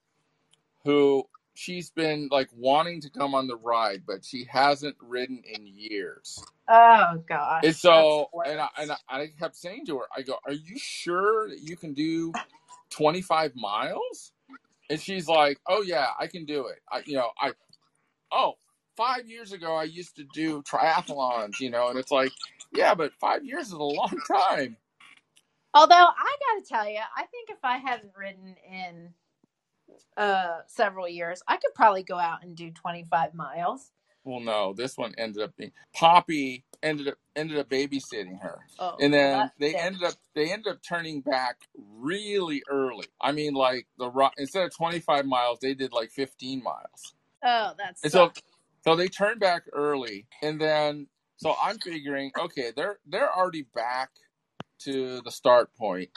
who 0.84 1.24
she's 1.56 1.92
been 1.92 2.28
like 2.32 2.50
wanting 2.56 3.00
to 3.02 3.10
come 3.10 3.36
on 3.36 3.48
the 3.48 3.56
ride 3.56 4.02
but 4.08 4.26
she 4.26 4.46
hasn't 4.50 4.96
ridden 5.02 5.42
in 5.46 5.68
years. 5.68 6.44
Oh 6.70 7.24
gosh. 7.28 7.64
and 7.64 7.76
so 7.76 8.30
and 8.46 8.60
I, 8.60 8.68
and 8.78 8.92
I, 8.92 8.98
I 9.10 9.28
kept 9.40 9.56
saying 9.56 9.86
to 9.88 9.98
her 9.98 10.06
i 10.16 10.22
go 10.22 10.38
are 10.46 10.54
you 10.54 10.78
sure 10.78 11.50
that 11.50 11.62
you 11.62 11.76
can 11.76 11.94
do 11.94 12.34
25 12.90 13.56
miles? 13.56 14.32
And 14.90 15.00
she's 15.00 15.28
like 15.28 15.60
oh 15.68 15.82
yeah 15.84 16.08
i 16.20 16.28
can 16.28 16.46
do 16.46 16.68
it. 16.68 16.80
I 16.92 17.04
you 17.06 17.16
know 17.16 17.30
i 17.40 17.52
oh 18.32 18.54
five 18.96 19.28
years 19.28 19.54
ago 19.54 19.76
i 19.76 19.84
used 19.84 20.16
to 20.18 20.24
do 20.34 20.62
triathlons 20.64 21.60
you 21.60 21.70
know 21.70 21.90
and 21.90 21.98
it's 21.98 22.12
like 22.12 22.32
yeah 22.74 22.94
but 22.94 23.12
five 23.20 23.44
years 23.46 23.68
is 23.68 23.74
a 23.74 23.78
long 23.78 24.16
time. 24.28 24.78
Although 25.76 25.96
I 25.96 26.36
got 26.40 26.64
to 26.64 26.70
tell 26.70 26.88
you, 26.88 27.00
I 27.18 27.26
think 27.26 27.50
if 27.50 27.58
I 27.64 27.78
hadn't 27.78 28.12
ridden 28.16 28.56
in 28.72 29.10
uh 30.18 30.60
several 30.68 31.08
years, 31.08 31.42
I 31.48 31.58
could 31.58 31.74
probably 31.76 32.04
go 32.04 32.18
out 32.18 32.44
and 32.44 32.56
do 32.56 32.72
25 32.72 33.34
miles. 33.34 33.92
Well, 34.24 34.40
no, 34.40 34.74
this 34.74 34.98
one 34.98 35.14
ended 35.18 35.44
up 35.44 35.56
being 35.58 35.72
Poppy. 35.94 36.66
ended 36.82 37.10
up 37.10 37.16
ended 37.36 37.58
up 37.58 37.70
babysitting 37.70 38.42
her. 38.42 38.60
Oh, 38.80 38.98
And 39.02 39.14
then 39.14 39.52
they 39.60 39.72
sick. 39.72 39.82
ended 39.82 40.04
up 40.04 40.14
they 40.36 40.52
ended 40.52 40.72
up 40.72 40.80
turning 40.88 41.22
back 41.22 41.58
really 41.76 42.64
early. 42.70 43.08
I 43.20 43.32
mean, 43.34 43.54
like 43.54 43.88
the 43.98 44.10
rock 44.10 44.34
instead 44.38 44.64
of 44.64 44.76
twenty 44.76 45.00
five 45.00 45.26
miles, 45.26 45.60
they 45.62 45.74
did 45.74 45.92
like 45.92 46.12
fifteen 46.12 46.64
miles. 46.64 47.16
Oh, 47.44 47.74
that's 47.78 48.02
so 48.10 48.32
so 48.86 48.96
they 48.96 49.08
turned 49.08 49.40
back 49.40 49.64
early, 49.74 50.28
and 50.42 50.60
then 50.60 51.08
so 51.38 51.56
I'm 51.62 51.78
figuring, 51.80 52.32
okay, 52.40 52.72
they're 52.76 53.00
they're 53.06 53.34
already 53.36 53.64
back 53.76 54.12
to 54.80 55.22
the 55.24 55.32
start 55.32 55.74
point, 55.76 56.10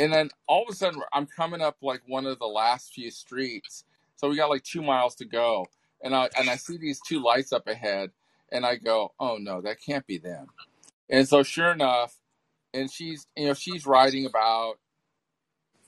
and 0.00 0.12
then 0.12 0.30
all 0.48 0.64
of 0.64 0.70
a 0.70 0.74
sudden 0.76 1.02
I'm 1.12 1.26
coming 1.26 1.60
up 1.60 1.76
like 1.82 2.02
one 2.08 2.26
of 2.26 2.40
the 2.40 2.46
last 2.46 2.94
few 2.94 3.10
streets. 3.12 3.84
So 4.16 4.30
we 4.30 4.36
got 4.36 4.50
like 4.50 4.64
two 4.64 4.82
miles 4.82 5.14
to 5.16 5.26
go, 5.26 5.66
and 6.02 6.14
I 6.16 6.30
and 6.38 6.50
I 6.50 6.56
see 6.56 6.78
these 6.78 7.00
two 7.06 7.22
lights 7.22 7.52
up 7.52 7.68
ahead, 7.68 8.10
and 8.50 8.66
I 8.66 8.76
go, 8.76 9.12
oh 9.20 9.38
no, 9.38 9.60
that 9.62 9.78
can't 9.84 10.06
be 10.06 10.18
them. 10.18 10.48
And 11.10 11.28
so 11.28 11.42
sure 11.42 11.72
enough, 11.72 12.16
and 12.74 12.90
she's 12.90 13.26
you 13.36 13.46
know 13.46 13.54
she's 13.54 13.86
riding 13.86 14.26
about 14.26 14.76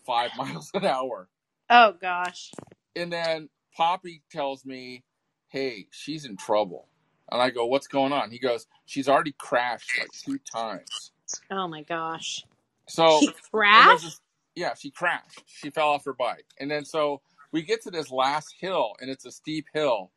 five 0.06 0.32
miles 0.38 0.70
an 0.74 0.84
hour. 0.84 1.28
Oh 1.70 1.94
gosh. 2.00 2.52
And 2.96 3.12
then 3.12 3.48
Poppy 3.76 4.22
tells 4.30 4.66
me, 4.66 5.04
"Hey, 5.48 5.86
she's 5.90 6.26
in 6.26 6.36
trouble." 6.36 6.88
And 7.30 7.40
I 7.40 7.50
go, 7.50 7.66
"What's 7.66 7.86
going 7.86 8.12
on?" 8.12 8.30
He 8.30 8.38
goes, 8.38 8.66
"She's 8.84 9.08
already 9.08 9.32
crashed 9.38 9.98
like 9.98 10.12
two 10.12 10.38
times." 10.38 11.12
Oh 11.50 11.68
my 11.68 11.82
gosh. 11.82 12.44
So 12.92 13.26
she 13.26 13.34
crashed. 13.52 14.02
this- 14.02 14.20
yeah, 14.56 14.74
she 14.74 14.90
crashed. 14.90 15.44
She 15.46 15.70
fell 15.70 15.90
off 15.90 16.04
her 16.06 16.14
bike, 16.14 16.46
and 16.60 16.70
then 16.70 16.84
so 16.84 17.22
we 17.52 17.62
get 17.62 17.82
to 17.84 17.92
this 17.92 18.10
last 18.10 18.54
hill, 18.60 18.94
and 19.00 19.10
it's 19.10 19.26
a 19.26 19.32
steep 19.32 19.66
hill. 19.74 20.12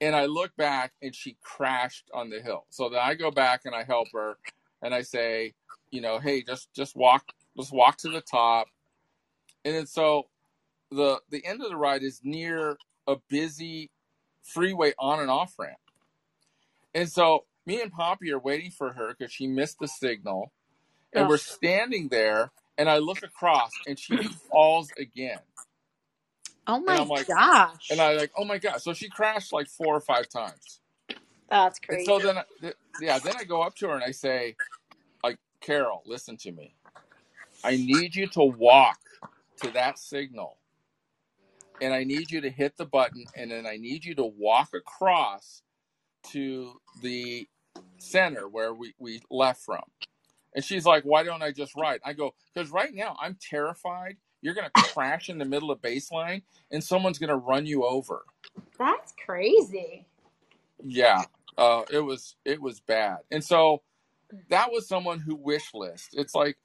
And 0.00 0.16
I 0.16 0.26
look 0.26 0.56
back, 0.56 0.92
and 1.02 1.14
she 1.14 1.36
crashed 1.42 2.10
on 2.14 2.30
the 2.30 2.42
hill. 2.42 2.66
So 2.70 2.88
then 2.90 3.00
I 3.02 3.14
go 3.14 3.30
back 3.32 3.62
and 3.66 3.74
I 3.74 3.84
help 3.84 4.08
her, 4.14 4.38
and 4.82 4.94
I 4.94 5.02
say, 5.02 5.54
you 5.90 6.00
know, 6.02 6.18
hey, 6.20 6.42
just 6.42 6.72
just 6.74 6.96
walk, 6.96 7.24
just 7.58 7.72
walk 7.72 7.98
to 7.98 8.10
the 8.10 8.22
top. 8.22 8.68
And 9.64 9.74
then 9.76 9.86
so 9.86 10.28
the 10.92 11.20
the 11.30 11.44
end 11.46 11.62
of 11.62 11.70
the 11.70 11.76
ride 11.76 12.04
is 12.04 12.20
near 12.24 12.78
a 13.08 13.16
busy 13.30 13.90
freeway 14.44 14.94
on 14.98 15.20
and 15.20 15.30
off 15.30 15.54
ramp. 15.58 15.78
And 16.94 17.10
so 17.10 17.46
me 17.66 17.80
and 17.82 17.92
Poppy 17.92 18.32
are 18.32 18.38
waiting 18.40 18.70
for 18.70 18.92
her 18.94 19.14
because 19.18 19.32
she 19.32 19.46
missed 19.46 19.78
the 19.80 19.88
signal. 19.88 20.52
And 21.14 21.24
Ugh. 21.24 21.30
we're 21.30 21.36
standing 21.38 22.08
there, 22.08 22.50
and 22.76 22.88
I 22.88 22.98
look 22.98 23.22
across, 23.22 23.72
and 23.86 23.98
she 23.98 24.16
falls 24.50 24.90
again. 24.98 25.40
Oh 26.66 26.80
my 26.80 26.96
I'm 26.96 27.08
like- 27.08 27.26
gosh. 27.26 27.90
And 27.90 28.00
I 28.00 28.14
like, 28.14 28.32
oh 28.36 28.44
my 28.44 28.58
god! 28.58 28.82
So 28.82 28.92
she 28.92 29.08
crashed 29.08 29.52
like 29.52 29.68
four 29.68 29.94
or 29.96 30.00
five 30.00 30.28
times. 30.28 30.80
That's 31.48 31.78
And 31.88 31.88
crazy. 31.88 32.04
so 32.04 32.18
then, 32.18 32.38
I- 32.38 32.44
th- 32.60 32.74
yeah, 33.00 33.18
then 33.18 33.34
I 33.38 33.44
go 33.44 33.62
up 33.62 33.74
to 33.76 33.88
her 33.88 33.94
and 33.94 34.04
I 34.04 34.10
say, 34.10 34.56
like, 35.24 35.38
Carol, 35.62 36.02
listen 36.04 36.36
to 36.38 36.52
me. 36.52 36.74
I 37.64 37.76
need 37.76 38.14
you 38.14 38.26
to 38.28 38.42
walk 38.44 38.98
to 39.62 39.70
that 39.72 39.98
signal, 39.98 40.58
and 41.80 41.94
I 41.94 42.04
need 42.04 42.30
you 42.30 42.42
to 42.42 42.50
hit 42.50 42.76
the 42.76 42.84
button, 42.84 43.24
and 43.34 43.50
then 43.50 43.66
I 43.66 43.78
need 43.78 44.04
you 44.04 44.14
to 44.16 44.24
walk 44.24 44.74
across 44.74 45.62
to 46.32 46.80
the 47.00 47.48
center 47.98 48.46
where 48.48 48.74
we, 48.74 48.94
we 48.98 49.22
left 49.30 49.62
from. 49.62 49.82
And 50.58 50.64
she's 50.64 50.84
like, 50.84 51.04
why 51.04 51.22
don't 51.22 51.40
I 51.40 51.52
just 51.52 51.76
ride? 51.76 52.00
I 52.04 52.14
go, 52.14 52.34
because 52.52 52.72
right 52.72 52.92
now 52.92 53.16
I'm 53.22 53.38
terrified. 53.40 54.16
You're 54.42 54.54
going 54.54 54.66
to 54.74 54.82
crash 54.82 55.28
in 55.28 55.38
the 55.38 55.44
middle 55.44 55.70
of 55.70 55.80
baseline 55.80 56.42
and 56.72 56.82
someone's 56.82 57.20
going 57.20 57.28
to 57.28 57.36
run 57.36 57.64
you 57.64 57.84
over. 57.84 58.24
That's 58.76 59.14
crazy. 59.24 60.04
Yeah, 60.84 61.22
uh, 61.56 61.82
it 61.92 62.00
was 62.00 62.34
it 62.44 62.60
was 62.60 62.80
bad, 62.80 63.18
and 63.30 63.44
so 63.44 63.82
that 64.48 64.72
was 64.72 64.88
someone 64.88 65.20
who 65.20 65.36
wish 65.36 65.74
list. 65.74 66.08
It's 66.14 66.34
like, 66.34 66.56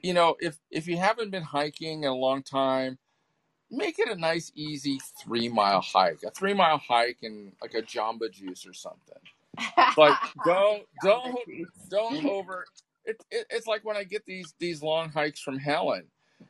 you 0.00 0.14
know, 0.14 0.36
if 0.38 0.56
if 0.70 0.86
you 0.86 0.96
haven't 0.96 1.32
been 1.32 1.42
hiking 1.42 2.04
in 2.04 2.08
a 2.08 2.14
long 2.14 2.44
time, 2.44 2.98
make 3.68 3.98
it 3.98 4.08
a 4.08 4.14
nice, 4.14 4.52
easy 4.54 5.00
three 5.20 5.48
mile 5.48 5.80
hike. 5.80 6.22
A 6.24 6.30
three 6.30 6.54
mile 6.54 6.78
hike 6.78 7.18
and 7.22 7.50
like 7.60 7.74
a 7.74 7.82
Jamba 7.82 8.30
Juice 8.30 8.64
or 8.64 8.74
something. 8.74 9.18
Like 9.96 10.18
don't 10.44 10.84
don't 11.02 11.36
don't 11.88 12.26
over. 12.26 12.64
It, 13.10 13.24
it, 13.30 13.46
it's 13.50 13.68
like 13.68 13.84
when 13.84 13.96
I 13.98 14.04
get 14.04 14.26
these 14.26 14.54
these 14.60 14.82
long 14.82 15.10
hikes 15.10 15.40
from 15.40 15.58
Helen. 15.58 16.06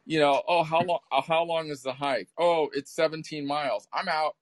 You 0.06 0.20
know, 0.20 0.42
oh 0.48 0.64
how 0.64 0.82
long 0.84 1.00
uh, 1.12 1.22
how 1.22 1.44
long 1.44 1.68
is 1.70 1.82
the 1.82 1.94
hike? 1.94 2.28
Oh, 2.38 2.70
it's 2.74 2.94
17 2.94 3.46
miles. 3.46 3.88
I'm 3.92 4.08
out. 4.08 4.36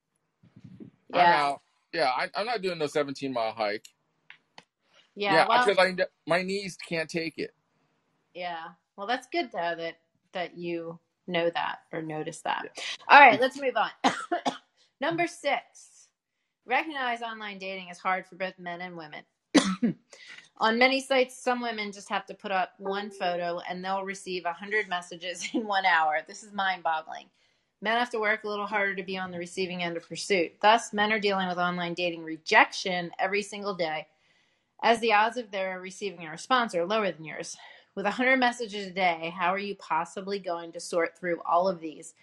I'm 1.14 1.33
Yeah. 1.33 1.33
out. 1.33 1.62
Yeah, 1.95 2.11
I, 2.16 2.29
I'm 2.37 2.47
not 2.47 2.62
doing 2.62 2.79
no 2.79 2.87
17 2.89 3.33
mile 3.33 3.53
hike. 3.53 3.87
Yeah. 5.29 5.45
Yeah, 5.45 5.47
well, 5.49 5.75
because 5.75 5.79
my 6.27 6.43
knees 6.43 6.79
can't 6.89 7.11
take 7.11 7.39
it. 7.39 7.53
yeah. 8.35 8.64
Well, 8.97 9.07
that's 9.07 9.29
good 9.33 9.51
though 9.53 9.75
that 9.79 9.97
that 10.35 10.57
you 10.59 11.01
know 11.27 11.51
that 11.51 11.81
or 11.93 12.03
notice 12.03 12.43
that. 12.43 12.66
All 13.09 13.21
right, 13.21 13.41
let's 13.41 13.59
move 13.61 13.77
on. 13.77 13.91
Number 15.01 15.27
six. 15.29 16.09
Recognize 16.66 17.23
online 17.23 17.59
dating 17.59 17.89
is 17.91 17.99
hard 17.99 18.27
for 18.27 18.37
both 18.37 18.59
men 18.59 18.81
and 18.83 18.97
women. 18.97 19.25
On 20.61 20.77
many 20.77 21.01
sites, 21.01 21.37
some 21.37 21.61
women 21.61 21.93
just 21.93 22.09
have 22.09 22.27
to 22.27 22.35
put 22.35 22.51
up 22.51 22.73
one 22.79 23.11
photo 23.11 23.61
and 23.69 23.85
they'll 23.85 24.03
receive 24.03 24.45
100 24.45 24.89
messages 24.89 25.49
in 25.55 25.67
one 25.67 25.87
hour. 25.87 26.21
This 26.27 26.43
is 26.43 26.53
mind 26.53 26.83
boggling. 26.83 27.27
Men 27.81 27.97
have 27.97 28.11
to 28.11 28.19
work 28.19 28.43
a 28.43 28.49
little 28.49 28.67
harder 28.67 28.97
to 28.97 29.05
be 29.05 29.17
on 29.17 29.31
the 29.31 29.39
receiving 29.39 29.85
end 29.85 29.97
of 29.97 30.09
pursuit. 30.09 30.53
Thus, 30.61 30.93
men 30.93 31.13
are 31.13 31.21
dealing 31.21 31.47
with 31.47 31.59
online 31.59 31.95
dating 31.95 32.25
rejection 32.25 33.13
every 33.21 33.43
single 33.43 33.75
day, 33.75 34.09
as 34.83 34.99
the 34.99 35.13
odds 35.13 35.37
of 35.37 35.53
their 35.53 35.81
receiving 35.81 36.27
a 36.27 36.31
response 36.31 36.75
are 36.75 36.85
lower 36.85 37.13
than 37.13 37.25
yours. 37.25 37.57
With 37.95 38.05
100 38.05 38.37
messages 38.37 38.89
a 38.89 38.91
day, 38.91 39.33
how 39.39 39.55
are 39.55 39.61
you 39.61 39.77
possibly 39.77 40.41
going 40.41 40.73
to 40.73 40.81
sort 40.81 41.17
through 41.17 41.41
all 41.47 41.69
of 41.69 41.81
these? 41.81 42.15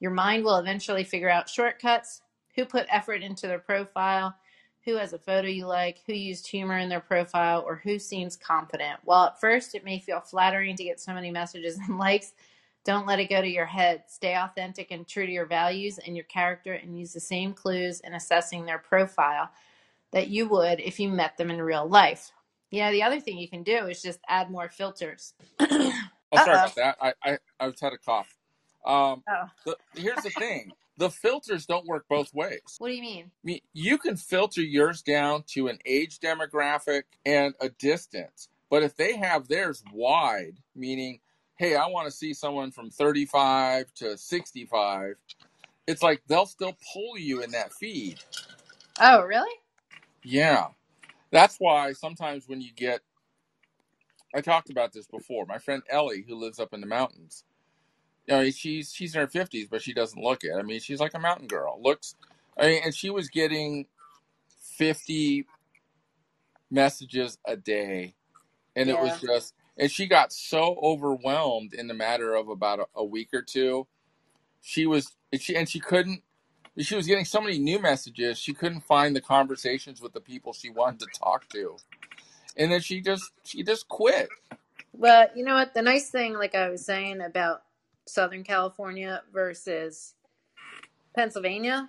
Your 0.00 0.10
mind 0.10 0.44
will 0.44 0.56
eventually 0.56 1.04
figure 1.04 1.30
out 1.30 1.48
shortcuts, 1.48 2.22
who 2.56 2.64
put 2.64 2.86
effort 2.88 3.22
into 3.22 3.46
their 3.46 3.60
profile, 3.60 4.34
who 4.84 4.96
has 4.96 5.12
a 5.12 5.18
photo 5.18 5.48
you 5.48 5.66
like, 5.66 6.00
who 6.06 6.14
used 6.14 6.46
humor 6.48 6.78
in 6.78 6.88
their 6.88 7.00
profile, 7.00 7.64
or 7.66 7.76
who 7.76 7.98
seems 7.98 8.36
confident. 8.36 9.00
While 9.04 9.26
at 9.26 9.40
first 9.40 9.74
it 9.74 9.84
may 9.84 9.98
feel 10.00 10.20
flattering 10.20 10.76
to 10.76 10.84
get 10.84 11.00
so 11.00 11.14
many 11.14 11.30
messages 11.30 11.78
and 11.88 11.98
likes, 11.98 12.34
don't 12.84 13.06
let 13.06 13.20
it 13.20 13.30
go 13.30 13.42
to 13.42 13.48
your 13.48 13.66
head. 13.66 14.04
Stay 14.08 14.34
authentic 14.36 14.90
and 14.90 15.06
true 15.08 15.26
to 15.26 15.32
your 15.32 15.46
values 15.46 15.98
and 15.98 16.16
your 16.16 16.26
character 16.26 16.74
and 16.74 16.98
use 16.98 17.12
the 17.12 17.20
same 17.20 17.54
clues 17.54 18.00
in 18.00 18.14
assessing 18.14 18.66
their 18.66 18.78
profile 18.78 19.50
that 20.12 20.28
you 20.28 20.48
would 20.48 20.80
if 20.80 21.00
you 21.00 21.08
met 21.10 21.36
them 21.36 21.50
in 21.50 21.62
real 21.62 21.88
life. 21.88 22.32
Yeah, 22.70 22.90
the 22.92 23.02
other 23.04 23.20
thing 23.20 23.38
you 23.38 23.48
can 23.48 23.62
do 23.64 23.86
is 23.86 24.02
just 24.02 24.20
add 24.28 24.50
more 24.50 24.68
filters. 24.68 25.34
Oh, 26.32 26.38
sorry 26.38 26.58
Uh-oh. 26.58 26.58
about 26.58 26.74
that. 26.76 26.96
I 27.00 27.14
I, 27.24 27.38
I 27.60 27.70
just 27.70 27.82
had 27.82 27.92
a 27.94 27.98
cough. 27.98 28.34
Um, 28.86 29.24
Oh. 29.28 29.46
the, 29.66 29.76
here's 29.94 30.22
the 30.22 30.30
thing: 30.30 30.74
the 30.96 31.10
filters 31.10 31.66
don't 31.66 31.86
work 31.86 32.06
both 32.08 32.32
ways. 32.34 32.76
What 32.78 32.88
do 32.88 32.94
you 32.94 33.02
mean? 33.02 33.24
I 33.26 33.44
mean, 33.44 33.60
you 33.72 33.98
can 33.98 34.16
filter 34.16 34.62
yours 34.62 35.02
down 35.02 35.44
to 35.48 35.68
an 35.68 35.78
age 35.84 36.20
demographic 36.20 37.04
and 37.26 37.54
a 37.60 37.68
distance, 37.68 38.48
but 38.70 38.82
if 38.82 38.96
they 38.96 39.16
have 39.16 39.48
theirs 39.48 39.82
wide, 39.92 40.58
meaning, 40.74 41.20
hey, 41.56 41.76
I 41.76 41.86
want 41.88 42.06
to 42.06 42.12
see 42.12 42.34
someone 42.34 42.70
from 42.70 42.90
35 42.90 43.92
to 43.94 44.16
65, 44.16 45.16
it's 45.86 46.02
like 46.02 46.22
they'll 46.28 46.46
still 46.46 46.76
pull 46.92 47.18
you 47.18 47.42
in 47.42 47.50
that 47.52 47.72
feed. 47.72 48.18
Oh, 49.00 49.22
really? 49.22 49.54
Yeah. 50.22 50.68
That's 51.30 51.56
why 51.58 51.92
sometimes 51.92 52.48
when 52.48 52.60
you 52.60 52.70
get, 52.74 53.00
I 54.34 54.40
talked 54.40 54.70
about 54.70 54.92
this 54.92 55.06
before. 55.06 55.46
My 55.46 55.58
friend 55.58 55.82
Ellie, 55.90 56.24
who 56.26 56.36
lives 56.36 56.58
up 56.60 56.72
in 56.72 56.80
the 56.80 56.86
mountains, 56.86 57.44
you 58.26 58.34
know, 58.34 58.50
she's 58.50 58.92
she's 58.92 59.14
in 59.14 59.20
her 59.20 59.26
fifties, 59.26 59.68
but 59.68 59.82
she 59.82 59.92
doesn't 59.92 60.22
look 60.22 60.44
it. 60.44 60.52
I 60.56 60.62
mean, 60.62 60.80
she's 60.80 61.00
like 61.00 61.14
a 61.14 61.18
mountain 61.18 61.46
girl. 61.46 61.78
Looks, 61.82 62.14
I 62.58 62.66
mean, 62.66 62.80
and 62.84 62.94
she 62.94 63.10
was 63.10 63.28
getting 63.28 63.86
fifty 64.76 65.46
messages 66.70 67.38
a 67.44 67.56
day, 67.56 68.14
and 68.76 68.88
it 68.88 68.98
was 68.98 69.20
just, 69.20 69.54
and 69.76 69.90
she 69.90 70.06
got 70.06 70.32
so 70.32 70.78
overwhelmed 70.82 71.74
in 71.74 71.86
the 71.86 71.94
matter 71.94 72.34
of 72.34 72.48
about 72.48 72.80
a, 72.80 72.86
a 72.96 73.04
week 73.04 73.28
or 73.34 73.42
two. 73.42 73.86
She 74.62 74.86
was, 74.86 75.14
and 75.30 75.40
she 75.40 75.54
and 75.56 75.68
she 75.68 75.80
couldn't. 75.80 76.22
She 76.78 76.96
was 76.96 77.06
getting 77.06 77.24
so 77.24 77.40
many 77.40 77.58
new 77.58 77.78
messages, 77.78 78.36
she 78.36 78.52
couldn't 78.52 78.80
find 78.80 79.14
the 79.14 79.20
conversations 79.20 80.00
with 80.00 80.12
the 80.12 80.20
people 80.20 80.52
she 80.52 80.70
wanted 80.70 81.00
to 81.00 81.06
talk 81.16 81.48
to, 81.50 81.76
and 82.56 82.72
then 82.72 82.80
she 82.80 83.00
just 83.00 83.30
she 83.44 83.62
just 83.62 83.86
quit. 83.86 84.28
But 84.96 85.36
you 85.36 85.44
know 85.44 85.54
what? 85.54 85.74
The 85.74 85.82
nice 85.82 86.08
thing, 86.10 86.34
like 86.34 86.54
I 86.54 86.70
was 86.70 86.84
saying 86.84 87.20
about 87.20 87.62
Southern 88.06 88.44
California 88.44 89.22
versus 89.32 90.14
Pennsylvania, 91.14 91.88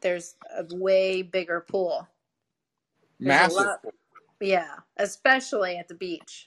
there's 0.00 0.34
a 0.56 0.64
way 0.74 1.22
bigger 1.22 1.60
pool. 1.60 2.06
There's 3.20 3.28
Massive. 3.28 3.56
lot- 3.56 3.80
Yeah, 4.40 4.74
especially 4.96 5.76
at 5.76 5.88
the 5.88 5.94
beach. 5.94 6.46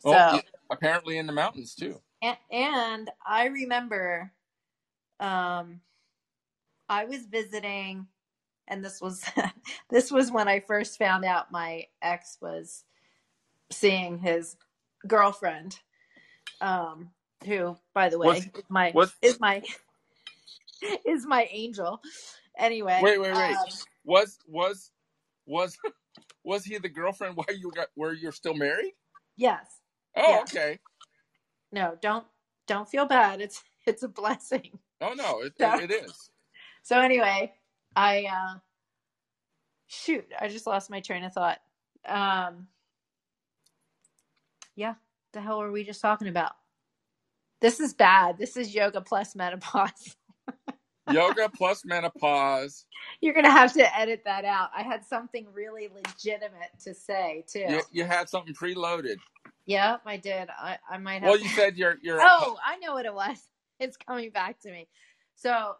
So, 0.00 0.10
yeah, 0.10 0.40
apparently 0.70 1.16
in 1.18 1.26
the 1.26 1.32
mountains 1.32 1.74
too. 1.74 2.00
and, 2.22 2.36
and 2.50 3.10
I 3.26 3.46
remember 3.46 4.30
um, 5.18 5.80
I 6.88 7.06
was 7.06 7.24
visiting 7.24 8.06
and 8.68 8.84
this 8.84 9.00
was 9.00 9.24
this 9.90 10.10
was 10.10 10.30
when 10.30 10.48
I 10.48 10.60
first 10.60 10.98
found 10.98 11.24
out 11.24 11.50
my 11.52 11.84
ex 12.02 12.38
was 12.40 12.84
seeing 13.70 14.18
his 14.18 14.56
girlfriend, 15.06 15.78
um, 16.60 17.10
who, 17.44 17.76
by 17.94 18.08
the 18.08 18.18
way, 18.18 18.28
Was 18.28 18.46
is 18.54 18.64
my 18.68 18.92
was 18.94 19.14
is 19.22 19.40
my 19.40 19.62
is 21.06 21.26
my 21.26 21.48
angel. 21.50 22.00
Anyway, 22.58 23.00
wait 23.02 23.20
wait 23.20 23.32
wait 23.32 23.56
um, 23.56 23.78
was 24.04 24.38
was 24.46 24.90
was 25.46 25.76
was 26.44 26.64
he 26.64 26.78
the 26.78 26.88
girlfriend 26.88 27.36
while 27.36 27.56
you 27.56 27.70
got 27.74 27.88
where 27.94 28.12
you're 28.12 28.32
still 28.32 28.54
married? 28.54 28.92
yes, 29.36 29.80
Oh, 30.16 30.32
yeah. 30.32 30.42
okay. 30.42 30.78
No, 31.72 31.98
don't 32.00 32.26
don't 32.66 32.88
feel 32.88 33.06
bad. 33.06 33.40
It's 33.40 33.62
it's 33.86 34.02
a 34.02 34.08
blessing. 34.08 34.78
Oh 35.00 35.12
no, 35.14 35.40
it, 35.40 35.54
So 35.60 35.80
it 35.80 35.90
is. 35.90 36.30
so 36.82 37.00
anyway, 37.00 37.52
I 37.96 38.24
uh 38.24 38.58
shoot, 39.86 40.26
I 40.40 40.48
just 40.48 40.66
lost 40.66 40.90
my 40.90 41.00
train 41.00 41.24
of 41.24 41.32
thought. 41.32 41.58
Um 42.06 42.68
yeah, 44.76 44.94
the 45.34 45.40
hell 45.40 45.58
were 45.58 45.70
we 45.72 45.84
just 45.84 46.00
talking 46.00 46.28
about? 46.28 46.52
This 47.60 47.80
is 47.80 47.94
bad. 47.94 48.38
This 48.38 48.56
is 48.56 48.74
yoga 48.74 49.00
plus 49.00 49.34
menopause. 49.36 50.16
Yoga 51.12 51.50
plus 51.54 51.84
menopause. 51.84 52.86
You're 53.20 53.34
gonna 53.34 53.50
have 53.50 53.74
to 53.74 53.98
edit 53.98 54.22
that 54.24 54.46
out. 54.46 54.70
I 54.74 54.82
had 54.82 55.04
something 55.04 55.46
really 55.52 55.88
legitimate 55.94 56.70
to 56.84 56.94
say 56.94 57.44
too. 57.46 57.66
You, 57.68 57.82
you 57.92 58.04
had 58.04 58.28
something 58.28 58.54
preloaded. 58.54 59.16
Yep, 59.66 60.02
I 60.06 60.16
did. 60.16 60.48
I, 60.50 60.78
I 60.88 60.98
might 60.98 61.22
have 61.22 61.24
Well, 61.24 61.38
you 61.38 61.48
said 61.48 61.76
you're 61.76 61.96
you're. 62.02 62.18
Oh, 62.22 62.56
I 62.64 62.76
know 62.78 62.94
what 62.94 63.06
it 63.06 63.14
was. 63.14 63.38
It's 63.80 63.96
coming 63.96 64.30
back 64.30 64.60
to 64.60 64.70
me. 64.70 64.86
So 65.34 65.74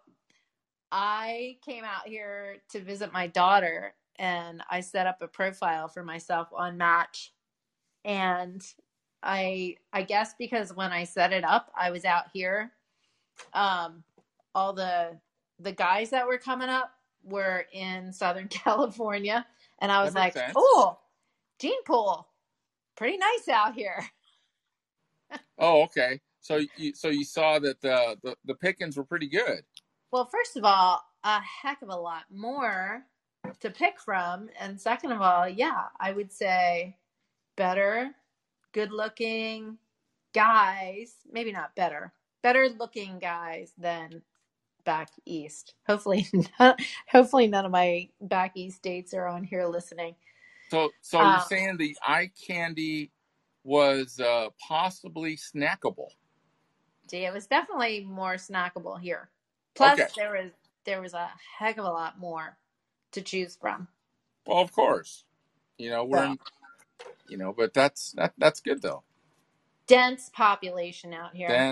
I 0.90 1.58
came 1.64 1.84
out 1.84 2.08
here 2.08 2.56
to 2.70 2.80
visit 2.80 3.12
my 3.12 3.28
daughter 3.28 3.94
and 4.18 4.62
I 4.68 4.80
set 4.80 5.06
up 5.06 5.22
a 5.22 5.28
profile 5.28 5.86
for 5.86 6.02
myself 6.02 6.48
on 6.52 6.76
Match. 6.76 7.32
And 8.04 8.60
I 9.24 9.76
I 9.92 10.02
guess 10.02 10.34
because 10.38 10.74
when 10.74 10.92
I 10.92 11.04
set 11.04 11.32
it 11.32 11.44
up, 11.44 11.72
I 11.76 11.90
was 11.90 12.04
out 12.04 12.24
here. 12.32 12.72
Um 13.52 14.04
all 14.54 14.72
the 14.72 15.18
the 15.58 15.72
guys 15.72 16.10
that 16.10 16.26
were 16.26 16.38
coming 16.38 16.68
up 16.68 16.92
were 17.24 17.64
in 17.72 18.12
Southern 18.22 18.48
California 18.48 19.46
and 19.80 19.90
I 19.90 20.04
was 20.04 20.14
like, 20.14 20.34
sense. 20.34 20.52
"Oh, 20.54 20.98
gene 21.58 21.82
pool. 21.84 22.28
Pretty 22.96 23.16
nice 23.16 23.48
out 23.48 23.74
here." 23.74 24.04
Oh, 25.58 25.82
okay. 25.84 26.20
So 26.40 26.60
you 26.76 26.94
so 26.94 27.08
you 27.08 27.24
saw 27.24 27.58
that 27.58 27.80
the 27.80 28.16
the, 28.22 28.36
the 28.44 28.54
pickings 28.54 28.96
were 28.96 29.04
pretty 29.04 29.28
good. 29.28 29.62
Well, 30.12 30.26
first 30.26 30.56
of 30.56 30.64
all, 30.64 31.02
a 31.24 31.40
heck 31.40 31.82
of 31.82 31.88
a 31.88 31.96
lot 31.96 32.24
more 32.30 33.04
to 33.60 33.70
pick 33.70 33.98
from. 34.00 34.48
And 34.60 34.80
second 34.80 35.12
of 35.12 35.20
all, 35.20 35.48
yeah, 35.48 35.84
I 35.98 36.12
would 36.12 36.32
say 36.32 36.96
better, 37.56 38.10
good 38.74 38.92
looking 38.92 39.78
guys, 40.34 41.14
maybe 41.32 41.52
not 41.52 41.76
better, 41.76 42.14
better 42.42 42.68
looking 42.78 43.20
guys 43.20 43.72
than 43.78 44.22
back 44.84 45.10
east. 45.26 45.74
Hopefully, 45.88 46.28
hopefully 47.10 47.48
none 47.48 47.66
of 47.66 47.72
my 47.72 48.08
back 48.20 48.52
east 48.56 48.82
dates 48.82 49.14
are 49.14 49.28
on 49.28 49.44
here 49.44 49.66
listening. 49.66 50.16
So 50.70 50.90
so 51.02 51.22
Um, 51.22 51.24
you're 51.24 51.40
saying 51.40 51.78
the 51.78 51.96
eye 52.02 52.30
candy 52.48 53.12
was 53.64 54.20
uh, 54.20 54.48
possibly 54.68 55.36
snackable. 55.36 56.08
See, 57.10 57.24
it 57.24 57.32
was 57.32 57.46
definitely 57.46 58.04
more 58.04 58.34
snackable 58.34 59.00
here. 59.00 59.30
Plus, 59.76 60.00
Okay. 60.00 60.08
there 60.16 60.32
was 60.32 60.52
there 60.86 61.00
was 61.02 61.14
a 61.14 61.30
heck 61.58 61.78
of 61.78 61.84
a 61.84 61.90
lot 61.90 62.18
more 62.18 62.58
to 63.12 63.22
choose 63.22 63.56
from. 63.60 63.88
Well, 64.46 64.60
of 64.60 64.72
course. 64.72 65.24
You 65.78 65.90
know 65.90 66.04
we're 66.04 66.24
So 66.24 66.26
in, 66.26 66.38
you 67.28 67.38
know, 67.38 67.54
but 67.56 67.74
that's 67.74 68.12
that 68.12 68.34
that's 68.38 68.60
good 68.60 68.82
though. 68.82 69.04
dense 69.86 70.30
population 70.34 71.14
out 71.14 71.34
here. 71.36 71.68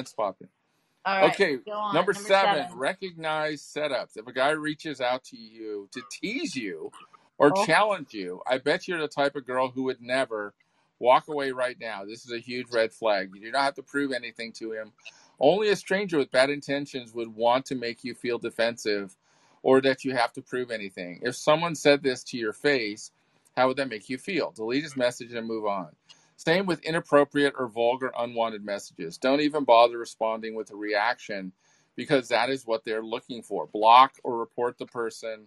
All 1.05 1.16
right, 1.16 1.34
Okay, 1.34 1.59
number, 1.92 2.12
Number 2.14 2.14
seven, 2.14 2.59
seven. 2.64 2.78
recognize 2.78 3.62
setups. 3.62 4.16
If 4.16 4.26
a 4.28 4.32
guy 4.32 4.50
reaches 4.53 5.00
out 5.00 5.24
to 5.26 5.36
you 5.36 5.88
to 5.92 6.03
tease 6.11 6.57
you 6.57 6.92
or 7.38 7.50
Oh, 7.50 7.64
challenge 7.64 8.14
you, 8.14 8.42
I 8.46 8.59
bet 8.59 8.88
you're 8.88 9.00
the 9.00 9.09
type 9.09 9.36
of 9.36 9.46
girl 9.46 9.70
who 9.70 9.84
would 9.84 10.00
never 10.03 10.55
walk 11.00 11.28
away 11.28 11.53
right 11.53 11.76
now. 11.80 12.05
This 12.05 12.24
is 12.24 12.32
a 12.32 12.38
huge 12.40 12.68
red 12.72 12.92
flag. 12.92 13.30
You 13.34 13.40
do 13.42 13.50
not 13.53 13.64
have 13.64 13.74
to 13.76 13.82
prove 13.82 14.12
anything 14.12 14.53
to 14.55 14.72
him. 14.72 14.92
Only 15.40 15.70
a 15.70 15.76
stranger 15.76 16.18
with 16.18 16.30
bad 16.32 16.50
intentions 16.50 17.14
would 17.14 17.34
want 17.34 17.66
to 17.66 17.76
make 17.76 18.05
you 18.05 18.14
feel 18.14 18.38
defensive 18.38 19.16
or 19.62 19.80
that 19.82 20.05
you 20.05 20.14
have 20.16 20.32
to 20.34 20.42
prove 20.42 20.70
anything. 20.70 21.20
If 21.22 21.36
someone 21.36 21.74
said 21.74 22.03
this 22.05 22.24
to 22.26 22.38
your 22.38 22.53
face, 22.55 23.12
how 23.57 23.68
would 23.68 23.76
that 23.76 23.88
make 23.88 24.09
you 24.09 24.18
feel? 24.18 24.53
Delete 24.53 24.82
his 24.82 24.96
message 24.96 25.32
and 25.32 25.46
move 25.46 25.66
on. 25.66 25.88
Same 26.36 26.66
with 26.66 26.82
inappropriate 26.84 27.55
or 27.57 27.68
vulgar, 27.68 28.12
unwanted 28.18 28.64
messages. 28.64 29.18
Don't 29.18 29.40
even 29.40 29.64
bother 29.64 29.98
responding 29.98 30.55
with 30.55 30.70
a 30.70 30.76
reaction 30.76 31.53
because 31.94 32.28
that 32.28 32.50
is 32.50 32.66
what 32.66 32.84
they're 32.84 33.03
looking 33.03 33.42
for. 33.42 33.66
Block 33.66 34.14
or 34.24 34.38
report 34.38 34.78
the 34.78 34.86
person 34.86 35.46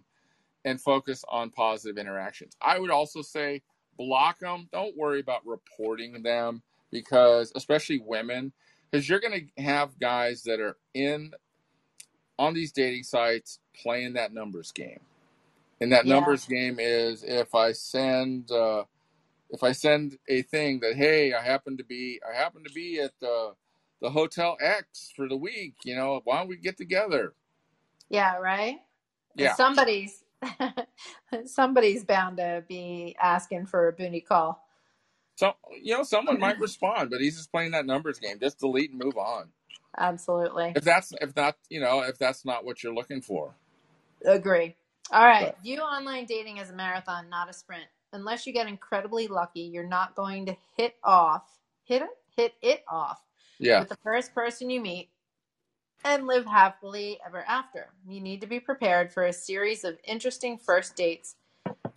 and 0.64 0.80
focus 0.80 1.24
on 1.28 1.50
positive 1.50 1.98
interactions. 1.98 2.56
I 2.60 2.78
would 2.78 2.90
also 2.90 3.22
say 3.22 3.62
block 3.98 4.38
them. 4.38 4.68
Don't 4.72 4.96
worry 4.96 5.20
about 5.20 5.46
reporting 5.46 6.22
them 6.22 6.62
because, 6.90 7.52
especially 7.54 7.98
women, 7.98 8.52
because 8.90 9.08
you're 9.08 9.20
going 9.20 9.50
to 9.56 9.62
have 9.62 9.98
guys 9.98 10.44
that 10.44 10.60
are 10.60 10.76
in 10.94 11.32
on 12.38 12.54
these 12.54 12.72
dating 12.72 13.02
sites 13.02 13.58
playing 13.74 14.14
that 14.14 14.32
numbers 14.32 14.72
game. 14.72 15.00
And 15.80 15.92
that 15.92 16.06
yeah, 16.06 16.08
numbers 16.08 16.46
game 16.46 16.78
is 16.80 17.24
if 17.24 17.54
I 17.54 17.72
send 17.72 18.50
uh, 18.52 18.84
if 19.50 19.62
I 19.62 19.72
send 19.72 20.18
a 20.28 20.42
thing 20.42 20.80
that 20.80 20.96
hey, 20.96 21.34
I 21.34 21.42
happen 21.42 21.76
to 21.78 21.84
be 21.84 22.20
I 22.28 22.36
happen 22.36 22.64
to 22.64 22.70
be 22.72 23.00
at 23.00 23.12
the 23.20 23.54
the 24.02 24.10
hotel 24.10 24.56
X 24.60 25.12
for 25.16 25.28
the 25.28 25.36
week, 25.36 25.76
you 25.84 25.96
know, 25.96 26.20
why 26.24 26.38
don't 26.38 26.48
we 26.48 26.56
get 26.58 26.76
together? 26.78 27.34
yeah, 28.10 28.36
right. 28.38 28.78
Yeah. 29.36 29.56
somebody's 29.56 30.24
somebody's 31.46 32.04
bound 32.04 32.38
to 32.38 32.64
be 32.68 33.16
asking 33.22 33.66
for 33.66 33.88
a 33.88 33.92
booty 33.92 34.20
call. 34.22 34.62
So 35.36 35.54
you 35.82 35.94
know, 35.96 36.04
someone 36.04 36.38
might 36.40 36.58
respond, 36.60 37.10
but 37.10 37.20
he's 37.20 37.36
just 37.36 37.52
playing 37.52 37.72
that 37.72 37.86
numbers 37.86 38.18
game. 38.18 38.38
Just 38.40 38.58
delete 38.60 38.90
and 38.90 39.00
move 39.02 39.16
on. 39.18 39.50
Absolutely, 39.98 40.76
If 40.76 40.84
that's 40.84 41.12
if 41.20 41.36
not 41.36 41.56
you 41.70 41.80
know 41.80 42.02
if 42.02 42.18
that's 42.18 42.44
not 42.44 42.64
what 42.64 42.82
you're 42.82 42.94
looking 42.94 43.22
for. 43.22 43.56
agree. 44.24 44.76
All 45.12 45.24
right, 45.24 45.46
But 45.46 45.62
view 45.62 45.80
online 45.80 46.26
dating 46.26 46.58
as 46.58 46.70
a 46.70 46.74
marathon, 46.74 47.28
not 47.28 47.48
a 47.48 47.52
sprint. 47.52 47.86
Unless 48.12 48.46
you 48.46 48.52
get 48.52 48.66
incredibly 48.66 49.28
lucky, 49.28 49.60
you're 49.60 49.86
not 49.86 50.16
going 50.16 50.46
to 50.46 50.56
hit 50.76 50.94
off, 51.04 51.58
hit 51.84 52.02
it, 52.02 52.08
hit 52.36 52.54
it 52.62 52.84
off 52.88 53.20
yeah, 53.58 53.80
with 53.80 53.88
the 53.88 53.96
first 54.02 54.34
person 54.34 54.70
you 54.70 54.80
meet 54.80 55.10
and 56.04 56.26
live 56.26 56.46
happily 56.46 57.18
ever 57.26 57.44
after. 57.46 57.88
You 58.08 58.20
need 58.20 58.40
to 58.40 58.46
be 58.46 58.60
prepared 58.60 59.12
for 59.12 59.26
a 59.26 59.32
series 59.32 59.84
of 59.84 59.98
interesting 60.04 60.58
first 60.58 60.96
dates 60.96 61.36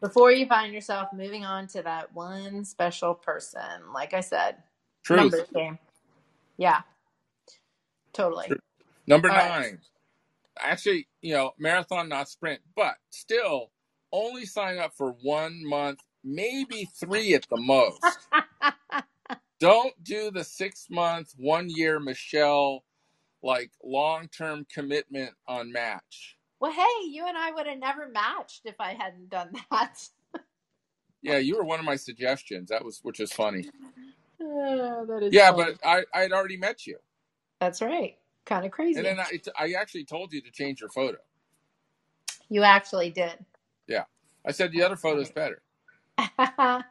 before 0.02 0.32
you 0.32 0.46
find 0.46 0.74
yourself 0.74 1.10
moving 1.14 1.46
on 1.46 1.68
to 1.68 1.82
that 1.84 2.14
one 2.14 2.64
special 2.64 3.14
person. 3.14 3.92
Like 3.94 4.14
I 4.14 4.22
said, 4.22 4.58
truth. 5.04 5.18
numbers 5.18 5.48
game. 5.54 5.80
Yeah, 6.58 6.82
totally. 8.14 8.48
Truth. 8.48 8.62
Number 9.08 9.32
All 9.32 9.38
right. 9.38 9.78
Actually, 10.62 11.08
you 11.22 11.34
know, 11.34 11.52
marathon, 11.60 12.10
not 12.10 12.30
sprint, 12.30 12.62
but 12.76 12.96
still 13.12 13.72
only 14.14 14.46
sign 14.46 14.80
up 14.80 14.94
for 14.98 15.12
one 15.24 15.62
month, 15.66 16.00
maybe 16.24 16.90
three 17.00 17.34
at 17.36 17.48
the 17.50 17.58
most. 17.58 18.30
Don't 19.60 19.94
do 20.04 20.32
the 20.32 20.44
six 20.46 20.88
month, 20.90 21.34
one 21.38 21.70
year 21.70 22.00
Michele 22.00 22.84
like 23.44 23.72
long 23.84 24.30
term 24.30 24.68
commitment 24.74 25.32
on 25.48 25.72
match. 25.74 26.38
well, 26.62 26.72
hey, 26.74 27.08
you 27.10 27.28
and 27.28 27.38
I 27.38 27.52
would 27.52 27.68
have 27.68 27.80
never 27.80 28.10
matched 28.10 28.64
if 28.66 28.76
I 28.80 28.94
hadn't 28.94 29.30
done 29.30 29.52
that. 29.72 30.00
Yeah, 31.22 31.40
you 31.40 31.58
were 31.58 31.66
one 31.66 31.80
of 31.80 31.86
my 31.86 31.98
suggestions. 31.98 32.70
That 32.70 32.86
was 32.86 33.00
which 33.04 33.20
is 33.22 33.34
funny. 33.34 33.68
Oh, 34.42 35.06
that 35.10 35.24
is 35.24 35.40
Yeah, 35.40 35.52
funny. 35.52 35.68
but 35.68 35.78
I 35.86 36.04
I 36.14 36.22
had 36.22 36.34
already 36.34 36.58
met 36.58 36.88
you, 36.88 36.98
That's 37.62 37.82
right. 37.82 38.18
Kind 38.50 38.66
of 38.66 38.72
crazy. 38.72 38.98
and 38.98 39.06
then 39.06 39.20
I 39.20 39.40
I 39.58 39.74
actually 39.80 40.06
told 40.06 40.34
you 40.34 40.42
to 40.42 40.50
change 40.50 40.82
your 40.82 40.90
photo. 40.90 41.20
You 42.50 42.64
actually 42.64 43.12
did. 43.12 43.46
Yeah, 43.88 44.06
I 44.44 44.52
said 44.52 44.72
the 44.72 44.82
other 44.82 44.96
photo's 44.96 45.30
better. 45.30 45.62
All 46.40 46.84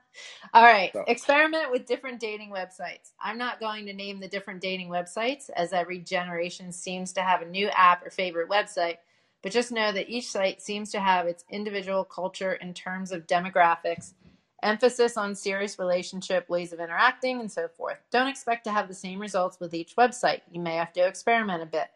right. 0.55 0.91
So 0.93 1.05
Experiment 1.09 1.73
with 1.73 1.85
different 1.85 2.21
dating 2.21 2.51
websites. 2.51 3.11
I'm 3.21 3.39
not 3.39 3.59
going 3.59 3.87
to 3.87 3.93
name 3.93 4.21
the 4.21 4.29
different 4.29 4.61
dating 4.61 4.89
websites 4.89 5.51
as 5.51 5.73
every 5.73 5.99
generation 5.99 6.71
seems 6.71 7.13
to 7.15 7.23
have 7.23 7.43
a 7.43 7.47
new 7.47 7.69
app 7.71 8.07
or 8.07 8.11
favorite 8.11 8.49
website, 8.49 8.99
but 9.43 9.51
just 9.51 9.73
know 9.73 9.91
that 9.91 10.09
each 10.09 10.31
site 10.31 10.63
seems 10.63 10.93
to 10.93 11.01
have 11.01 11.27
its 11.27 11.45
individual 11.51 12.05
culture 12.05 12.53
in 12.55 12.73
terms 12.73 13.11
of 13.11 13.27
demographics, 13.27 14.15
emphasis 14.63 15.17
on 15.17 15.35
serious 15.35 15.79
relationship, 15.79 16.49
ways 16.49 16.73
of 16.73 16.81
interacting, 16.81 17.41
and 17.41 17.51
so 17.51 17.69
forth. 17.69 17.99
Don't 18.11 18.29
expect 18.29 18.65
to 18.65 18.73
have 18.73 18.89
the 18.89 18.95
same 18.95 19.21
results 19.21 19.61
with 19.61 19.75
each 19.75 19.97
website. 19.97 20.41
You 20.51 20.61
may 20.61 20.77
have 20.77 20.93
to 20.95 21.07
experiment 21.07 21.63
a 21.63 21.67
bit. 21.67 21.89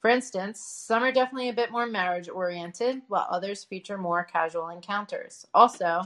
For 0.00 0.10
instance, 0.10 0.60
some 0.60 1.02
are 1.02 1.12
definitely 1.12 1.48
a 1.48 1.54
bit 1.54 1.72
more 1.72 1.86
marriage 1.86 2.28
oriented, 2.28 3.02
while 3.08 3.26
others 3.30 3.64
feature 3.64 3.98
more 3.98 4.24
casual 4.24 4.68
encounters. 4.68 5.46
Also, 5.52 6.02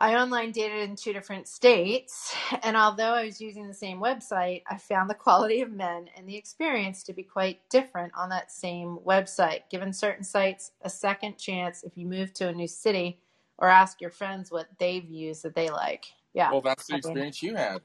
I 0.00 0.14
online 0.14 0.52
dated 0.52 0.88
in 0.88 0.94
two 0.94 1.12
different 1.12 1.48
states, 1.48 2.32
and 2.62 2.76
although 2.76 3.14
I 3.14 3.24
was 3.24 3.40
using 3.40 3.66
the 3.66 3.74
same 3.74 3.98
website, 3.98 4.62
I 4.68 4.76
found 4.76 5.10
the 5.10 5.14
quality 5.14 5.60
of 5.60 5.72
men 5.72 6.08
and 6.16 6.28
the 6.28 6.36
experience 6.36 7.02
to 7.04 7.12
be 7.12 7.24
quite 7.24 7.68
different 7.68 8.12
on 8.16 8.28
that 8.28 8.52
same 8.52 8.98
website. 9.04 9.62
Given 9.70 9.92
certain 9.92 10.22
sites 10.22 10.70
a 10.82 10.90
second 10.90 11.36
chance 11.36 11.82
if 11.82 11.96
you 11.96 12.06
move 12.06 12.32
to 12.34 12.48
a 12.48 12.52
new 12.52 12.68
city 12.68 13.18
or 13.58 13.68
ask 13.68 14.00
your 14.00 14.10
friends 14.10 14.50
what 14.50 14.68
they've 14.78 15.08
used 15.08 15.42
that 15.42 15.54
they 15.54 15.70
like. 15.70 16.06
Yeah. 16.34 16.50
Well, 16.50 16.60
that's 16.60 16.86
the 16.86 16.96
experience 16.96 17.42
you 17.42 17.56
had. 17.56 17.80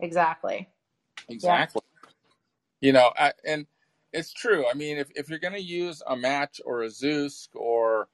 Exactly. 0.00 0.68
Exactly. 1.28 1.82
Yeah. 2.02 2.08
You 2.80 2.92
know, 2.92 3.12
I, 3.16 3.32
and 3.46 3.66
it's 4.12 4.32
true. 4.32 4.64
I 4.68 4.74
mean, 4.74 4.98
if, 4.98 5.08
if 5.14 5.30
you're 5.30 5.38
going 5.38 5.54
to 5.54 5.62
use 5.62 6.02
a 6.06 6.16
match 6.16 6.60
or 6.64 6.82
a 6.82 6.88
Zoosk 6.88 7.48
or, 7.54 8.08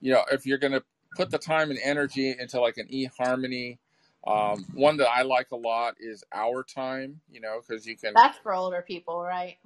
you 0.00 0.12
know, 0.12 0.22
if 0.32 0.46
you're 0.46 0.58
going 0.58 0.72
to 0.72 0.82
put 1.14 1.30
the 1.30 1.38
time 1.38 1.70
and 1.70 1.78
energy 1.82 2.34
into 2.38 2.60
like 2.60 2.76
an 2.76 2.88
eHarmony. 2.88 3.78
Um, 4.26 4.64
one 4.72 4.96
that 4.98 5.08
I 5.08 5.22
like 5.22 5.50
a 5.52 5.56
lot 5.56 5.96
is 6.00 6.24
Our 6.32 6.62
Time, 6.62 7.20
you 7.30 7.40
know, 7.40 7.60
because 7.60 7.86
you 7.86 7.96
can. 7.96 8.14
That's 8.14 8.38
for 8.38 8.54
older 8.54 8.82
people, 8.86 9.22
right? 9.22 9.56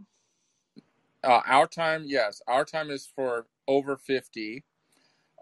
Uh, 1.22 1.40
our 1.46 1.66
Time, 1.66 2.05
yes. 2.07 2.42
Our 2.49 2.64
Time 2.64 2.90
is 2.90 3.09
for 3.14 3.46
over 3.66 3.96
50. 3.96 4.64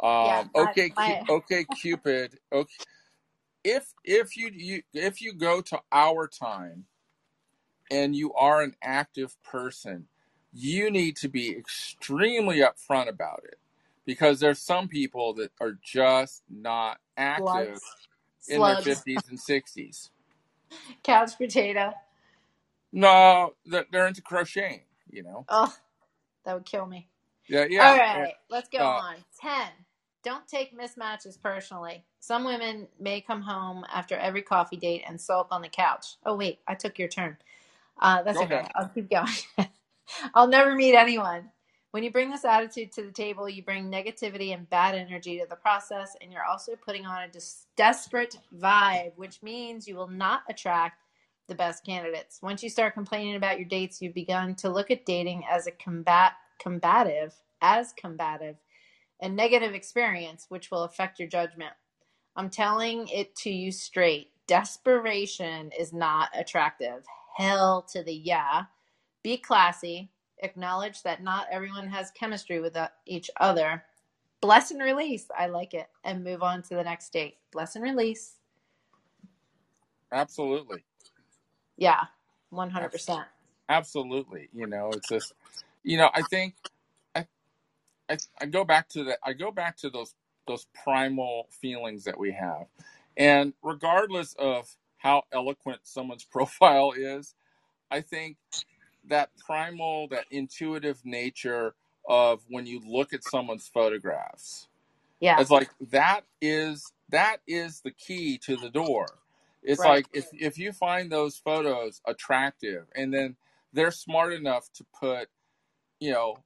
Um, 0.03 0.27
yeah, 0.27 0.45
okay, 0.55 0.93
my... 0.97 1.23
okay, 1.31 1.65
Cupid. 1.81 2.39
Okay, 2.53 2.73
if 3.65 3.93
if 4.05 4.37
you, 4.37 4.51
you 4.53 4.83
if 4.93 5.21
you 5.21 5.33
go 5.33 5.61
to 5.63 5.81
Our 5.91 6.29
Time, 6.29 6.85
and 7.91 8.15
you 8.15 8.33
are 8.35 8.63
an 8.63 8.75
active 8.83 9.37
person, 9.43 10.07
you 10.53 10.91
need 10.91 11.17
to 11.17 11.29
be 11.29 11.51
extremely 11.51 12.61
upfront 12.61 13.09
about 13.09 13.41
it 13.45 13.59
because 14.05 14.41
there's 14.41 14.61
some 14.61 14.89
people 14.89 15.35
that 15.35 15.51
are 15.61 15.79
just 15.83 16.43
not 16.49 16.99
active 17.17 17.79
in 18.49 18.61
their 18.61 18.77
50s 18.77 19.29
and 19.29 19.39
60s. 19.39 20.11
Couch 21.03 21.37
potato. 21.37 21.93
No, 22.93 23.55
they're 23.67 24.07
into 24.07 24.23
crocheting, 24.23 24.83
you 25.11 25.23
know. 25.23 25.45
Oh, 25.49 25.75
that 26.45 26.55
would 26.55 26.65
kill 26.65 26.87
me. 26.87 27.09
Yeah, 27.49 27.67
yeah. 27.69 27.91
All 27.91 27.97
right, 27.97 28.35
let's 28.49 28.69
go 28.69 28.79
uh, 28.79 28.85
on. 28.85 29.17
10. 29.41 29.69
Don't 30.27 30.47
take 30.47 30.77
mismatches 30.77 31.41
personally. 31.41 32.05
Some 32.21 32.45
women 32.45 32.89
may 33.01 33.23
come 33.23 33.41
home 33.41 33.87
after 33.95 34.17
every 34.17 34.43
coffee 34.43 34.77
date 34.77 35.05
and 35.09 35.21
sulk 35.21 35.49
on 35.51 35.63
the 35.63 35.69
couch. 35.69 36.17
Oh, 36.27 36.37
wait, 36.37 36.59
I 36.67 36.75
took 36.75 36.99
your 36.99 37.09
turn. 37.09 37.39
Uh, 37.99 38.23
that's 38.25 38.37
okay. 38.39 38.57
okay. 38.57 38.69
I'll 38.75 38.89
keep 38.89 39.09
going. 39.09 39.33
I'll 40.35 40.49
never 40.49 40.75
meet 40.75 40.95
anyone 40.95 41.51
when 41.97 42.05
you 42.05 42.11
bring 42.11 42.29
this 42.29 42.45
attitude 42.45 42.93
to 42.93 43.03
the 43.03 43.11
table, 43.11 43.49
you 43.49 43.63
bring 43.63 43.91
negativity 43.91 44.53
and 44.53 44.69
bad 44.69 44.95
energy 44.95 45.39
to 45.39 45.47
the 45.49 45.57
process, 45.57 46.15
and 46.21 46.31
you're 46.31 46.45
also 46.45 46.77
putting 46.77 47.07
on 47.07 47.23
a 47.23 47.29
dis- 47.29 47.69
desperate 47.75 48.39
vibe, 48.55 49.13
which 49.17 49.43
means 49.43 49.89
you 49.89 49.97
will 49.97 50.07
not 50.07 50.43
attract 50.51 51.01
the 51.49 51.55
best 51.55 51.87
candidates. 51.87 52.41
Once 52.43 52.63
you 52.63 52.69
start 52.69 52.93
complaining 52.93 53.37
about 53.37 53.59
your 53.59 53.67
dates, 53.67 54.03
you've 54.03 54.13
begun 54.13 54.55
to 54.57 54.69
look 54.69 54.91
at 54.91 55.07
dating 55.07 55.45
as 55.51 55.67
a 55.67 55.71
combat 55.71 56.33
combative, 56.59 57.35
as 57.63 57.95
combative, 57.95 58.57
a 59.21 59.29
negative 59.29 59.75
experience, 59.75 60.47
which 60.49 60.71
will 60.71 60.83
affect 60.83 61.19
your 61.19 61.29
judgment. 61.29 61.73
I'm 62.37 62.51
telling 62.51 63.09
it 63.09 63.35
to 63.37 63.51
you 63.51 63.73
straight. 63.73 64.31
Desperation 64.47 65.71
is 65.79 65.93
not 65.93 66.29
attractive. 66.35 67.05
Hell 67.37 67.87
to 67.93 68.03
the 68.03 68.15
yeah. 68.15 68.65
Be 69.23 69.37
classy, 69.37 70.11
acknowledge 70.39 71.03
that 71.03 71.23
not 71.23 71.47
everyone 71.51 71.89
has 71.89 72.11
chemistry 72.13 72.61
with 72.61 72.77
uh, 72.77 72.89
each 73.07 73.31
other. 73.41 73.85
Bless 74.41 74.71
and 74.71 74.83
release. 74.83 75.27
I 75.37 75.47
like 75.47 75.75
it. 75.75 75.89
And 76.05 76.23
move 76.23 76.43
on 76.43 76.63
to 76.63 76.75
the 76.75 76.85
next 76.85 77.13
date. 77.13 77.39
Bless 77.53 77.75
and 77.75 77.83
release. 77.83 78.37
Absolutely. 80.13 80.85
Yeah, 81.77 82.03
100%. 82.53 83.25
Absolutely. 83.69 84.49
You 84.53 84.67
know, 84.67 84.91
it's 84.93 85.09
just, 85.09 85.33
you 85.83 85.97
know, 85.97 86.11
I 86.15 86.23
think 86.23 86.55
I, 88.09 88.19
I 88.41 88.47
go 88.47 88.65
back 88.65 88.89
to 88.91 89.05
that. 89.05 89.19
I 89.25 89.33
go 89.33 89.51
back 89.51 89.77
to 89.79 89.91
those, 89.91 90.15
those 90.47 90.67
primal 90.85 91.49
feelings 91.51 92.05
that 92.05 92.19
we 92.19 92.33
have. 92.33 92.67
And 93.17 93.55
regardless 93.63 94.35
of 94.39 94.69
how 94.99 95.25
eloquent 95.33 95.81
someone's 95.85 96.25
profile 96.31 96.93
is, 96.97 97.35
I 97.91 98.01
think 98.01 98.37
that 99.09 99.31
primal, 99.45 100.09
that 100.09 100.25
intuitive 100.31 101.01
nature 101.05 101.75
of 102.09 102.43
when 102.49 102.67
you 102.67 102.81
look 102.87 103.13
at 103.13 103.25
someone's 103.25 103.69
photographs. 103.69 104.69
Yeah. 105.21 105.41
It's 105.41 105.51
like 105.51 105.71
that 105.91 106.25
is 106.41 106.93
that 107.11 107.39
is 107.47 107.81
the 107.81 107.91
key 107.91 108.39
to 108.45 108.57
the 108.57 108.69
door. 108.69 109.07
It's 109.63 109.81
right. 109.81 109.89
like 109.91 110.07
if 110.13 110.27
if 110.33 110.59
you 110.59 110.73
find 110.73 111.11
those 111.11 111.37
photos 111.37 112.01
attractive 112.07 112.87
and 112.95 113.13
then 113.13 113.37
they're 113.73 113.91
smart 113.91 114.33
enough 114.33 114.69
to 114.75 114.85
put, 114.99 115.29
you 115.99 116.13
know, 116.13 116.37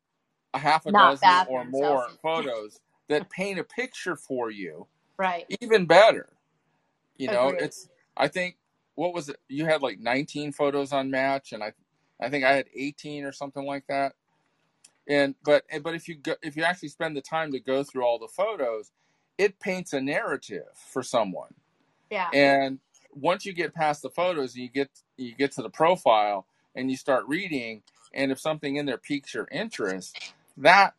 a 0.55 0.59
half 0.59 0.86
a 0.86 0.90
Not 0.90 1.20
dozen 1.20 1.46
or 1.48 1.64
more 1.64 2.09
photos 2.22 2.80
that 3.09 3.30
paint 3.30 3.59
a 3.59 3.64
picture 3.64 4.16
for 4.16 4.51
you. 4.51 4.86
Right. 5.18 5.44
Even 5.61 5.86
better. 5.86 6.28
You 7.16 7.28
know, 7.28 7.48
Agreed. 7.48 7.62
it's 7.64 7.88
I 8.16 8.28
think 8.28 8.57
what 8.94 9.12
was 9.14 9.28
it? 9.28 9.36
You 9.48 9.66
had 9.66 9.82
like 9.82 9.98
19 9.98 10.53
photos 10.53 10.92
on 10.92 11.11
Match, 11.11 11.53
and 11.53 11.62
I 11.62 11.72
I 12.20 12.30
think 12.30 12.44
I 12.44 12.53
had 12.53 12.66
18 12.74 13.24
or 13.24 13.32
something 13.32 13.64
like 13.64 13.86
that. 13.88 14.14
And 15.09 15.34
but 15.44 15.64
but 15.82 15.94
if 15.94 16.09
you 16.09 16.14
go, 16.14 16.34
if 16.42 16.57
you 16.57 16.62
actually 16.62 16.88
spend 16.88 17.16
the 17.16 17.20
time 17.22 17.53
to 17.53 17.61
go 17.61 17.82
through 17.82 18.05
all 18.05 18.18
the 18.18 18.28
photos, 18.28 18.92
it 19.38 19.59
paints 19.61 19.92
a 19.92 20.01
narrative 20.01 20.68
for 20.74 21.03
someone. 21.03 21.55
Yeah. 22.11 22.28
And 22.32 22.78
once 23.12 23.44
you 23.44 23.53
get 23.53 23.74
past 23.74 24.03
the 24.03 24.11
photos, 24.11 24.57
you 24.57 24.68
get 24.68 24.90
you 25.16 25.34
get 25.34 25.53
to 25.53 25.62
the 25.62 25.70
profile 25.70 26.46
and 26.74 26.90
you 26.90 26.96
start 26.96 27.24
reading, 27.26 27.82
and 28.14 28.30
if 28.30 28.38
something 28.38 28.76
in 28.76 28.86
there 28.86 28.98
piques 28.98 29.34
your 29.34 29.48
interest, 29.51 30.34
that 30.61 30.94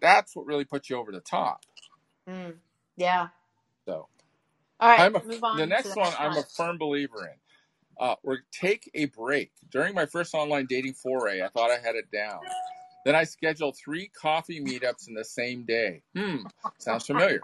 that's 0.00 0.36
what 0.36 0.46
really 0.46 0.64
puts 0.64 0.88
you 0.88 0.96
over 0.96 1.12
the 1.12 1.20
top. 1.20 1.64
Mm, 2.28 2.54
yeah. 2.96 3.28
So. 3.84 4.08
All 4.80 4.88
right. 4.88 5.14
A, 5.14 5.26
move 5.26 5.42
on. 5.42 5.56
The 5.56 5.66
next, 5.66 5.82
the 5.84 5.88
next 5.88 5.96
one, 5.96 6.06
one, 6.06 6.32
I'm 6.32 6.36
a 6.38 6.42
firm 6.42 6.78
believer 6.78 7.26
in 7.26 7.34
uh, 7.98 8.14
or 8.22 8.40
take 8.52 8.90
a 8.94 9.06
break. 9.06 9.52
During 9.70 9.94
my 9.94 10.06
first 10.06 10.34
online 10.34 10.66
dating 10.66 10.94
foray, 10.94 11.42
I 11.42 11.48
thought 11.48 11.70
I 11.70 11.78
had 11.78 11.96
it 11.96 12.10
down. 12.10 12.40
Then 13.04 13.14
I 13.14 13.24
scheduled 13.24 13.76
three 13.76 14.08
coffee 14.08 14.60
meetups 14.60 15.08
in 15.08 15.14
the 15.14 15.24
same 15.24 15.64
day. 15.64 16.02
Hmm, 16.14 16.44
sounds 16.78 17.06
familiar. 17.06 17.40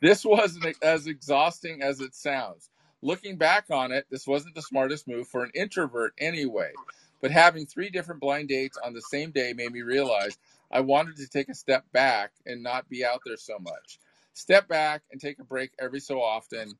This 0.00 0.24
wasn't 0.24 0.76
as 0.82 1.06
exhausting 1.06 1.82
as 1.82 2.00
it 2.00 2.14
sounds. 2.14 2.70
Looking 3.02 3.36
back 3.36 3.66
on 3.70 3.92
it, 3.92 4.06
this 4.10 4.26
wasn't 4.26 4.54
the 4.54 4.62
smartest 4.62 5.08
move 5.08 5.26
for 5.26 5.42
an 5.42 5.50
introvert 5.54 6.12
anyway. 6.18 6.72
But 7.20 7.30
having 7.30 7.66
three 7.66 7.90
different 7.90 8.20
blind 8.20 8.48
dates 8.48 8.78
on 8.82 8.94
the 8.94 9.02
same 9.02 9.30
day 9.30 9.52
made 9.54 9.72
me 9.72 9.82
realize 9.82 10.38
I 10.70 10.80
wanted 10.80 11.16
to 11.16 11.28
take 11.28 11.48
a 11.48 11.54
step 11.54 11.84
back 11.92 12.32
and 12.46 12.62
not 12.62 12.88
be 12.88 13.04
out 13.04 13.20
there 13.24 13.36
so 13.36 13.58
much. 13.58 13.98
Step 14.34 14.68
back 14.68 15.02
and 15.10 15.20
take 15.20 15.38
a 15.38 15.44
break 15.44 15.72
every 15.78 16.00
so 16.00 16.20
often. 16.20 16.72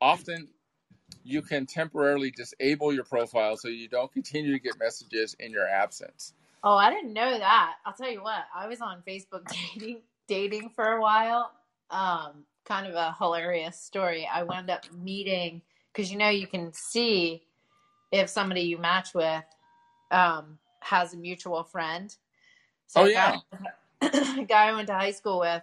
Often 0.00 0.48
you 1.22 1.42
can 1.42 1.66
temporarily 1.66 2.30
disable 2.30 2.92
your 2.92 3.04
profile 3.04 3.56
so 3.56 3.68
you 3.68 3.88
don't 3.88 4.12
continue 4.12 4.52
to 4.52 4.58
get 4.58 4.78
messages 4.78 5.34
in 5.38 5.50
your 5.50 5.68
absence. 5.68 6.32
Oh, 6.62 6.76
I 6.76 6.90
didn't 6.90 7.12
know 7.12 7.38
that. 7.38 7.74
I'll 7.84 7.92
tell 7.92 8.10
you 8.10 8.22
what, 8.22 8.44
I 8.54 8.66
was 8.66 8.80
on 8.80 9.02
Facebook 9.06 9.46
dating 9.74 10.00
dating 10.26 10.70
for 10.70 10.92
a 10.92 11.00
while. 11.00 11.52
Um, 11.90 12.44
kind 12.64 12.86
of 12.86 12.94
a 12.94 13.14
hilarious 13.18 13.78
story. 13.78 14.28
I 14.32 14.42
wound 14.42 14.70
up 14.70 14.82
meeting 14.92 15.60
because 15.92 16.10
you 16.10 16.16
know 16.16 16.30
you 16.30 16.46
can 16.46 16.72
see 16.72 17.42
if 18.10 18.30
somebody 18.30 18.62
you 18.62 18.78
match 18.78 19.12
with 19.14 19.44
um, 20.10 20.58
has 20.80 21.12
a 21.12 21.16
mutual 21.16 21.64
friend. 21.64 22.14
So 22.86 23.02
oh 23.02 23.04
yeah, 23.06 23.36
guy, 24.00 24.44
guy 24.48 24.68
I 24.68 24.74
went 24.74 24.88
to 24.88 24.94
high 24.94 25.10
school 25.10 25.40
with 25.40 25.62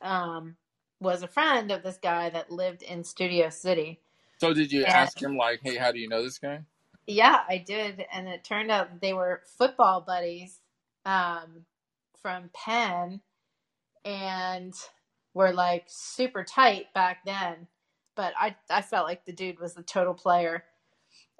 um, 0.00 0.56
was 1.00 1.22
a 1.22 1.28
friend 1.28 1.70
of 1.70 1.82
this 1.82 1.98
guy 2.02 2.30
that 2.30 2.50
lived 2.50 2.82
in 2.82 3.04
Studio 3.04 3.50
City. 3.50 4.00
So 4.38 4.54
did 4.54 4.72
you 4.72 4.84
and, 4.84 4.92
ask 4.92 5.20
him 5.20 5.36
like, 5.36 5.60
"Hey, 5.62 5.76
how 5.76 5.92
do 5.92 5.98
you 5.98 6.08
know 6.08 6.22
this 6.22 6.38
guy?" 6.38 6.62
Yeah, 7.06 7.42
I 7.48 7.58
did, 7.58 8.04
and 8.12 8.28
it 8.28 8.44
turned 8.44 8.70
out 8.70 9.00
they 9.00 9.12
were 9.12 9.42
football 9.58 10.00
buddies 10.00 10.60
um, 11.04 11.66
from 12.20 12.50
Penn, 12.54 13.20
and 14.04 14.74
were 15.34 15.52
like 15.52 15.84
super 15.86 16.44
tight 16.44 16.92
back 16.94 17.24
then. 17.24 17.68
But 18.14 18.34
I 18.38 18.56
I 18.70 18.82
felt 18.82 19.06
like 19.06 19.24
the 19.24 19.32
dude 19.32 19.58
was 19.58 19.74
the 19.74 19.82
total 19.82 20.14
player. 20.14 20.64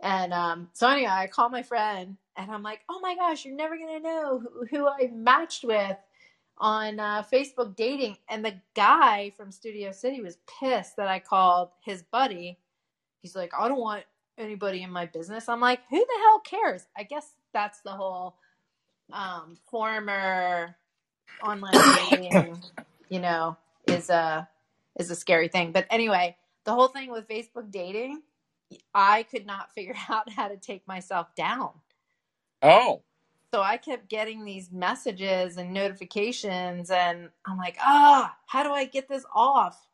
And 0.04 0.32
um, 0.32 0.70
so 0.74 0.88
anyway, 0.88 1.10
I 1.10 1.26
call 1.26 1.48
my 1.48 1.64
friend 1.64 2.18
and 2.36 2.52
I'm 2.52 2.62
like, 2.62 2.82
"Oh 2.88 3.00
my 3.00 3.16
gosh, 3.16 3.44
you're 3.44 3.56
never 3.56 3.76
gonna 3.76 4.00
know 4.00 4.38
who, 4.40 4.66
who 4.66 4.88
I 4.88 5.10
matched 5.12 5.64
with." 5.64 5.96
on 6.58 7.00
uh, 7.00 7.22
Facebook 7.32 7.74
dating, 7.76 8.16
and 8.28 8.44
the 8.44 8.54
guy 8.74 9.32
from 9.36 9.50
Studio 9.50 9.92
City 9.92 10.20
was 10.20 10.38
pissed 10.60 10.96
that 10.96 11.08
I 11.08 11.18
called 11.18 11.70
his 11.84 12.02
buddy. 12.02 12.58
He's 13.22 13.34
like, 13.34 13.52
I 13.58 13.68
don't 13.68 13.80
want 13.80 14.04
anybody 14.38 14.82
in 14.82 14.90
my 14.90 15.06
business. 15.06 15.48
I'm 15.48 15.60
like, 15.60 15.80
who 15.90 15.98
the 15.98 16.18
hell 16.22 16.40
cares? 16.40 16.86
I 16.96 17.02
guess 17.04 17.34
that's 17.52 17.80
the 17.80 17.90
whole 17.90 18.36
um, 19.12 19.56
former 19.70 20.76
online 21.44 21.72
dating, 22.10 22.62
you 23.08 23.20
know, 23.20 23.56
is 23.86 24.10
a 24.10 24.48
is 24.98 25.10
a 25.10 25.16
scary 25.16 25.48
thing. 25.48 25.72
But 25.72 25.86
anyway, 25.90 26.36
the 26.64 26.72
whole 26.72 26.88
thing 26.88 27.10
with 27.10 27.28
Facebook 27.28 27.70
dating, 27.70 28.22
I 28.94 29.24
could 29.24 29.46
not 29.46 29.72
figure 29.74 29.94
out 30.08 30.30
how 30.30 30.48
to 30.48 30.56
take 30.56 30.86
myself 30.88 31.34
down. 31.34 31.70
Oh, 32.62 33.02
So 33.52 33.62
I 33.62 33.76
kept 33.76 34.08
getting 34.08 34.44
these 34.44 34.72
messages 34.72 35.56
and 35.58 35.72
notifications, 35.72 36.90
and 36.90 37.28
I'm 37.46 37.58
like, 37.58 37.76
ah, 37.80 38.36
how 38.46 38.62
do 38.62 38.70
I 38.72 38.84
get 38.84 39.08
this 39.08 39.24
off? 39.34 39.88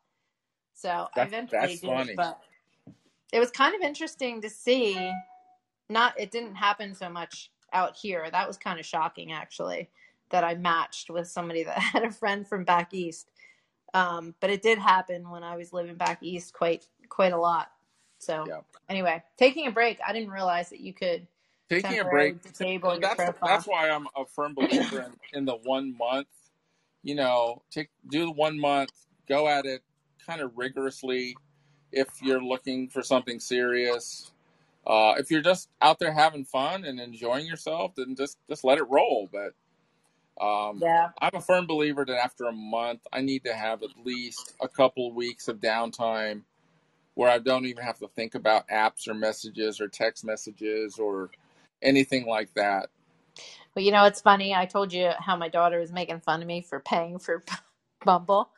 So 0.73 0.89
I 0.89 1.07
That- 1.15 1.27
eventually 1.27 1.59
that's 1.61 1.79
did, 1.81 1.87
funny. 1.89 2.13
but 2.15 2.39
it 3.31 3.39
was 3.39 3.51
kind 3.51 3.75
of 3.75 3.81
interesting 3.81 4.41
to 4.41 4.49
see. 4.49 5.11
Not, 5.89 6.17
it 6.19 6.31
didn't 6.31 6.55
happen 6.55 6.95
so 6.95 7.09
much 7.09 7.51
out 7.73 7.97
here. 7.97 8.29
That 8.31 8.47
was 8.47 8.57
kind 8.57 8.79
of 8.79 8.85
shocking, 8.85 9.33
actually, 9.33 9.89
that 10.29 10.43
I 10.45 10.55
matched 10.55 11.09
with 11.09 11.27
somebody 11.27 11.63
that 11.65 11.77
had 11.77 12.03
a 12.03 12.11
friend 12.11 12.47
from 12.47 12.63
back 12.63 12.93
east. 12.93 13.29
Um, 13.93 14.33
but 14.39 14.49
it 14.49 14.61
did 14.61 14.79
happen 14.79 15.29
when 15.29 15.43
I 15.43 15.57
was 15.57 15.73
living 15.73 15.95
back 15.95 16.19
east 16.23 16.53
quite 16.53 16.85
quite 17.09 17.33
a 17.33 17.37
lot. 17.37 17.71
So 18.21 18.45
Yeah. 18.47 18.61
anyway, 18.87 19.23
taking 19.37 19.67
a 19.67 19.71
break, 19.71 19.99
I 20.05 20.13
didn't 20.13 20.29
realize 20.31 20.69
that 20.69 20.79
you 20.79 20.93
could 20.93 21.27
taking 21.69 21.99
a 21.99 22.05
break. 22.05 22.35
disable 22.43 22.93
your 22.93 23.01
That's 23.01 23.15
profile. 23.15 23.49
that's 23.49 23.67
why 23.67 23.89
I'm 23.89 24.07
a 24.15 24.25
firm 24.25 24.53
believer 24.53 25.01
in, 25.01 25.13
in 25.33 25.45
the 25.45 25.55
one 25.55 25.97
month. 25.97 26.27
You 27.03 27.15
know, 27.15 27.63
take 27.71 27.89
do 28.09 28.25
the 28.25 28.31
one 28.31 28.59
month, 28.59 28.91
go 29.27 29.47
at 29.47 29.65
it 29.65 29.81
kind 30.25 30.41
of 30.41 30.51
rigorously. 30.55 31.35
If 31.91 32.21
you're 32.21 32.43
looking 32.43 32.89
for 32.89 33.01
something 33.03 33.39
serious, 33.39 34.31
uh, 34.87 35.15
if 35.17 35.31
you're 35.31 35.41
just 35.41 35.69
out 35.81 35.99
there 35.99 36.13
having 36.13 36.45
fun 36.45 36.85
and 36.85 36.99
enjoying 36.99 37.47
yourself, 37.47 37.93
then 37.95 38.15
just 38.15 38.37
just 38.49 38.63
let 38.63 38.77
it 38.77 38.89
roll. 38.89 39.29
But 39.31 39.53
um, 40.43 40.83
yeah. 40.83 41.09
I'm 41.21 41.31
a 41.35 41.41
firm 41.41 41.67
believer 41.67 42.05
that 42.05 42.23
after 42.23 42.45
a 42.45 42.53
month, 42.53 43.01
I 43.13 43.21
need 43.21 43.45
to 43.45 43.53
have 43.55 43.83
at 43.83 43.89
least 44.05 44.55
a 44.61 44.67
couple 44.67 45.07
of 45.09 45.15
weeks 45.15 45.47
of 45.47 45.59
downtime 45.59 46.43
where 47.15 47.29
I 47.31 47.39
don't 47.39 47.65
even 47.65 47.83
have 47.83 47.99
to 47.99 48.09
think 48.09 48.35
about 48.35 48.67
apps 48.69 49.07
or 49.07 49.13
messages 49.13 49.81
or 49.81 49.87
text 49.87 50.25
messages 50.25 50.99
or 50.99 51.31
anything 51.81 52.27
like 52.27 52.53
that. 52.55 52.89
Well, 53.75 53.85
you 53.85 53.91
know, 53.91 54.05
it's 54.05 54.21
funny. 54.21 54.55
I 54.55 54.65
told 54.65 54.93
you 54.93 55.11
how 55.19 55.35
my 55.37 55.49
daughter 55.49 55.79
was 55.79 55.93
making 55.93 56.21
fun 56.21 56.41
of 56.41 56.47
me 56.47 56.61
for 56.61 56.79
paying 56.79 57.19
for 57.19 57.43
Bumble. 58.05 58.51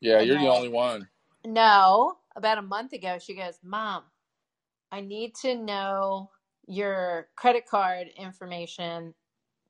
Yeah, 0.00 0.20
And 0.20 0.30
you're 0.30 0.38
the 0.38 0.48
only 0.48 0.68
one. 0.70 1.08
No, 1.46 2.18
about 2.36 2.58
a 2.58 2.62
month 2.62 2.92
ago, 2.92 3.18
she 3.20 3.34
goes, 3.34 3.58
Mom, 3.64 4.04
I 4.92 5.00
need 5.00 5.34
to 5.42 5.54
know 5.56 6.30
your 6.66 7.28
credit 7.36 7.66
card 7.66 8.08
information 8.16 9.14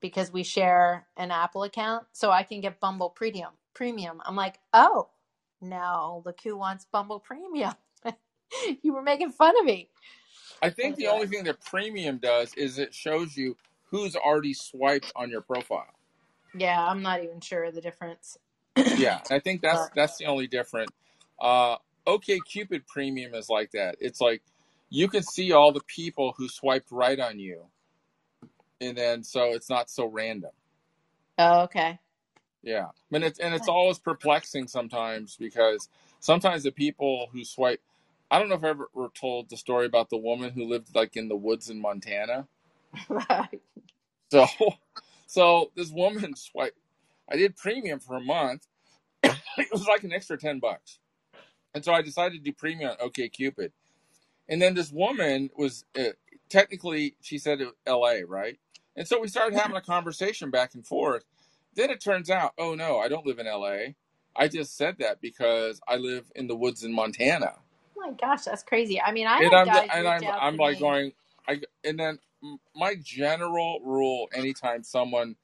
because 0.00 0.32
we 0.32 0.44
share 0.44 1.06
an 1.16 1.30
Apple 1.30 1.64
account 1.64 2.06
so 2.12 2.30
I 2.30 2.44
can 2.44 2.60
get 2.60 2.80
Bumble 2.80 3.10
Premium. 3.10 3.52
Premium. 3.74 4.20
I'm 4.26 4.36
like, 4.36 4.58
oh, 4.74 5.10
no, 5.60 6.22
look 6.26 6.40
who 6.44 6.56
wants 6.56 6.86
Bumble 6.92 7.20
Premium. 7.20 7.74
you 8.82 8.92
were 8.92 9.02
making 9.02 9.30
fun 9.30 9.58
of 9.58 9.64
me. 9.64 9.88
I 10.62 10.70
think 10.70 10.96
the 10.96 11.08
only 11.08 11.26
thing 11.26 11.44
that 11.44 11.64
premium 11.64 12.18
does 12.18 12.52
is 12.54 12.78
it 12.78 12.94
shows 12.94 13.36
you 13.36 13.56
who's 13.90 14.14
already 14.14 14.54
swiped 14.54 15.12
on 15.16 15.30
your 15.30 15.40
profile. 15.40 15.94
Yeah, 16.54 16.86
I'm 16.86 17.02
not 17.02 17.22
even 17.22 17.40
sure 17.40 17.64
of 17.64 17.74
the 17.74 17.80
difference. 17.80 18.36
Yeah, 18.96 19.20
I 19.30 19.38
think 19.38 19.62
that's 19.62 19.88
that's 19.94 20.16
the 20.18 20.26
only 20.26 20.46
different. 20.46 20.90
Uh, 21.40 21.76
OK 22.06 22.38
Cupid 22.40 22.86
Premium 22.86 23.34
is 23.34 23.48
like 23.48 23.70
that. 23.72 23.96
It's 24.00 24.20
like 24.20 24.42
you 24.90 25.08
can 25.08 25.22
see 25.22 25.52
all 25.52 25.72
the 25.72 25.82
people 25.86 26.34
who 26.36 26.48
swiped 26.48 26.90
right 26.90 27.18
on 27.18 27.38
you, 27.38 27.62
and 28.80 28.96
then 28.96 29.22
so 29.22 29.52
it's 29.52 29.70
not 29.70 29.90
so 29.90 30.06
random. 30.06 30.50
Oh, 31.38 31.62
okay. 31.62 31.98
Yeah, 32.62 32.88
and 33.12 33.24
it's 33.24 33.38
and 33.38 33.54
it's 33.54 33.68
always 33.68 33.98
perplexing 33.98 34.68
sometimes 34.68 35.36
because 35.36 35.88
sometimes 36.20 36.64
the 36.64 36.72
people 36.72 37.28
who 37.32 37.44
swipe. 37.44 37.80
I 38.30 38.38
don't 38.38 38.48
know 38.48 38.54
if 38.54 38.64
I 38.64 38.68
ever 38.68 38.88
were 38.94 39.10
told 39.10 39.50
the 39.50 39.56
story 39.56 39.86
about 39.86 40.10
the 40.10 40.16
woman 40.16 40.52
who 40.52 40.68
lived 40.68 40.94
like 40.94 41.16
in 41.16 41.28
the 41.28 41.36
woods 41.36 41.68
in 41.68 41.80
Montana. 41.80 42.46
right. 43.08 43.60
So, 44.30 44.46
so 45.26 45.72
this 45.74 45.90
woman 45.90 46.36
swipe. 46.36 46.76
I 47.30 47.36
did 47.36 47.56
premium 47.56 48.00
for 48.00 48.16
a 48.16 48.20
month. 48.20 48.66
it 49.22 49.68
was 49.72 49.86
like 49.86 50.04
an 50.04 50.12
extra 50.12 50.38
ten 50.38 50.60
bucks, 50.60 50.98
and 51.74 51.84
so 51.84 51.92
I 51.92 52.02
decided 52.02 52.38
to 52.38 52.50
do 52.50 52.52
premium 52.52 52.90
on 52.90 52.96
OK 53.00 53.28
Cupid. 53.28 53.72
And 54.48 54.60
then 54.60 54.74
this 54.74 54.90
woman 54.90 55.50
was 55.56 55.84
uh, 55.98 56.10
technically 56.48 57.16
she 57.20 57.38
said 57.38 57.60
it- 57.60 57.74
L.A. 57.86 58.24
right, 58.24 58.58
and 58.96 59.06
so 59.06 59.20
we 59.20 59.28
started 59.28 59.58
having 59.58 59.76
a 59.76 59.82
conversation 59.82 60.50
back 60.50 60.74
and 60.74 60.86
forth. 60.86 61.24
Then 61.74 61.90
it 61.90 62.00
turns 62.00 62.30
out, 62.30 62.52
oh 62.58 62.74
no, 62.74 62.98
I 62.98 63.08
don't 63.08 63.26
live 63.26 63.38
in 63.38 63.46
L.A. 63.46 63.96
I 64.36 64.48
just 64.48 64.76
said 64.76 64.96
that 64.98 65.20
because 65.20 65.80
I 65.88 65.96
live 65.96 66.30
in 66.36 66.46
the 66.46 66.56
woods 66.56 66.84
in 66.84 66.92
Montana 66.92 67.56
my 68.00 68.12
gosh, 68.12 68.44
that's 68.44 68.62
crazy. 68.62 69.00
I 69.00 69.12
mean, 69.12 69.26
I 69.26 69.38
and 69.40 69.54
I'm, 69.54 69.66
guys 69.66 69.88
and 69.92 70.08
I'm 70.08 70.24
I'm 70.24 70.56
like 70.56 70.76
me. 70.76 70.80
going 70.80 71.12
I 71.48 71.60
and 71.84 71.98
then 71.98 72.18
my 72.74 72.94
general 73.02 73.80
rule 73.84 74.28
anytime 74.34 74.82
someone 74.82 75.36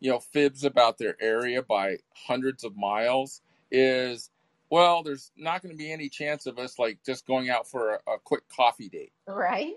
you 0.00 0.10
know 0.10 0.20
fibs 0.20 0.64
about 0.64 0.98
their 0.98 1.16
area 1.20 1.62
by 1.62 1.96
hundreds 2.14 2.64
of 2.64 2.76
miles 2.76 3.40
is 3.70 4.30
well 4.70 5.02
there's 5.02 5.32
not 5.36 5.62
going 5.62 5.72
to 5.72 5.78
be 5.78 5.90
any 5.90 6.08
chance 6.08 6.46
of 6.46 6.58
us 6.58 6.78
like 6.78 6.98
just 7.04 7.26
going 7.26 7.48
out 7.48 7.68
for 7.68 7.94
a, 7.94 8.12
a 8.12 8.18
quick 8.22 8.42
coffee 8.54 8.88
date 8.88 9.12
right? 9.26 9.74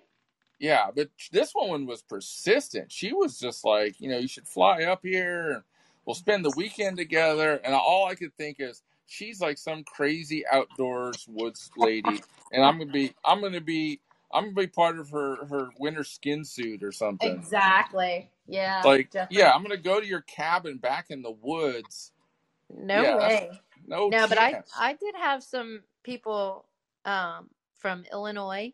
yeah 0.60 0.88
but 0.94 1.10
this 1.32 1.54
woman 1.56 1.86
was 1.86 2.02
persistent 2.02 2.92
she 2.92 3.14
was 3.14 3.40
just 3.40 3.64
like 3.64 4.00
you 4.00 4.10
know 4.10 4.18
you 4.18 4.28
should 4.28 4.48
fly 4.48 4.84
up 4.84 5.00
here 5.04 5.52
and 5.52 5.64
we'll 6.06 6.14
spend 6.14 6.44
the 6.44 6.54
weekend 6.58 6.98
together 6.98 7.62
and 7.64 7.74
all 7.74 8.08
i 8.08 8.16
could 8.16 8.34
think 8.36 8.58
is 8.60 8.84
she's 9.08 9.42
like 9.42 9.60
some 9.60 9.84
crazy 9.86 10.46
outdoors 10.52 11.26
woods 11.30 11.72
lady 11.78 12.24
and 12.52 12.64
i'm 12.66 12.80
gonna 12.80 12.92
be 12.92 13.14
i'm 13.26 13.42
gonna 13.42 13.62
be 13.62 14.02
i'm 14.34 14.46
gonna 14.46 14.56
be 14.56 14.68
part 14.68 15.00
of 15.00 15.10
her 15.12 15.46
her 15.48 15.70
winter 15.80 16.04
skin 16.06 16.46
suit 16.46 16.84
or 16.84 16.92
something 16.94 17.38
Exactly. 17.38 18.32
Yeah. 18.48 18.82
like 18.86 19.12
definitely. 19.12 19.38
yeah 19.40 19.52
i'm 19.54 19.64
gonna 19.64 19.78
go 19.78 20.00
to 20.02 20.08
your 20.08 20.22
cabin 20.22 20.78
back 20.78 21.08
in 21.12 21.22
the 21.24 21.32
woods 21.42 22.12
No 22.70 23.04
yeah, 23.04 23.18
way. 23.18 23.52
no 23.88 24.12
No, 24.12 24.28
but 24.28 24.38
I. 24.38 24.64
I 24.78 24.94
did 24.94 25.16
have 25.16 25.44
some 25.44 25.84
people 26.04 26.66
um 27.06 27.50
from 27.80 28.06
Illinois, 28.12 28.74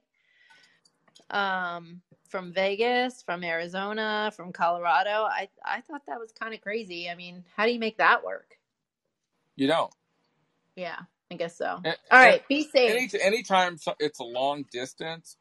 um 1.30 2.02
from 2.30 2.54
Vegas, 2.54 3.22
from 3.24 3.44
Arizona, 3.44 4.32
from 4.36 4.52
Colorado. 4.54 5.26
I 5.30 5.50
I 5.66 5.82
thought 5.82 6.04
that 6.08 6.20
was 6.20 6.32
kind 6.32 6.54
of 6.54 6.62
crazy. 6.62 7.10
I 7.10 7.16
mean, 7.16 7.44
how 7.56 7.66
do 7.66 7.72
you 7.74 7.80
make 7.80 7.98
that 7.98 8.24
work? 8.26 8.58
you 9.56 9.68
don't 9.68 9.94
Yeah, 10.76 10.99
I 11.32 11.36
guess 11.36 11.57
so. 11.57 11.80
And- 11.84 11.97
All 12.11 12.19
right, 12.19 12.47
be 12.47 12.63
safe. 12.63 12.91
any 13.13 13.21
anytime 13.24 13.78
it's 13.99 14.19
a 14.19 14.24
long 14.24 14.65
distance, 14.71 15.38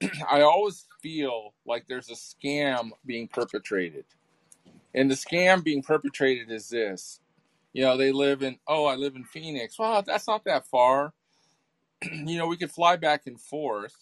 I 0.30 0.42
always 0.42 0.86
feel 1.02 1.54
like 1.66 1.86
there's 1.88 2.10
a 2.10 2.14
scam 2.14 2.90
being 3.06 3.28
perpetrated. 3.28 4.04
And 4.94 5.10
the 5.10 5.14
scam 5.16 5.64
being 5.64 5.82
perpetrated 5.82 6.50
is 6.50 6.68
this. 6.68 7.20
You 7.72 7.82
know, 7.82 7.96
they 7.96 8.12
live 8.12 8.42
in 8.42 8.58
oh, 8.68 8.86
I 8.86 8.94
live 8.96 9.16
in 9.16 9.24
Phoenix. 9.24 9.78
Well, 9.78 10.02
that's 10.02 10.28
not 10.28 10.44
that 10.44 10.66
far. 10.66 11.12
you 12.02 12.38
know, 12.38 12.46
we 12.46 12.56
could 12.56 12.70
fly 12.70 12.96
back 12.96 13.26
and 13.26 13.40
forth. 13.40 13.94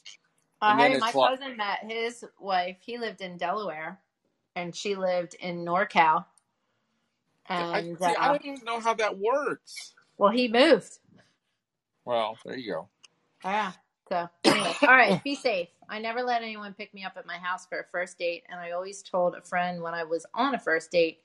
Uh, 0.61 0.77
And 0.79 0.93
hey, 0.95 0.99
my 0.99 1.11
like- 1.15 1.39
cousin 1.41 1.57
met 1.57 1.79
his 1.89 2.25
wife. 2.39 2.77
He 2.81 2.99
lived 2.99 3.21
in 3.23 3.37
Delaware, 3.39 3.99
and 4.55 4.75
she 4.77 4.95
lived 4.95 5.35
in 5.41 5.65
NorCal. 5.65 6.25
I, 7.49 7.79
And 7.79 7.99
see, 7.99 8.05
I 8.05 8.29
uh, 8.29 8.29
don't 8.33 8.45
even 8.45 8.65
know 8.65 8.81
how 8.81 8.95
that 8.95 9.19
works. 9.19 9.95
Well, 10.23 10.31
he 10.31 10.47
moved. 10.47 11.01
Well, 12.05 12.39
there 12.45 12.57
you 12.57 12.75
go. 12.75 12.89
Yeah. 13.45 13.73
So 14.09 14.29
anyway, 14.45 14.73
all 14.83 14.89
right, 14.89 15.25
be 15.25 15.35
safe. 15.35 15.67
I 15.89 15.99
never 15.99 16.23
let 16.23 16.43
anyone 16.43 16.75
pick 16.75 16.95
me 16.95 17.03
up 17.03 17.15
at 17.17 17.27
my 17.27 17.39
house 17.39 17.67
for 17.67 17.81
a 17.81 17.85
first 17.91 18.21
date, 18.21 18.45
and 18.49 18.61
I 18.61 18.71
always 18.71 19.03
told 19.03 19.35
a 19.35 19.41
friend 19.41 19.83
when 19.83 19.95
I 19.95 20.05
was 20.05 20.25
on 20.33 20.55
a 20.55 20.61
first 20.61 20.93
date, 20.93 21.23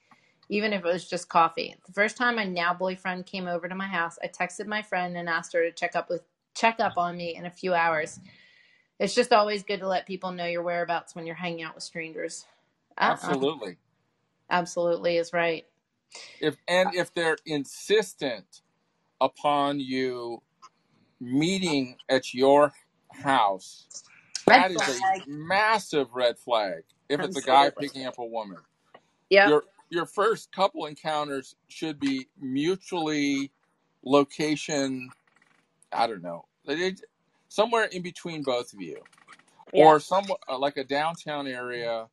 even 0.50 0.74
if 0.74 0.84
it 0.84 0.88
was 0.92 1.08
just 1.08 1.30
coffee. 1.30 1.76
The 1.86 1.94
first 1.94 2.18
time 2.18 2.38
my 2.38 2.46
now 2.46 2.74
boyfriend 2.74 3.28
came 3.28 3.46
over 3.46 3.70
to 3.70 3.76
my 3.76 3.86
house, 3.86 4.18
I 4.24 4.30
texted 4.30 4.66
my 4.66 4.82
friend 4.82 5.16
and 5.16 5.30
asked 5.30 5.54
her 5.54 5.64
to 5.64 5.72
check 5.72 5.96
up 5.96 6.10
with 6.10 6.24
check 6.56 6.80
up 6.80 6.98
on 6.98 7.16
me 7.16 7.36
in 7.36 7.46
a 7.46 7.52
few 7.52 7.76
hours. 7.76 8.20
It's 9.00 9.14
just 9.14 9.32
always 9.32 9.62
good 9.62 9.82
to 9.82 9.88
let 9.88 10.08
people 10.08 10.32
know 10.32 10.46
your 10.48 10.64
whereabouts 10.64 11.14
when 11.14 11.28
you're 11.28 11.36
hanging 11.36 11.62
out 11.62 11.76
with 11.76 11.84
strangers. 11.84 12.48
Uh-uh. 12.98 13.12
Absolutely. 13.12 13.78
Absolutely 14.50 15.18
is 15.18 15.34
right. 15.34 15.68
if 16.40 16.58
and 16.68 16.96
if 16.96 17.14
they're 17.14 17.38
insistent 17.46 18.62
upon 19.22 19.80
you 19.80 20.42
meeting 21.22 21.98
at 22.10 22.34
your 22.34 22.74
house 23.14 23.88
Red 24.48 24.66
that 24.66 24.72
is 24.72 24.88
flag. 24.88 24.90
a 24.90 25.06
massive 25.26 26.08
red 26.14 26.40
flag 26.40 26.84
if 27.10 27.24
it's 27.24 27.38
a 27.38 27.42
guy 27.42 27.70
picking 27.70 28.06
up 28.08 28.20
a 28.20 28.26
woman 28.26 28.60
yeah, 29.30 29.52
your 29.52 29.66
your 29.90 30.06
first 30.08 30.52
couple 30.54 30.86
encounters 30.86 31.56
should 31.70 32.00
be 32.00 32.28
mutually 32.42 33.52
location 34.06 35.14
i 35.94 36.08
don't 36.08 36.24
know 36.24 36.46
somewhere 37.50 37.86
in 37.86 38.02
between 38.04 38.44
both 38.44 38.74
of 38.74 38.82
you 38.82 39.02
Yeah. 39.74 39.86
or 39.86 40.00
some 40.00 40.26
uh, 40.50 40.58
like 40.58 40.78
a 40.78 40.86
downtown 40.86 41.48
area 41.48 42.08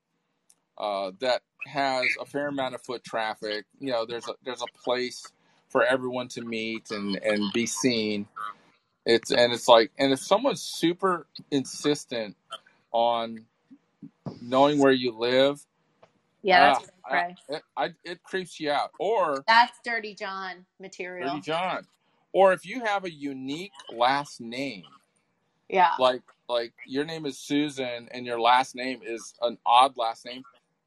uh, 0.78 1.12
that 1.20 1.42
has 1.66 2.16
a 2.20 2.26
fair 2.26 2.48
amount 2.48 2.76
of 2.76 2.82
foot 2.82 3.04
traffic. 3.04 3.66
You 3.80 3.92
know, 3.92 4.06
there's 4.06 4.28
a 4.28 4.34
there's 4.44 4.62
a 4.62 4.68
place 4.68 5.32
for 5.74 5.84
everyone 5.84 6.28
to 6.30 6.42
meet 6.42 6.92
and 6.92 7.16
and 7.24 7.52
be 7.54 7.66
seen. 7.66 8.28
It's 9.06 9.30
and 9.32 9.52
it's 9.52 9.68
like 9.68 9.92
and 9.98 10.12
if 10.12 10.20
someone's 10.20 10.62
super 10.62 11.26
insistent 11.50 12.36
on 12.92 13.46
knowing 14.40 14.78
where 14.80 14.92
you 14.92 15.12
live, 15.18 15.60
Yeah, 16.42 16.60
ah, 16.60 16.78
that's 16.78 16.90
I, 17.04 17.16
right. 17.16 17.36
it, 17.48 17.62
I, 17.76 17.90
it 18.04 18.22
creeps 18.24 18.60
you 18.60 18.70
out. 18.72 18.92
Or 18.98 19.46
That's 19.48 19.78
Dirty 19.84 20.14
John 20.14 20.66
material. 20.80 21.28
Dirty. 21.28 21.42
John. 21.42 21.86
Or 22.32 22.52
if 22.54 22.66
you 22.66 22.84
have 22.84 23.04
a 23.04 23.12
unique 23.12 23.74
last 23.90 24.40
name, 24.40 24.84
Yeah. 25.68 25.92
like 25.98 26.22
like 26.48 26.74
your 26.86 27.04
name 27.06 27.26
is 27.26 27.38
Susan 27.38 28.08
and 28.12 28.26
your 28.26 28.40
last 28.40 28.74
name 28.76 29.00
is 29.04 29.34
an 29.42 29.58
odd 29.66 29.96
last 29.98 30.26
name, 30.26 30.44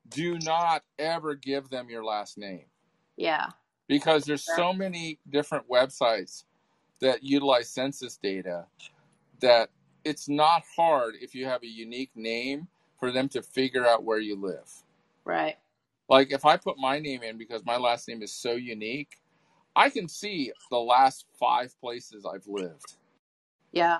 do 0.09 0.39
not 0.39 0.83
ever 0.99 1.35
give 1.35 1.69
them 1.69 1.89
your 1.89 2.05
last 2.05 2.38
name 2.38 2.65
Yeah. 3.17 3.47
Because 3.88 4.25
there's 4.25 4.45
so 4.55 4.73
many 4.73 5.19
different 5.29 5.67
websites 5.69 6.43
that 6.99 7.23
utilize 7.23 7.69
census 7.69 8.17
data 8.17 8.65
that 9.39 9.69
it's 10.03 10.27
not 10.27 10.63
hard 10.75 11.15
if 11.21 11.35
you 11.35 11.45
have 11.45 11.63
a 11.63 11.67
unique 11.67 12.11
name 12.15 12.67
for 12.99 13.11
them 13.11 13.29
to 13.29 13.41
figure 13.41 13.85
out 13.85 14.03
where 14.03 14.19
you 14.19 14.35
live. 14.35 14.71
Right. 15.25 15.57
Like 16.09 16.31
if 16.31 16.45
I 16.45 16.57
put 16.57 16.77
my 16.77 16.99
name 16.99 17.23
in 17.23 17.38
because 17.38 17.65
my 17.65 17.77
last 17.77 18.07
name 18.07 18.23
is 18.23 18.33
so 18.33 18.53
unique, 18.53 19.17
I 19.75 19.89
can 19.89 20.07
see 20.07 20.51
the 20.71 20.79
last 20.79 21.25
5 21.39 21.79
places 21.79 22.25
I've 22.25 22.47
lived. 22.47 22.95
Yeah. 23.71 23.99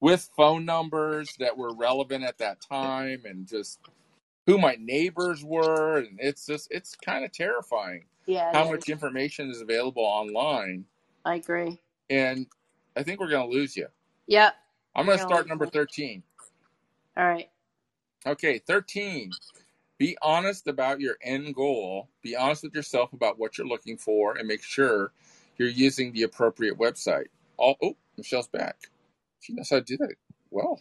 with 0.00 0.30
phone 0.36 0.64
numbers 0.64 1.34
that 1.38 1.56
were 1.56 1.74
relevant 1.74 2.24
at 2.24 2.38
that 2.38 2.60
time 2.60 3.22
and 3.24 3.46
just 3.46 3.80
who 4.48 4.58
my 4.58 4.76
neighbors 4.80 5.44
were 5.44 5.98
and 6.00 6.18
it's 6.20 6.46
just 6.46 6.68
it's 6.72 6.96
kind 6.96 7.24
of 7.24 7.32
terrifying 7.32 8.06
Yeah. 8.26 8.52
how 8.52 8.66
much 8.70 8.90
information 8.90 9.50
is 9.50 9.62
available 9.62 10.04
online 10.04 10.86
I 11.24 11.36
agree. 11.36 11.80
and 12.10 12.46
i 12.96 13.04
think 13.04 13.20
we're 13.20 13.30
going 13.30 13.50
to 13.50 13.56
lose 13.56 13.76
you 13.76 13.88
Yep. 14.28 14.54
i'm 14.96 15.06
going 15.06 15.18
to 15.18 15.22
start 15.22 15.48
number 15.48 15.66
okay. 15.66 15.72
13 15.72 16.24
All 17.16 17.26
right. 17.26 17.50
okay 18.26 18.58
13 18.58 19.36
be 19.98 20.16
honest 20.22 20.68
about 20.68 21.00
your 21.00 21.16
end 21.22 21.54
goal 21.54 22.08
be 22.22 22.36
honest 22.36 22.64
with 22.64 22.74
yourself 22.74 23.12
about 23.14 23.38
what 23.38 23.58
you're 23.58 23.68
looking 23.68 23.98
for 23.98 24.36
and 24.38 24.48
make 24.48 24.62
sure 24.64 25.12
you're 25.58 25.68
using 25.68 26.12
the 26.12 26.24
appropriate 26.24 26.78
website 26.78 27.26
all 27.58 27.76
oh 27.82 27.96
michele's 28.18 28.48
back 28.48 28.90
she 29.40 29.54
knows 29.54 29.70
how 29.70 29.76
to 29.78 29.82
do 29.84 29.98
that 29.98 30.14
well 30.50 30.80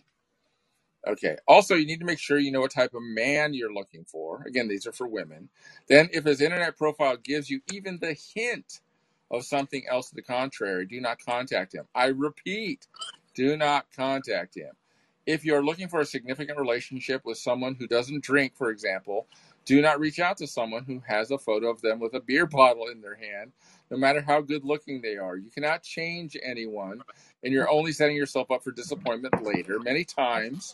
Okay. 1.07 1.37
Also, 1.47 1.75
you 1.75 1.87
need 1.87 2.01
to 2.01 2.07
make 2.07 2.19
sure 2.19 2.39
you 2.39 2.51
know 2.53 2.61
what 2.61 2.71
type 2.71 2.95
of 2.95 3.03
man 3.03 3.55
you're 3.55 3.73
looking 3.73 4.05
for. 4.05 4.43
Again, 4.47 4.69
these 4.69 4.87
are 4.87 4.93
for 4.93 5.07
women. 5.07 5.49
Then, 5.89 6.09
if 6.13 6.25
his 6.25 6.41
internet 6.41 6.77
profile 6.77 7.17
gives 7.17 7.51
you 7.51 7.61
even 7.73 7.99
the 7.99 8.17
hint 8.35 8.81
of 9.31 9.45
something 9.45 9.83
else 9.91 10.09
to 10.11 10.15
the 10.15 10.23
contrary, 10.23 10.87
do 10.87 11.01
not 11.01 11.19
contact 11.25 11.75
him. 11.75 11.85
I 11.95 12.07
repeat, 12.07 12.87
do 13.35 13.57
not 13.57 13.87
contact 13.95 14.55
him. 14.57 14.71
If 15.27 15.45
you're 15.45 15.65
looking 15.65 15.89
for 15.89 16.01
a 16.01 16.05
significant 16.07 16.59
relationship 16.59 17.23
with 17.25 17.39
someone 17.39 17.75
who 17.79 17.87
doesn't 17.87 18.23
drink, 18.23 18.55
for 18.57 18.71
example, 18.71 19.27
do 19.65 19.81
not 19.81 20.01
reach 20.01 20.19
out 20.19 20.37
to 20.39 20.47
someone 20.47 20.85
who 20.85 21.01
has 21.07 21.31
a 21.31 21.39
photo 21.39 21.69
of 21.71 21.81
them 21.81 21.99
with 22.01 22.15
a 22.15 22.21
beer 22.21 22.47
bottle 22.47 22.87
in 22.89 23.01
their 23.01 23.15
hand, 23.17 23.53
no 23.91 23.97
matter 23.97 24.21
how 24.21 24.41
good 24.41 24.65
looking 24.65 25.01
they 25.01 25.17
are. 25.17 25.37
You 25.37 25.51
cannot 25.51 25.83
change 25.83 26.37
anyone, 26.43 27.03
and 27.43 27.53
you're 27.53 27.69
only 27.71 27.93
setting 27.93 28.17
yourself 28.17 28.51
up 28.51 28.63
for 28.65 28.71
disappointment 28.73 29.43
later. 29.45 29.79
Many 29.81 30.05
times, 30.05 30.71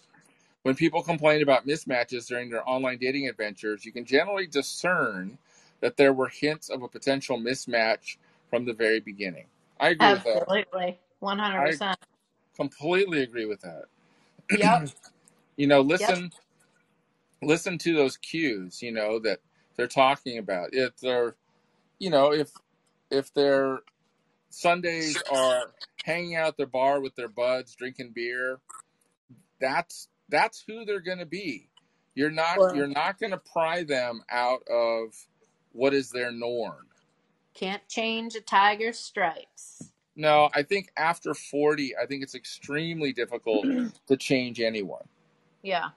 when 0.64 0.76
people 0.76 1.03
complain 1.03 1.41
about 1.43 1.68
mismatches 1.68 2.28
during 2.28 2.49
their 2.51 2.68
online 2.70 2.99
dating 2.99 3.30
adventures, 3.30 3.86
you 3.86 3.93
can 3.93 4.05
generally 4.05 4.47
discern 4.47 5.38
that 5.82 5.97
there 5.97 6.14
were 6.14 6.30
hints 6.30 6.70
of 6.70 6.84
a 6.84 6.89
potential 6.89 7.39
mismatch 7.39 8.18
from 8.49 8.66
the 8.66 8.74
very 8.74 8.99
beginning. 9.01 9.45
I 9.80 9.89
agree 9.89 10.11
with 10.11 10.24
that. 10.24 10.49
Absolutely. 10.49 10.99
One 11.20 11.39
hundred 11.39 11.61
I 11.61 11.66
percent. 11.66 11.99
completely 12.55 13.24
agree 13.24 13.45
with 13.45 13.61
that. 13.61 13.86
Yep. 14.51 14.89
You 15.57 15.68
know, 15.68 15.82
Yep. 15.99 16.16
listen 16.16 16.34
listen 17.43 17.78
to 17.80 17.93
those 17.95 18.18
cues, 18.18 18.82
you 18.84 18.91
know, 18.91 19.20
that 19.20 19.39
they're 19.76 19.88
talking 19.88 20.38
about. 20.39 20.70
If 20.74 20.97
they're 20.99 21.36
you 21.99 22.09
know, 22.09 22.34
if 22.34 22.51
if 23.11 23.34
their 23.34 23.80
Sundays 24.49 25.22
are 25.30 25.72
hanging 26.03 26.36
out 26.36 26.49
at 26.49 26.57
their 26.57 26.68
bar 26.68 27.01
with 27.01 27.16
their 27.16 27.30
buds, 27.30 27.76
drinking 27.76 28.11
beer, 28.16 28.59
that's 29.59 30.09
that's 30.30 30.63
who 30.67 30.86
they're 30.86 31.01
going 31.01 31.19
to 31.19 31.26
be. 31.26 31.69
You're 32.15 32.32
not 32.32 32.59
Well, 32.59 32.74
you're 32.74 32.88
not 32.88 33.19
going 33.19 33.32
to 33.32 33.39
pry 33.39 33.84
them 33.84 34.24
out 34.30 34.61
of 34.69 35.15
what 35.74 35.93
is 35.93 36.11
their 36.11 36.32
norm. 36.32 36.88
can't 37.55 37.88
change 37.89 38.36
a 38.36 38.41
tiger's 38.41 38.99
stripes. 38.99 39.91
No, 40.15 40.49
I 40.55 40.63
think 40.63 40.89
after 40.97 41.34
40, 41.34 41.97
I 41.97 42.05
think 42.07 42.24
it's 42.24 42.36
extremely 42.36 43.13
difficult 43.13 43.67
to 44.07 44.17
change 44.17 44.61
anyone. 44.61 45.05
Yeah. 45.63 45.89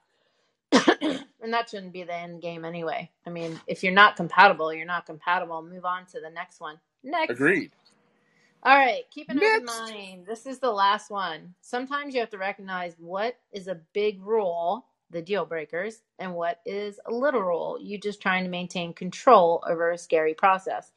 and 0.73 1.53
that 1.53 1.71
shouldn't 1.71 1.93
be 1.93 2.05
the 2.05 2.15
end 2.15 2.43
game 2.43 2.65
anyway. 2.65 3.11
I 3.27 3.31
mean, 3.31 3.61
if 3.67 3.83
you're 3.85 3.93
not 3.95 4.17
compatible, 4.17 4.73
you're 4.75 4.87
not 4.87 5.07
compatible. 5.07 5.63
Move 5.63 5.85
on 5.85 6.07
to 6.07 6.21
the 6.21 6.31
next 6.31 6.61
one. 6.61 6.79
Next. 7.05 7.33
Agreed. 7.33 7.73
All 8.67 8.77
right, 8.77 9.05
keep 9.13 9.31
an 9.31 9.39
open 9.39 9.65
Next. 9.65 9.79
mind. 9.79 10.27
This 10.27 10.45
is 10.45 10.59
the 10.59 10.73
last 10.73 11.09
one. 11.09 11.55
Sometimes 11.61 12.15
you 12.15 12.21
have 12.21 12.31
to 12.31 12.39
recognize 12.39 12.97
what 12.99 13.39
is 13.53 13.69
a 13.69 13.81
big 13.93 14.21
rule, 14.21 14.87
the 15.11 15.23
deal 15.23 15.47
breakers, 15.47 16.03
and 16.19 16.35
what 16.35 16.63
is 16.67 16.99
a 17.07 17.13
little 17.13 17.43
rule, 17.43 17.79
you 17.81 17.97
just 17.97 18.21
trying 18.21 18.43
to 18.43 18.51
maintain 18.51 18.93
control 18.93 19.63
over 19.69 19.93
a 19.93 19.99
scary 19.99 20.35
process. 20.35 20.91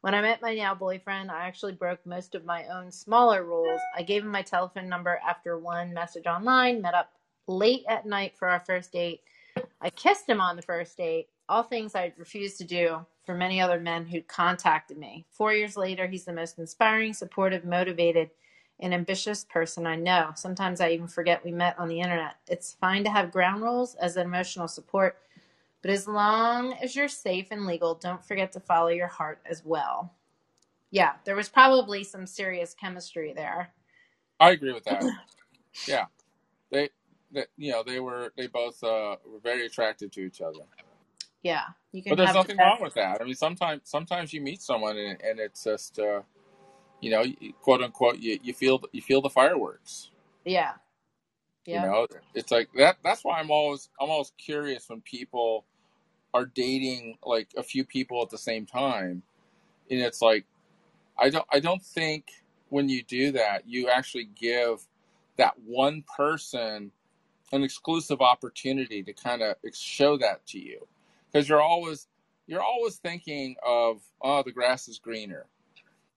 When 0.00 0.14
I 0.14 0.22
met 0.22 0.40
my 0.40 0.54
now 0.54 0.74
boyfriend, 0.74 1.30
I 1.30 1.46
actually 1.46 1.74
broke 1.74 2.06
most 2.06 2.34
of 2.34 2.46
my 2.46 2.66
own 2.68 2.90
smaller 2.90 3.44
rules. 3.44 3.80
I 3.94 4.02
gave 4.02 4.22
him 4.22 4.30
my 4.30 4.42
telephone 4.42 4.88
number 4.88 5.20
after 5.28 5.58
one 5.58 5.92
message 5.92 6.26
online, 6.26 6.80
met 6.80 6.94
up 6.94 7.12
late 7.46 7.84
at 7.86 8.06
night 8.06 8.32
for 8.38 8.48
our 8.48 8.60
first 8.60 8.92
date. 8.92 9.20
I 9.82 9.90
kissed 9.90 10.28
him 10.28 10.40
on 10.40 10.56
the 10.56 10.62
first 10.62 10.96
date, 10.96 11.29
all 11.50 11.64
things 11.64 11.94
I 11.94 12.14
refused 12.16 12.58
to 12.58 12.64
do 12.64 13.04
for 13.26 13.34
many 13.34 13.60
other 13.60 13.80
men 13.80 14.06
who 14.06 14.22
contacted 14.22 14.96
me. 14.96 15.26
Four 15.30 15.52
years 15.52 15.76
later, 15.76 16.06
he's 16.06 16.24
the 16.24 16.32
most 16.32 16.58
inspiring, 16.58 17.12
supportive, 17.12 17.64
motivated, 17.64 18.30
and 18.78 18.94
ambitious 18.94 19.44
person 19.44 19.86
I 19.86 19.96
know. 19.96 20.30
Sometimes 20.36 20.80
I 20.80 20.90
even 20.90 21.08
forget 21.08 21.44
we 21.44 21.52
met 21.52 21.78
on 21.78 21.88
the 21.88 22.00
internet. 22.00 22.36
It's 22.48 22.74
fine 22.80 23.04
to 23.04 23.10
have 23.10 23.32
ground 23.32 23.62
rules 23.62 23.96
as 23.96 24.16
an 24.16 24.26
emotional 24.26 24.68
support, 24.68 25.18
but 25.82 25.90
as 25.90 26.08
long 26.08 26.74
as 26.74 26.96
you're 26.96 27.08
safe 27.08 27.48
and 27.50 27.66
legal, 27.66 27.94
don't 27.96 28.24
forget 28.24 28.52
to 28.52 28.60
follow 28.60 28.88
your 28.88 29.08
heart 29.08 29.40
as 29.44 29.62
well. 29.64 30.14
Yeah, 30.90 31.14
there 31.24 31.36
was 31.36 31.48
probably 31.48 32.04
some 32.04 32.26
serious 32.26 32.74
chemistry 32.74 33.32
there. 33.34 33.70
I 34.38 34.52
agree 34.52 34.72
with 34.72 34.84
that. 34.84 35.04
Yeah. 35.86 36.06
They, 36.70 36.90
they 37.32 37.46
you 37.56 37.72
know, 37.72 37.82
they 37.82 38.00
were 38.00 38.32
they 38.36 38.46
both 38.46 38.82
uh, 38.82 39.16
were 39.26 39.40
very 39.42 39.66
attractive 39.66 40.10
to 40.12 40.20
each 40.20 40.40
other. 40.40 40.60
Yeah, 41.42 41.62
you 41.92 42.02
can 42.02 42.10
But 42.10 42.16
there's 42.16 42.28
have 42.28 42.36
nothing 42.36 42.58
wrong 42.58 42.78
with 42.82 42.94
that. 42.94 43.20
I 43.20 43.24
mean, 43.24 43.34
sometimes 43.34 43.82
sometimes 43.84 44.32
you 44.32 44.40
meet 44.40 44.62
someone 44.62 44.96
and, 44.98 45.20
and 45.22 45.40
it's 45.40 45.64
just 45.64 45.98
uh, 45.98 46.22
you 47.00 47.10
know, 47.10 47.24
quote 47.62 47.82
unquote, 47.82 48.18
you, 48.18 48.38
you 48.42 48.52
feel 48.52 48.80
you 48.92 49.02
feel 49.02 49.22
the 49.22 49.30
fireworks. 49.30 50.10
Yeah, 50.44 50.72
Yeah. 51.66 51.84
You 51.84 51.90
know, 51.90 52.06
it's 52.34 52.50
like 52.50 52.68
that. 52.76 52.98
That's 53.04 53.24
why 53.24 53.38
I'm 53.40 53.50
always 53.50 53.88
I'm 54.00 54.10
always 54.10 54.32
curious 54.38 54.88
when 54.88 55.00
people 55.02 55.64
are 56.34 56.46
dating 56.46 57.18
like 57.24 57.48
a 57.56 57.62
few 57.62 57.84
people 57.84 58.22
at 58.22 58.30
the 58.30 58.38
same 58.38 58.66
time, 58.66 59.22
and 59.90 60.00
it's 60.00 60.22
like 60.22 60.44
I 61.18 61.30
don't 61.30 61.46
I 61.52 61.60
don't 61.60 61.82
think 61.82 62.26
when 62.68 62.88
you 62.88 63.02
do 63.02 63.32
that 63.32 63.68
you 63.68 63.88
actually 63.88 64.28
give 64.40 64.86
that 65.36 65.54
one 65.66 66.04
person 66.16 66.92
an 67.52 67.64
exclusive 67.64 68.20
opportunity 68.20 69.02
to 69.02 69.12
kind 69.12 69.42
of 69.42 69.56
show 69.74 70.16
that 70.18 70.46
to 70.46 70.58
you 70.58 70.86
because 71.30 71.48
you're 71.48 71.60
always 71.60 72.06
you're 72.46 72.62
always 72.62 72.96
thinking 72.96 73.56
of 73.66 74.00
oh 74.22 74.42
the 74.42 74.52
grass 74.52 74.88
is 74.88 74.98
greener 74.98 75.46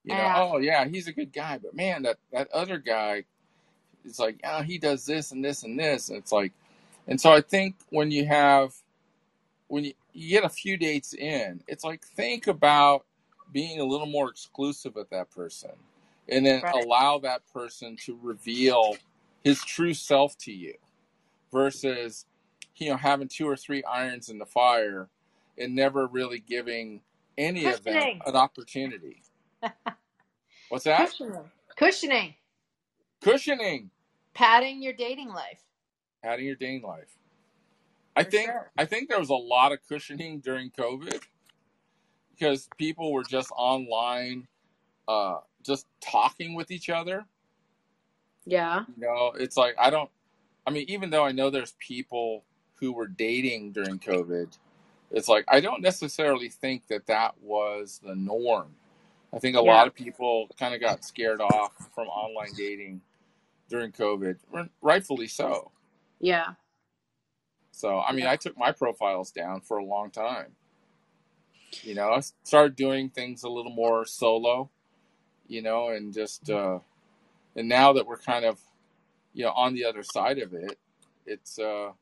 you 0.03 0.14
know 0.14 0.22
yeah, 0.22 0.36
oh 0.38 0.57
yeah 0.57 0.86
he's 0.86 1.07
a 1.07 1.14
good 1.14 1.32
guy 1.32 1.57
but 1.61 1.76
man 1.76 2.03
that 2.03 2.18
that 2.32 2.49
other 2.51 2.78
guy 2.78 3.24
is 4.05 4.20
like 4.20 4.39
oh 4.43 4.61
he 4.61 4.78
does 4.78 5.05
this 5.05 5.32
and 5.32 5.43
this 5.43 5.64
and 5.64 5.80
this 5.80 6.09
and 6.09 6.18
it's 6.18 6.32
like 6.32 6.51
and 7.07 7.20
so 7.20 7.32
i 7.32 7.41
think 7.41 7.76
when 7.89 8.11
you 8.11 8.26
have 8.26 8.74
when 9.68 9.84
you, 9.86 9.93
you 10.14 10.30
get 10.30 10.43
a 10.43 10.49
few 10.49 10.78
dates 10.78 11.14
in 11.14 11.61
it's 11.68 11.84
like 11.84 12.03
think 12.03 12.47
about 12.47 13.05
being 13.51 13.80
a 13.80 13.86
little 13.86 14.07
more 14.07 14.30
exclusive 14.30 14.95
with 14.95 15.09
that 15.09 15.30
person 15.32 15.72
and 16.30 16.45
then 16.45 16.61
right. 16.61 16.84
allow 16.84 17.20
that 17.20 17.41
person 17.51 17.95
to 17.97 18.18
reveal 18.22 18.95
his 19.43 19.64
true 19.64 19.93
self 19.93 20.38
to 20.38 20.51
you 20.51 20.74
versus 21.51 22.26
you 22.78 22.89
know 22.89 22.97
having 22.97 23.28
two 23.28 23.47
or 23.47 23.55
three 23.55 23.84
irons 23.84 24.30
in 24.30 24.38
the 24.39 24.45
fire 24.45 25.09
and 25.57 25.76
never 25.76 26.07
really 26.07 26.39
giving 26.39 27.01
any 27.38 27.65
of 27.65 27.84
them 27.84 28.21
an 28.26 28.36
opportunity 28.36 29.21
what's 30.69 30.86
that 30.86 31.09
cushioning, 31.09 31.43
cushioning, 31.76 32.36
cushioning 33.21 33.89
padding 34.34 34.82
your 34.82 34.93
dating 34.93 35.30
life. 35.30 35.59
Padding 36.24 36.45
your 36.45 36.55
dating 36.55 36.84
life 36.84 37.17
I 38.15 38.24
For 38.24 38.32
think 38.32 38.49
sure. 38.49 38.71
I 38.78 38.86
think 38.86 39.09
there 39.09 39.19
was 39.19 39.30
a 39.30 39.36
lot 39.36 39.71
of 39.71 39.80
cushioning 39.88 40.39
during 40.39 40.71
COVID 40.71 41.21
because 42.32 42.69
people 42.78 43.11
were 43.11 43.24
just 43.24 43.51
online, 43.55 44.47
uh, 45.07 45.38
just 45.63 45.88
talking 46.01 46.55
with 46.55 46.71
each 46.71 46.89
other. 46.89 47.26
Yeah. 48.45 48.82
You 48.95 49.07
know, 49.07 49.34
it's 49.38 49.57
like 49.57 49.76
I 49.80 49.89
don't. 49.89 50.09
I 50.65 50.71
mean, 50.71 50.86
even 50.88 51.09
though 51.09 51.26
I 51.26 51.32
know 51.32 51.49
there's 51.49 51.74
people 51.80 52.43
who 52.76 52.91
were 52.93 53.07
dating 53.07 53.71
during 53.71 53.99
COVID, 53.99 54.57
it's 55.11 55.28
like 55.28 55.45
I 55.47 55.59
don't 55.59 55.82
necessarily 55.82 56.49
think 56.49 56.88
that 56.88 57.05
that 57.07 57.36
was 57.41 57.99
the 58.03 58.15
norm. 58.15 58.76
I 59.32 59.39
think 59.39 59.55
a 59.55 59.61
Yeah. 59.63 59.71
lot 59.71 59.88
of 59.88 59.95
people 59.95 60.47
kind 60.59 60.74
of 60.76 60.82
got 60.82 61.03
scared 61.03 61.41
off 61.41 61.74
from 61.93 62.07
online 62.07 62.53
dating 62.55 63.01
during 63.69 63.91
COVID, 63.91 64.38
rightfully 64.82 65.28
so. 65.28 65.71
Yeah. 66.19 66.53
So, 67.71 67.99
I 67.99 68.11
mean, 68.11 68.26
Yeah. 68.26 68.32
I 68.32 68.36
took 68.38 68.57
my 68.57 68.71
profiles 68.71 69.32
down 69.32 69.61
for 69.61 69.78
a 69.78 69.84
long 69.84 70.11
time. 70.11 70.55
You 71.82 71.95
know, 71.95 72.11
I 72.11 72.21
started 72.43 72.76
doing 72.76 73.09
things 73.09 73.41
a 73.43 73.49
little 73.49 73.71
more 73.71 74.05
solo, 74.05 74.69
you 75.47 75.63
know, 75.63 75.89
and 75.89 76.13
just, 76.13 76.49
uh, 76.51 76.80
and 77.55 77.67
now 77.67 77.93
that 77.93 78.05
we're 78.05 78.17
kind 78.17 78.45
of, 78.45 78.61
you 79.34 79.43
know, 79.43 79.51
on 79.53 79.74
the 79.74 79.86
other 79.86 80.03
side 80.03 80.38
of 80.38 80.53
it, 80.53 80.78
it's, 81.26 81.57
uh, 81.57 81.93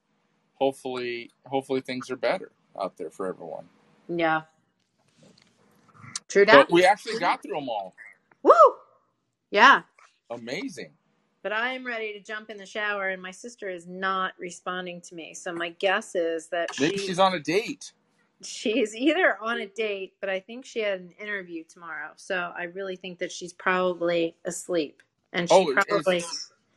hopefully, 0.62 1.32
hopefully 1.48 1.82
things 1.82 2.12
are 2.12 2.18
better 2.18 2.54
out 2.80 2.98
there 2.98 3.12
for 3.12 3.28
everyone. 3.28 3.66
Yeah. 4.10 4.44
True 6.30 6.46
But 6.46 6.72
we 6.72 6.86
actually 6.86 7.20
got 7.20 7.44
through 7.44 7.56
them 7.56 7.70
all. 7.70 7.96
Woo! 8.44 8.54
Yeah. 9.52 9.84
Amazing. 10.30 10.92
But 11.44 11.54
I 11.54 11.74
am 11.74 11.86
ready 11.86 12.14
to 12.14 12.22
jump 12.22 12.50
in 12.50 12.58
the 12.58 12.66
shower, 12.68 13.10
and 13.10 13.22
my 13.22 13.32
sister 13.32 13.70
is 13.70 13.88
not 13.88 14.34
responding 14.40 15.02
to 15.04 15.16
me. 15.16 15.34
So 15.34 15.54
my 15.54 15.70
guess 15.72 16.16
is 16.16 16.50
that 16.50 16.76
Maybe 16.80 16.98
she 16.98 17.08
she's 17.08 17.20
on 17.20 17.34
a 17.34 17.40
date. 17.40 17.94
she's 18.44 18.96
either 18.96 19.38
on 19.42 19.60
a 19.62 19.68
date, 19.68 20.14
but 20.22 20.30
I 20.30 20.40
think 20.42 20.66
she 20.66 20.82
had 20.82 21.02
an 21.02 21.12
interview 21.22 21.64
tomorrow. 21.66 22.12
So 22.18 22.52
I 22.58 22.64
really 22.66 22.98
think 22.98 23.20
that 23.20 23.32
she's 23.32 23.54
probably 23.54 24.36
asleep, 24.46 25.02
and 25.34 25.50
she 25.50 25.56
Oh, 25.56 25.74
probably 25.74 26.24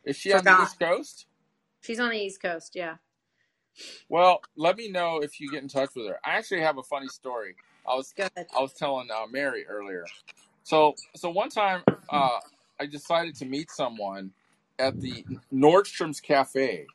is 0.05 0.17
she 0.17 0.33
on 0.33 0.45
the. 0.45 0.53
East 0.63 0.79
Coast? 0.81 1.27
She's 1.83 2.01
on 2.01 2.11
the 2.11 2.19
East 2.19 2.43
Coast. 2.43 2.73
Yeah. 2.77 2.97
Well, 4.09 4.45
let 4.57 4.77
me 4.77 4.91
know 4.91 5.21
if 5.23 5.41
you 5.41 5.51
get 5.51 5.63
in 5.63 5.69
touch 5.69 5.91
with 5.97 6.09
her. 6.09 6.19
I 6.25 6.37
actually 6.37 6.63
have 6.63 6.79
a 6.79 6.83
funny 6.85 7.09
story. 7.09 7.57
I 7.87 7.95
was. 7.97 8.13
I 8.57 8.61
was 8.63 8.75
telling 8.75 9.09
uh, 9.11 9.27
Mary 9.31 9.67
earlier. 9.69 10.13
So 10.65 10.99
so 11.17 11.31
one 11.31 11.51
time 11.51 11.85
uh, 12.09 12.41
I 12.81 12.87
decided 12.87 13.37
to 13.37 13.47
meet 13.47 13.71
someone 13.71 14.33
at 14.79 15.01
the 15.01 15.27
Nordstrom's 15.53 16.21
Cafe, 16.21 16.87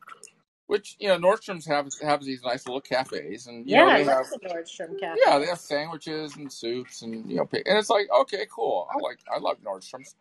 which 0.68 0.98
you 1.00 1.10
know 1.10 1.18
Nordstrom's 1.20 1.68
have 1.68 1.88
have 2.02 2.24
these 2.24 2.44
nice 2.44 2.68
little 2.68 2.82
cafes, 2.82 3.48
and 3.48 3.68
you 3.70 3.76
Yeah, 3.76 3.78
know 3.78 3.92
I 3.92 3.98
they 3.98 4.04
love 4.04 4.18
have 4.18 4.28
the 4.32 4.40
Nordstrom 4.50 5.00
Cafe. 5.00 5.22
yeah 5.26 5.40
they 5.40 5.48
have 5.48 5.60
sandwiches 5.60 6.38
and 6.38 6.52
soups 6.52 7.02
and 7.04 7.30
you 7.32 7.38
know 7.38 7.50
and 7.54 7.78
it's 7.80 7.90
like 7.90 8.08
okay 8.22 8.48
cool 8.54 8.88
I 8.94 8.98
like 9.04 9.20
I 9.34 9.40
love 9.40 9.58
Nordstrom's. 9.64 10.16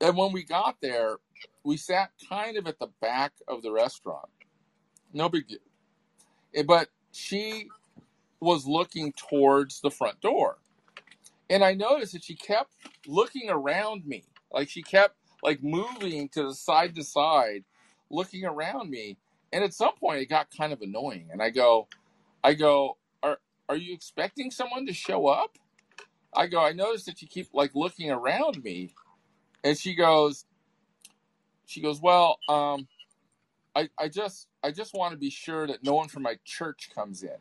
And 0.00 0.16
when 0.16 0.32
we 0.32 0.44
got 0.44 0.76
there, 0.82 1.18
we 1.64 1.76
sat 1.78 2.12
kind 2.28 2.58
of 2.58 2.68
at 2.68 2.78
the 2.80 2.88
back 3.02 3.32
of 3.48 3.62
the 3.62 3.72
restaurant. 3.72 4.28
No 5.12 5.28
big 5.28 5.48
deal. 5.48 5.58
Eh, 6.54 6.64
But 6.64 6.88
she 7.12 7.68
was 8.40 8.66
looking 8.66 9.12
towards 9.14 9.80
the 9.80 9.90
front 9.90 10.20
door. 10.20 10.58
And 11.50 11.64
I 11.64 11.74
noticed 11.74 12.12
that 12.14 12.24
she 12.24 12.34
kept 12.36 12.72
looking 13.06 13.50
around 13.50 14.06
me. 14.06 14.24
Like 14.52 14.68
she 14.68 14.82
kept 14.82 15.16
like 15.42 15.62
moving 15.62 16.28
to 16.30 16.44
the 16.44 16.54
side 16.54 16.94
to 16.96 17.04
side, 17.04 17.64
looking 18.10 18.44
around 18.44 18.90
me. 18.90 19.18
And 19.52 19.64
at 19.64 19.74
some 19.74 19.94
point 19.96 20.20
it 20.20 20.26
got 20.26 20.48
kind 20.56 20.72
of 20.72 20.82
annoying. 20.82 21.28
And 21.32 21.42
I 21.42 21.50
go, 21.50 21.88
I 22.44 22.54
go, 22.54 22.98
Are 23.22 23.38
are 23.68 23.76
you 23.76 23.94
expecting 23.94 24.50
someone 24.50 24.86
to 24.86 24.92
show 24.94 25.28
up? 25.28 25.58
I 26.34 26.46
go, 26.48 26.60
I 26.64 26.72
noticed 26.72 27.06
that 27.06 27.22
you 27.22 27.28
keep 27.28 27.48
like 27.54 27.72
looking 27.74 28.10
around 28.10 28.62
me. 28.64 28.92
And 29.64 29.78
she 29.78 29.94
goes, 29.94 30.46
she 31.66 31.82
goes, 31.82 32.00
Well, 32.00 32.38
um, 32.48 32.88
I, 33.78 33.90
I 33.98 34.08
just 34.08 34.48
I 34.64 34.72
just 34.72 34.94
want 34.94 35.12
to 35.12 35.18
be 35.18 35.30
sure 35.30 35.68
that 35.68 35.84
no 35.84 35.94
one 35.94 36.08
from 36.08 36.24
my 36.24 36.36
church 36.44 36.90
comes 36.94 37.24
in. 37.24 37.38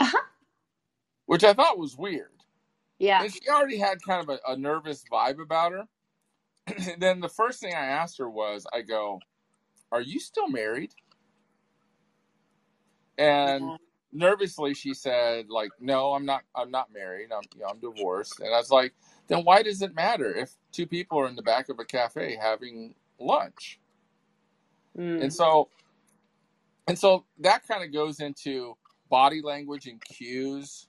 Uh-huh. 0.00 0.22
Which 1.26 1.44
I 1.44 1.54
thought 1.54 1.78
was 1.78 1.96
weird. 1.96 2.32
Yeah. 2.98 3.24
And 3.24 3.32
she 3.32 3.40
already 3.50 3.78
had 3.78 4.02
kind 4.02 4.22
of 4.22 4.30
a, 4.30 4.52
a 4.52 4.56
nervous 4.56 5.04
vibe 5.12 5.42
about 5.42 5.72
her. 5.72 5.84
and 6.92 7.02
then 7.02 7.20
the 7.20 7.28
first 7.30 7.60
thing 7.60 7.74
I 7.74 7.86
asked 7.86 8.18
her 8.18 8.30
was, 8.30 8.66
I 8.74 8.82
go, 8.82 9.20
Are 9.92 10.00
you 10.02 10.20
still 10.20 10.48
married? 10.48 10.94
And 13.18 13.72
Yeah. 13.72 13.76
nervously 14.12 14.74
she 14.74 14.94
said, 14.94 15.48
like, 15.50 15.72
no, 15.80 16.12
I'm 16.14 16.26
not 16.26 16.42
I'm 16.54 16.70
not 16.70 16.92
married. 16.92 17.30
I'm 17.32 17.42
you 17.54 17.62
know, 17.62 17.68
I'm 17.68 17.80
divorced. 17.80 18.40
And 18.40 18.54
I 18.54 18.58
was 18.58 18.70
like, 18.70 18.94
then 19.28 19.44
why 19.44 19.62
does 19.62 19.82
it 19.82 19.94
matter 19.94 20.34
if 20.34 20.52
two 20.72 20.86
people 20.86 21.18
are 21.20 21.28
in 21.28 21.36
the 21.36 21.42
back 21.42 21.68
of 21.68 21.78
a 21.78 21.84
cafe 21.84 22.36
having 22.40 22.94
lunch? 23.20 23.80
And 25.20 25.32
Mm. 25.32 25.32
so 25.32 25.70
and 26.88 26.98
so 26.98 27.24
that 27.40 27.66
kind 27.68 27.84
of 27.84 27.92
goes 27.92 28.20
into 28.20 28.76
body 29.10 29.42
language 29.42 29.86
and 29.86 30.00
cues 30.04 30.88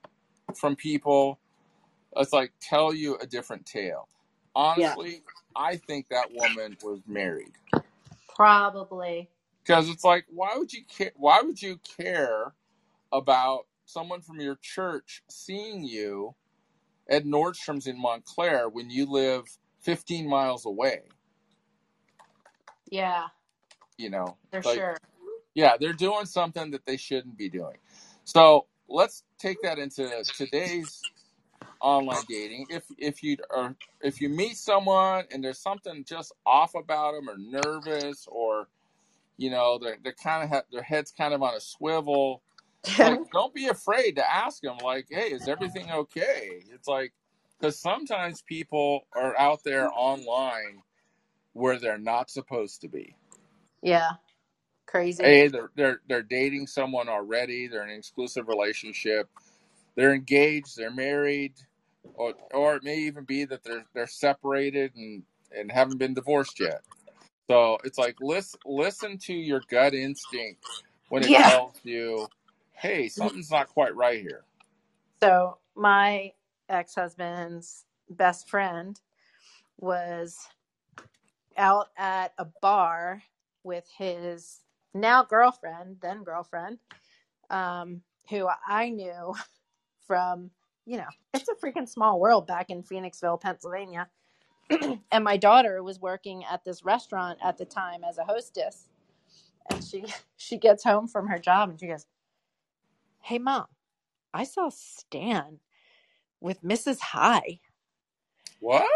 from 0.56 0.76
people. 0.76 1.40
It's 2.18 2.34
like 2.34 2.54
tell 2.62 2.94
you 2.94 3.18
a 3.18 3.28
different 3.28 3.66
tale. 3.66 4.10
Yeah. 4.76 4.96
Honestly, 4.96 5.24
I 5.56 5.78
think 5.78 6.10
that 6.10 6.32
woman 6.34 6.78
was 6.84 7.02
married 7.08 7.54
Probably. 8.36 9.30
because 9.64 9.90
it's 9.90 10.04
like 10.04 10.26
why 10.30 10.56
would 10.58 10.74
you 10.74 10.84
care? 10.86 11.12
Why 11.16 11.42
would 11.42 11.62
you 11.62 11.80
care 11.98 12.54
about 13.12 13.68
someone 13.86 14.22
from 14.22 14.40
your 14.42 14.58
church 14.62 15.24
seeing 15.30 15.84
you 15.84 16.36
at 17.10 17.26
Nordstrom's 17.26 17.88
in 17.88 18.00
Montclair 18.00 18.70
when 18.70 18.90
you 18.90 19.06
live 19.06 19.46
15 19.82 20.28
miles 20.30 20.66
away? 20.66 21.04
Yeah, 22.92 23.28
You 24.00 24.12
know, 24.12 24.38
for 24.52 24.64
like 24.64 24.78
sure. 24.78 24.98
yeah, 25.56 25.78
they're 25.80 25.94
doing 25.94 26.26
something 26.26 26.72
that 26.72 26.86
they 26.88 26.98
shouldn't 26.98 27.38
be 27.38 27.50
doing. 27.50 27.78
So 28.26 28.68
let's 28.90 29.24
take 29.40 29.62
that 29.64 29.80
into 29.80 30.26
today's 30.36 31.06
online 31.82 32.24
dating. 32.30 32.68
If 32.70 32.86
if 32.98 33.24
you 33.24 33.38
are 33.52 33.76
if 34.02 34.22
you 34.22 34.30
meet 34.30 34.58
someone 34.58 35.26
and 35.32 35.44
there's 35.44 35.60
something 35.60 36.04
just 36.06 36.34
off 36.46 36.76
about 36.76 37.14
them 37.14 37.30
or 37.30 37.38
nervous 37.38 38.28
or 38.30 38.70
you 39.38 39.50
know 39.52 39.80
they're 39.80 39.98
they're 40.04 40.16
kind 40.24 40.44
of 40.44 40.50
ha- 40.50 40.64
their 40.72 40.84
heads 40.84 41.14
kind 41.18 41.34
of 41.34 41.44
on 41.44 41.56
a 41.56 41.62
swivel, 41.62 42.44
like 43.00 43.22
don't 43.34 43.54
be 43.54 43.68
afraid 43.68 44.18
to 44.18 44.34
ask 44.34 44.62
them 44.62 44.78
like, 44.84 45.08
hey, 45.10 45.30
is 45.30 45.48
everything 45.48 45.92
okay? 45.92 46.64
It's 46.74 46.88
like 46.88 47.14
because 47.60 47.80
sometimes 47.80 48.42
people 48.44 49.02
are 49.16 49.38
out 49.38 49.64
there 49.66 49.90
online 49.94 50.84
where 51.54 51.80
they're 51.80 51.98
not 52.00 52.30
supposed 52.30 52.82
to 52.82 52.90
be. 52.90 53.16
Yeah, 53.84 54.12
crazy. 54.88 55.24
Hey, 55.24 55.50
they're 55.50 55.72
they're 55.76 56.02
they're 56.08 56.24
dating 56.24 56.68
someone 56.68 57.10
already. 57.10 57.68
They're 57.68 57.84
in 57.84 57.90
an 57.92 57.98
exclusive 57.98 58.48
relationship. 58.48 59.30
They're 59.96 60.14
engaged. 60.14 60.78
They're 60.78 60.92
married, 60.94 61.56
or 62.16 62.36
or 62.54 62.78
it 62.78 62.84
may 62.84 62.98
even 63.00 63.26
be 63.26 63.46
that 63.46 63.64
they're 63.64 63.86
they're 63.96 64.08
separated 64.08 64.96
and 64.96 65.24
and 65.58 65.72
haven't 65.72 66.00
been 66.00 66.14
divorced 66.16 66.60
yet. 66.60 66.84
So 67.50 67.80
it's 67.86 67.98
like 68.00 68.18
listen 68.22 68.60
listen 68.66 69.18
to 69.20 69.34
your 69.34 69.62
gut 69.70 69.94
instinct 69.96 70.62
when 71.10 71.24
it 71.24 71.36
Yeah. 71.36 71.40
tells 71.40 71.80
you, 71.84 72.32
hey, 72.74 73.10
something's 73.10 73.52
not 73.52 73.70
quite 73.70 73.96
right 73.96 74.22
here. 74.22 74.46
So 75.24 75.60
my 75.76 76.34
ex-husband's 76.70 77.86
best 78.10 78.50
friend 78.50 79.00
was 79.80 80.38
out 81.58 81.88
at 81.98 82.34
a 82.40 82.46
bar 82.62 83.24
with 83.64 83.86
his 83.98 84.62
now 84.94 85.24
girlfriend, 85.24 85.98
then 86.02 86.24
girlfriend, 86.24 86.80
um, 87.50 88.02
who 88.30 88.48
I 88.68 88.90
knew 88.90 89.36
from, 90.08 90.52
you 90.86 90.98
know, 90.98 91.08
it's 91.34 91.50
a 91.50 91.56
freaking 91.56 91.88
small 91.88 92.20
world 92.20 92.48
back 92.48 92.70
in 92.70 92.84
Phoenixville, 92.84 93.42
Pennsylvania. 93.42 94.08
and 95.12 95.24
my 95.24 95.38
daughter 95.38 95.84
was 95.84 96.00
working 96.00 96.44
at 96.46 96.64
this 96.64 96.84
restaurant 96.84 97.40
at 97.44 97.58
the 97.58 97.66
time 97.66 98.04
as 98.08 98.18
a 98.18 98.24
hostess. 98.24 98.90
And 99.72 99.84
she 99.84 100.06
she 100.38 100.58
gets 100.58 100.84
home 100.84 101.08
from 101.08 101.28
her 101.28 101.40
job 101.40 101.70
and 101.70 101.80
she 101.80 101.88
goes, 101.88 102.06
Hey 103.22 103.40
mom, 103.40 103.66
I 104.34 104.44
saw 104.44 104.70
Stan 104.70 105.60
with 106.40 106.64
Mrs. 106.64 107.00
High. 107.00 107.60
What? 108.60 108.88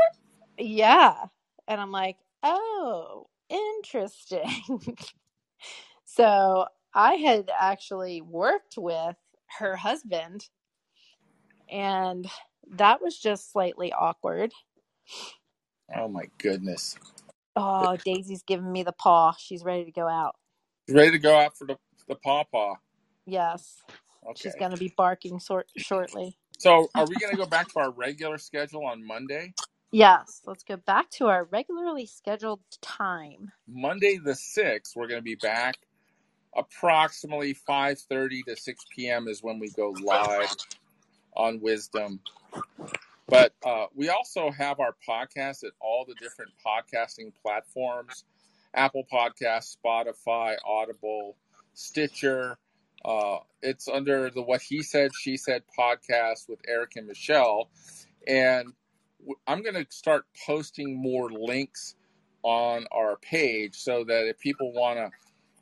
Yeah. 0.57 1.25
And 1.67 1.81
I'm 1.81 1.91
like, 1.91 2.17
oh, 2.43 3.27
interesting. 3.53 4.95
so 6.05 6.65
I 6.93 7.15
had 7.15 7.49
actually 7.57 8.21
worked 8.21 8.75
with 8.77 9.15
her 9.59 9.75
husband, 9.75 10.47
and 11.69 12.27
that 12.71 13.01
was 13.01 13.17
just 13.17 13.51
slightly 13.51 13.93
awkward. 13.93 14.51
Oh 15.95 16.07
my 16.07 16.25
goodness! 16.37 16.97
Oh, 17.55 17.97
Daisy's 18.03 18.43
giving 18.43 18.71
me 18.71 18.83
the 18.83 18.93
paw. 18.93 19.33
She's 19.37 19.63
ready 19.63 19.85
to 19.85 19.91
go 19.91 20.07
out. 20.07 20.35
Ready 20.89 21.11
to 21.11 21.19
go 21.19 21.37
out 21.37 21.57
for 21.57 21.65
the 21.65 21.77
the 22.07 22.15
paw 22.15 22.43
paw. 22.51 22.75
Yes. 23.25 23.81
Okay. 24.25 24.33
She's 24.35 24.55
going 24.55 24.71
to 24.71 24.77
be 24.77 24.93
barking 24.95 25.39
sort 25.39 25.67
shortly. 25.77 26.37
So, 26.57 26.89
are 26.95 27.05
we 27.05 27.15
going 27.15 27.31
to 27.31 27.37
go 27.37 27.45
back 27.45 27.67
to 27.73 27.79
our 27.79 27.91
regular 27.91 28.37
schedule 28.37 28.85
on 28.85 29.05
Monday? 29.05 29.53
Yes. 29.93 30.41
Let's 30.45 30.63
go 30.63 30.77
back 30.77 31.09
to 31.11 31.27
our 31.27 31.45
regularly 31.45 32.05
scheduled 32.05 32.61
time. 32.81 33.51
Monday 33.67 34.17
the 34.17 34.31
6th, 34.31 34.95
we're 34.95 35.07
going 35.07 35.19
to 35.19 35.23
be 35.23 35.35
back 35.35 35.75
approximately 36.55 37.53
5:30 37.53 38.45
to 38.45 38.55
6 38.55 38.85
p.m. 38.95 39.27
is 39.27 39.41
when 39.41 39.59
we 39.59 39.69
go 39.69 39.95
live 40.03 40.55
on 41.35 41.59
Wisdom. 41.61 42.19
But 43.27 43.53
uh, 43.65 43.85
we 43.95 44.09
also 44.09 44.51
have 44.51 44.79
our 44.79 44.95
podcast 45.07 45.63
at 45.63 45.71
all 45.79 46.05
the 46.07 46.15
different 46.15 46.51
podcasting 46.65 47.31
platforms 47.41 48.25
Apple 48.73 49.05
Podcasts, 49.11 49.77
Spotify, 49.77 50.55
Audible, 50.65 51.35
Stitcher. 51.73 52.57
Uh, 53.05 53.37
it's 53.61 53.87
under 53.87 54.29
the 54.29 54.41
What 54.41 54.61
He 54.61 54.81
Said, 54.81 55.11
She 55.19 55.37
Said 55.37 55.63
podcast 55.77 56.49
with 56.49 56.59
Erik 56.67 56.95
and 56.95 57.07
Michele. 57.07 57.69
And 58.27 58.73
I'm 59.47 59.61
going 59.63 59.75
to 59.75 59.85
start 59.89 60.25
posting 60.45 61.01
more 61.01 61.31
links 61.31 61.95
on 62.43 62.85
our 62.91 63.17
page 63.17 63.75
so 63.75 64.03
that 64.05 64.27
if 64.27 64.39
people 64.39 64.73
want 64.73 64.97
to 64.97 65.11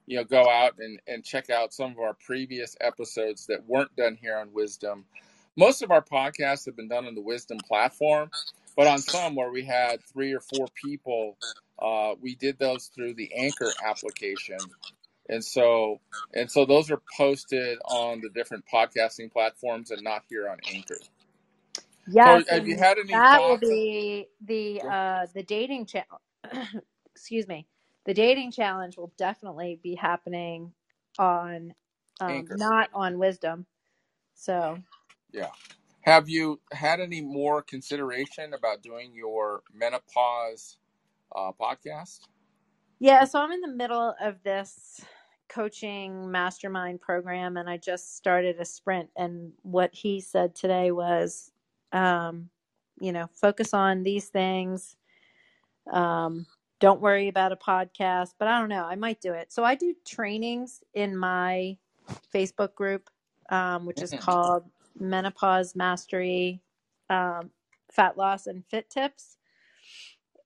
you 0.08 0.18
know 0.18 0.24
go 0.24 0.50
out 0.50 0.74
and, 0.80 1.00
and 1.08 1.24
check 1.24 1.50
out 1.50 1.74
some 1.74 1.92
of 1.92 2.00
our 2.00 2.16
previous 2.26 2.76
episodes 2.82 3.48
that 3.48 3.66
weren't 3.68 3.96
done 3.96 4.18
here 4.20 4.38
on 4.38 4.52
wisdom 4.54 5.06
most 5.58 5.84
of 5.84 5.92
our 5.92 6.04
podcasts 6.04 6.66
have 6.66 6.76
been 6.76 6.88
done 6.90 7.06
on 7.06 7.16
the 7.16 7.22
wisdom 7.22 7.60
platform 7.68 8.32
but 8.76 8.88
on 8.88 9.00
some 9.00 9.36
where 9.36 9.52
we 9.52 9.64
had 9.64 10.04
three 10.04 10.34
or 10.34 10.40
four 10.42 10.68
people 10.76 11.38
uh, 11.82 12.14
we 12.22 12.36
did 12.36 12.60
those 12.60 12.88
through 12.94 13.16
the 13.16 13.34
anchor 13.36 13.72
application. 13.84 14.60
And 15.30 15.44
so 15.44 16.00
and 16.34 16.52
so 16.52 16.66
those 16.66 16.92
are 16.92 17.02
posted 17.18 17.80
on 17.86 18.22
the 18.22 18.30
different 18.30 18.66
podcasting 18.72 19.32
platforms 19.32 19.92
and 19.92 20.04
not 20.04 20.24
here 20.30 20.50
on 20.50 20.58
anchor 20.74 20.98
Yes. 22.14 22.46
so 22.48 22.56
have 22.56 22.68
you 22.68 22.78
had 22.78 22.98
any 23.00 23.14
that 23.14 23.42
will 23.44 23.58
be 23.58 24.28
the 24.46 24.82
uh 24.82 25.28
the 25.34 25.44
dating 25.44 25.86
channel. 25.88 26.22
Excuse 27.16 27.48
me. 27.48 27.68
The 28.06 28.14
dating 28.14 28.52
challenge 28.52 28.98
will 28.98 29.14
definitely 29.18 29.80
be 29.84 29.96
happening 29.96 30.74
on 31.20 31.74
um 32.20 32.48
not 32.52 32.90
on 32.94 33.20
wisdom. 33.20 33.66
So, 34.36 34.80
yeah 35.32 35.50
have 36.02 36.28
you 36.28 36.60
had 36.72 37.00
any 37.00 37.22
more 37.22 37.62
consideration 37.62 38.54
about 38.54 38.82
doing 38.82 39.14
your 39.14 39.64
menopause 39.74 40.78
uh, 41.36 41.52
podcast 41.60 42.22
yeah, 43.00 43.24
so 43.24 43.40
I'm 43.40 43.52
in 43.52 43.62
the 43.62 43.68
middle 43.68 44.14
of 44.22 44.44
this 44.44 45.04
coaching 45.50 46.30
mastermind 46.30 47.02
program 47.02 47.58
and 47.58 47.68
I 47.70 47.78
just 47.78 48.16
started 48.16 48.60
a 48.60 48.66
sprint 48.66 49.10
and 49.18 49.54
what 49.64 49.90
he 49.94 50.22
said 50.22 50.56
today 50.56 50.92
was 50.92 51.52
um 51.94 52.50
you 53.02 53.12
know, 53.14 53.28
focus 53.34 53.74
on 53.74 54.04
these 54.04 54.28
things. 54.30 54.96
Um 55.92 56.48
don't 56.82 57.02
worry 57.02 57.30
about 57.30 57.54
a 57.54 57.58
podcast, 57.58 58.32
but 58.40 58.48
I 58.50 58.60
don't 58.60 58.70
know, 58.70 58.86
I 58.86 58.96
might 58.96 59.22
do 59.22 59.34
it. 59.34 59.54
So 59.54 59.64
I 59.64 59.76
do 59.76 59.96
trainings 60.06 60.84
in 60.94 61.18
my 61.18 61.78
Facebook 62.34 62.76
group 62.76 63.10
um 63.50 63.86
which 63.86 64.02
is 64.04 64.14
Mhm. 64.14 64.22
called 64.22 64.66
Menopause 65.00 65.76
Mastery 65.76 66.62
um 67.10 67.52
Fat 67.92 68.18
Loss 68.18 68.48
and 68.48 68.66
Fit 68.68 68.90
Tips. 68.90 69.38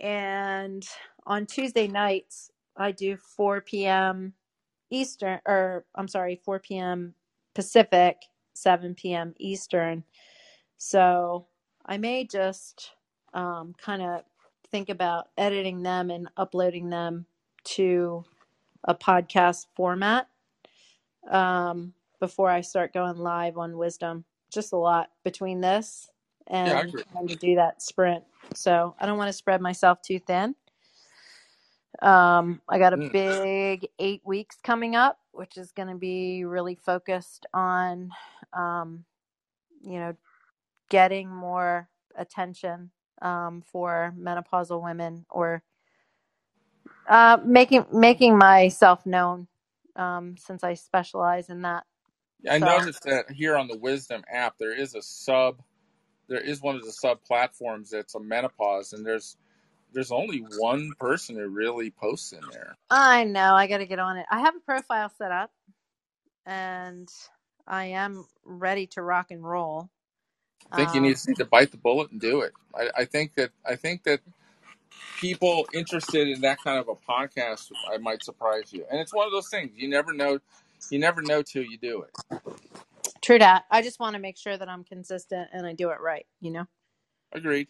And 0.01 0.87
on 1.27 1.47
Tuesday 1.47 1.87
nights, 1.87 2.51
I 2.77 2.93
do 2.93 3.17
4 3.17 3.61
p.m. 3.61 4.33
Eastern, 4.91 5.41
or 5.47 5.85
I'm 5.95 6.09
sorry, 6.09 6.41
4 6.45 6.59
p.m. 6.61 7.15
Pacific, 7.55 8.17
7 8.55 8.95
p.m. 8.95 9.35
Eastern. 9.39 10.05
So 10.77 11.47
I 11.85 11.97
may 11.97 12.25
just 12.25 12.91
um, 13.33 13.73
kind 13.77 14.01
of 14.01 14.21
think 14.71 14.89
about 14.89 15.29
editing 15.37 15.83
them 15.83 16.09
and 16.09 16.29
uploading 16.37 16.89
them 16.89 17.25
to 17.65 18.25
a 18.83 18.95
podcast 18.95 19.67
format 19.75 20.27
um, 21.29 21.93
before 22.19 22.49
I 22.49 22.61
start 22.61 22.93
going 22.93 23.17
live 23.17 23.57
on 23.57 23.77
Wisdom. 23.77 24.25
Just 24.51 24.73
a 24.73 24.77
lot 24.77 25.11
between 25.23 25.61
this 25.61 26.09
and 26.47 26.89
agree 26.89 27.03
trying 27.11 27.27
to 27.27 27.35
do 27.35 27.55
that 27.55 27.81
sprint. 27.81 28.23
So 28.53 28.95
I 28.99 29.05
don't 29.05 29.17
want 29.17 29.29
to 29.29 29.33
spread 29.33 29.61
myself 29.61 30.01
too 30.01 30.19
thin. 30.19 30.55
Um, 32.01 32.61
I 32.69 32.77
got 32.77 32.93
a 32.93 32.97
Mm. 32.97 33.11
big 33.11 33.87
eight 33.99 34.21
weeks 34.25 34.57
coming 34.61 34.95
up, 34.95 35.19
which 35.31 35.57
is 35.57 35.71
going 35.71 35.87
to 35.87 35.95
be 35.95 36.43
really 36.45 36.75
focused 36.75 37.45
on, 37.53 38.11
um, 38.53 39.05
you 39.81 39.99
know, 39.99 40.15
getting 40.89 41.29
more 41.29 41.89
attention 42.17 42.91
um, 43.21 43.63
for 43.63 44.13
menopausal 44.19 44.83
women 44.83 45.25
or 45.31 45.63
uh, 47.09 47.37
making 47.45 47.85
making 47.93 48.37
myself 48.37 49.05
known 49.05 49.47
um, 49.95 50.37
since 50.37 50.63
I 50.63 50.75
specialize 50.75 51.49
in 51.49 51.63
that. 51.63 51.85
I 52.49 52.59
So 52.59 52.81
noticed 52.81 53.03
that 53.05 53.31
here 53.31 53.57
on 53.57 53.67
the 53.67 53.77
Wisdom 53.77 54.23
app, 54.31 54.57
there 54.59 54.73
is 54.75 54.95
a 54.95 55.01
sub. 55.01 55.61
There 56.29 56.41
is 56.41 56.61
one 56.61 56.75
of 56.75 56.83
the 56.85 56.93
sub 56.93 57.23
platforms 57.23 57.91
that's 57.91 58.15
a 58.15 58.21
menopause, 58.21 58.93
and 58.93 59.05
there's 59.05 59.37
there's 59.93 60.11
only 60.11 60.39
one 60.39 60.93
person 60.99 61.35
who 61.37 61.47
really 61.47 61.91
posts 61.91 62.33
in 62.33 62.47
there. 62.49 62.77
I 62.89 63.25
know 63.25 63.55
I 63.55 63.67
got 63.67 63.79
to 63.79 63.85
get 63.87 63.99
on 63.99 64.17
it. 64.17 64.25
I 64.31 64.41
have 64.41 64.55
a 64.55 64.59
profile 64.61 65.09
set 65.17 65.31
up, 65.31 65.51
and 66.45 67.09
I 67.67 67.87
am 67.87 68.25
ready 68.45 68.87
to 68.89 69.03
rock 69.03 69.31
and 69.31 69.43
roll. 69.43 69.89
I 70.71 70.77
think 70.77 70.95
you 70.95 71.01
need 71.01 71.17
Um, 71.17 71.23
need 71.27 71.37
to 71.37 71.45
bite 71.45 71.71
the 71.71 71.77
bullet 71.77 72.11
and 72.11 72.19
do 72.19 72.41
it. 72.41 72.53
I, 72.75 72.89
I 72.97 73.05
think 73.05 73.35
that 73.35 73.51
I 73.65 73.75
think 73.75 74.03
that 74.03 74.21
people 75.19 75.67
interested 75.73 76.27
in 76.27 76.41
that 76.41 76.59
kind 76.63 76.79
of 76.79 76.87
a 76.89 76.95
podcast, 76.95 77.71
I 77.91 77.97
might 77.97 78.23
surprise 78.23 78.73
you. 78.73 78.85
And 78.91 78.99
it's 78.99 79.13
one 79.13 79.25
of 79.25 79.31
those 79.31 79.49
things 79.49 79.71
you 79.75 79.89
never 79.89 80.13
know. 80.13 80.39
You 80.89 80.99
never 80.99 81.21
know 81.21 81.41
till 81.41 81.63
you 81.63 81.77
do 81.77 82.03
it. 82.03 82.41
true 83.21 83.39
that. 83.39 83.65
I 83.71 83.81
just 83.81 83.99
want 83.99 84.15
to 84.15 84.19
make 84.19 84.37
sure 84.37 84.57
that 84.57 84.69
I'm 84.69 84.83
consistent 84.83 85.49
and 85.53 85.65
I 85.65 85.73
do 85.73 85.89
it 85.89 85.99
right. 86.01 86.25
You 86.41 86.51
know. 86.51 86.65
Agreed. 87.33 87.67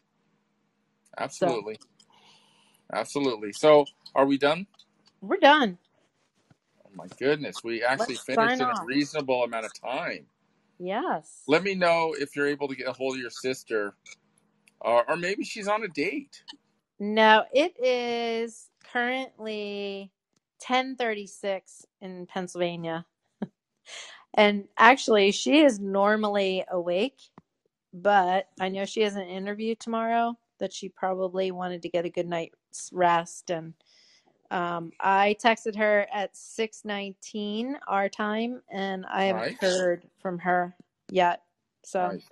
So 1.17 1.23
Absolutely. 1.23 1.79
Absolutely. 2.91 3.53
So, 3.53 3.85
are 4.13 4.25
we 4.25 4.37
done? 4.37 4.67
we're 5.21 5.37
done. 5.37 5.77
Oh 6.85 6.89
my 6.95 7.07
goodness, 7.19 7.63
we 7.63 7.83
actually 7.83 8.15
Let's 8.15 8.25
finished 8.25 8.61
in 8.61 8.67
a 8.67 8.85
reasonable 8.85 9.43
amount 9.43 9.65
of 9.65 9.73
time. 9.73 10.27
Yes. 10.80 11.43
Let 11.47 11.64
me 11.64 11.76
know 11.76 12.15
if 12.19 12.35
you're 12.35 12.47
able 12.47 12.68
to 12.69 12.76
get 12.76 12.88
a 12.88 12.93
hold 12.93 13.15
of 13.15 13.22
your 13.22 13.30
sister, 13.30 13.95
or, 14.81 15.10
or 15.10 15.18
maybe 15.18 15.43
she's 15.43 15.68
on 15.68 15.84
a 15.84 15.88
date. 15.89 16.43
No, 16.99 17.43
it 17.53 17.76
is 17.84 18.69
currently 18.91 20.11
10:36 20.61 21.85
in 22.02 22.26
Pennsylvania. 22.27 23.06
And 24.38 24.65
actually, 24.77 25.31
she 25.31 25.61
is 25.61 25.80
normally 25.80 26.65
awake, 26.69 27.19
but 27.93 28.49
I 28.60 28.69
know 28.69 28.85
she 28.85 29.02
has 29.02 29.15
an 29.15 29.27
interview 29.27 29.76
tomorrow 29.76 30.38
that 30.60 30.73
she 30.73 30.89
probably 30.89 31.52
wanted 31.52 31.81
to 31.84 31.89
get 31.89 32.06
a 32.06 32.10
good 32.10 32.27
night's 32.27 32.89
rest 32.93 33.49
and 33.49 33.73
um, 34.56 34.94
I 35.02 35.36
texted 35.44 35.77
her 35.77 36.07
at 36.14 36.34
6:19 36.36 37.76
our 37.88 38.10
time 38.10 38.64
and 38.72 39.06
I 39.07 39.26
haven't 39.26 39.44
Right. 39.44 39.57
heard 39.60 40.07
from 40.22 40.40
her 40.40 40.76
yet. 41.11 41.44
So, 41.84 41.99
Right. 42.02 42.23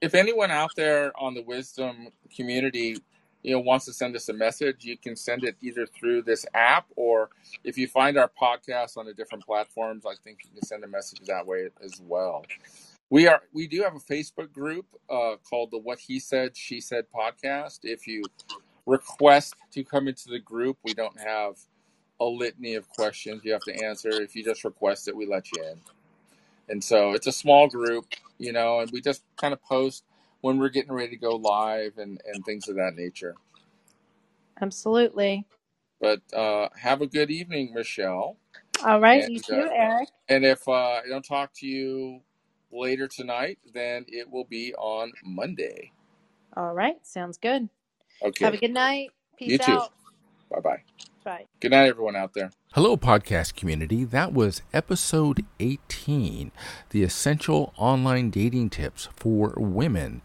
If 0.00 0.14
anyone 0.14 0.50
out 0.50 0.74
there 0.76 1.12
on 1.20 1.34
the 1.34 1.42
wisdom 1.42 2.08
community, 2.34 2.96
you 3.42 3.52
know, 3.52 3.60
wants 3.60 3.86
to 3.86 3.92
send 3.92 4.16
us 4.16 4.28
a 4.28 4.32
message, 4.32 4.84
you 4.84 4.96
can 4.98 5.16
send 5.16 5.44
it 5.44 5.56
either 5.62 5.86
through 5.86 6.22
this 6.22 6.46
app 6.54 6.86
or 6.96 7.30
if 7.64 7.78
you 7.78 7.88
find 7.88 8.16
our 8.18 8.30
podcast 8.40 8.96
on 8.96 9.06
the 9.06 9.14
different 9.14 9.44
platforms, 9.46 10.04
I 10.06 10.14
think 10.24 10.40
you 10.44 10.50
can 10.52 10.62
send 10.62 10.84
a 10.84 10.88
message 10.88 11.20
that 11.26 11.46
way 11.46 11.68
as 11.84 12.00
well. 12.02 12.44
We 13.10 13.26
are 13.28 13.42
we 13.52 13.68
do 13.68 13.82
have 13.82 13.94
a 13.96 14.00
Facebook 14.00 14.52
group 14.52 14.86
uh, 15.10 15.36
called 15.48 15.70
the 15.70 15.78
What 15.78 16.00
He 16.00 16.18
Said 16.20 16.56
She 16.56 16.80
Said 16.80 17.06
podcast. 17.14 17.80
If 17.84 18.06
you 18.06 18.24
request 18.86 19.56
to 19.72 19.84
come 19.84 20.08
into 20.08 20.28
the 20.30 20.40
group, 20.40 20.78
we 20.84 20.94
don't 20.94 21.18
have 21.20 21.56
a 22.20 22.24
litany 22.26 22.74
of 22.74 22.88
questions 22.88 23.42
you 23.44 23.52
have 23.52 23.64
to 23.64 23.74
answer. 23.84 24.20
If 24.20 24.36
you 24.36 24.44
just 24.44 24.64
request 24.64 25.08
it, 25.08 25.16
we 25.16 25.26
let 25.26 25.52
you 25.52 25.62
in. 25.64 25.80
And 26.68 26.84
so 26.84 27.12
it's 27.12 27.26
a 27.26 27.32
small 27.32 27.68
group, 27.68 28.06
you 28.38 28.52
know, 28.52 28.80
and 28.80 28.90
we 28.92 29.00
just 29.00 29.22
kind 29.36 29.52
of 29.54 29.62
post 29.62 30.04
when 30.42 30.58
we're 30.58 30.70
getting 30.70 30.92
ready 30.92 31.10
to 31.10 31.16
go 31.16 31.36
live 31.36 31.98
and, 31.98 32.20
and 32.26 32.44
things 32.44 32.68
of 32.68 32.76
that 32.76 32.94
nature. 32.96 33.36
absolutely. 34.60 35.46
But 36.00 36.22
uh, 36.34 36.68
have 36.80 37.02
a 37.02 37.06
good 37.06 37.30
evening, 37.30 37.74
Michele. 37.74 38.36
All 38.84 39.00
right, 39.00 39.26
you 39.26 39.38
And 39.38 39.42
too, 39.42 39.68
uh, 39.70 39.70
Erik. 39.74 40.08
and 40.28 40.44
if 40.44 40.68
uh, 40.68 40.72
I 40.72 41.02
don't 41.08 41.24
talk 41.24 41.52
to 41.56 41.66
you 41.68 42.20
later 42.72 43.08
tonight, 43.08 43.58
then 43.74 44.06
it 44.08 44.30
will 44.30 44.44
be 44.46 44.74
on 44.76 45.12
Monday. 45.24 45.92
All 46.56 46.74
right, 46.74 46.96
sounds 47.06 47.38
good. 47.38 47.68
Have 48.40 48.54
a 48.54 48.58
good 48.58 48.72
night. 48.72 49.10
You 49.44 49.58
Peace 49.58 49.66
too. 49.66 49.72
out. 49.72 49.92
Bye 50.50 50.60
bye. 50.60 50.82
Bye. 51.24 51.46
Good 51.60 51.70
night, 51.72 51.88
everyone 51.88 52.16
out 52.16 52.34
there. 52.34 52.50
Hello, 52.74 52.96
podcast 52.96 53.54
community. 53.54 54.02
That 54.02 54.32
was 54.32 54.62
episode 54.72 55.44
18 55.60 56.52
The 56.88 57.02
Essential 57.02 57.74
Online 57.76 58.30
Dating 58.30 58.70
Tips 58.70 59.10
for 59.14 59.52
Women. 59.58 60.22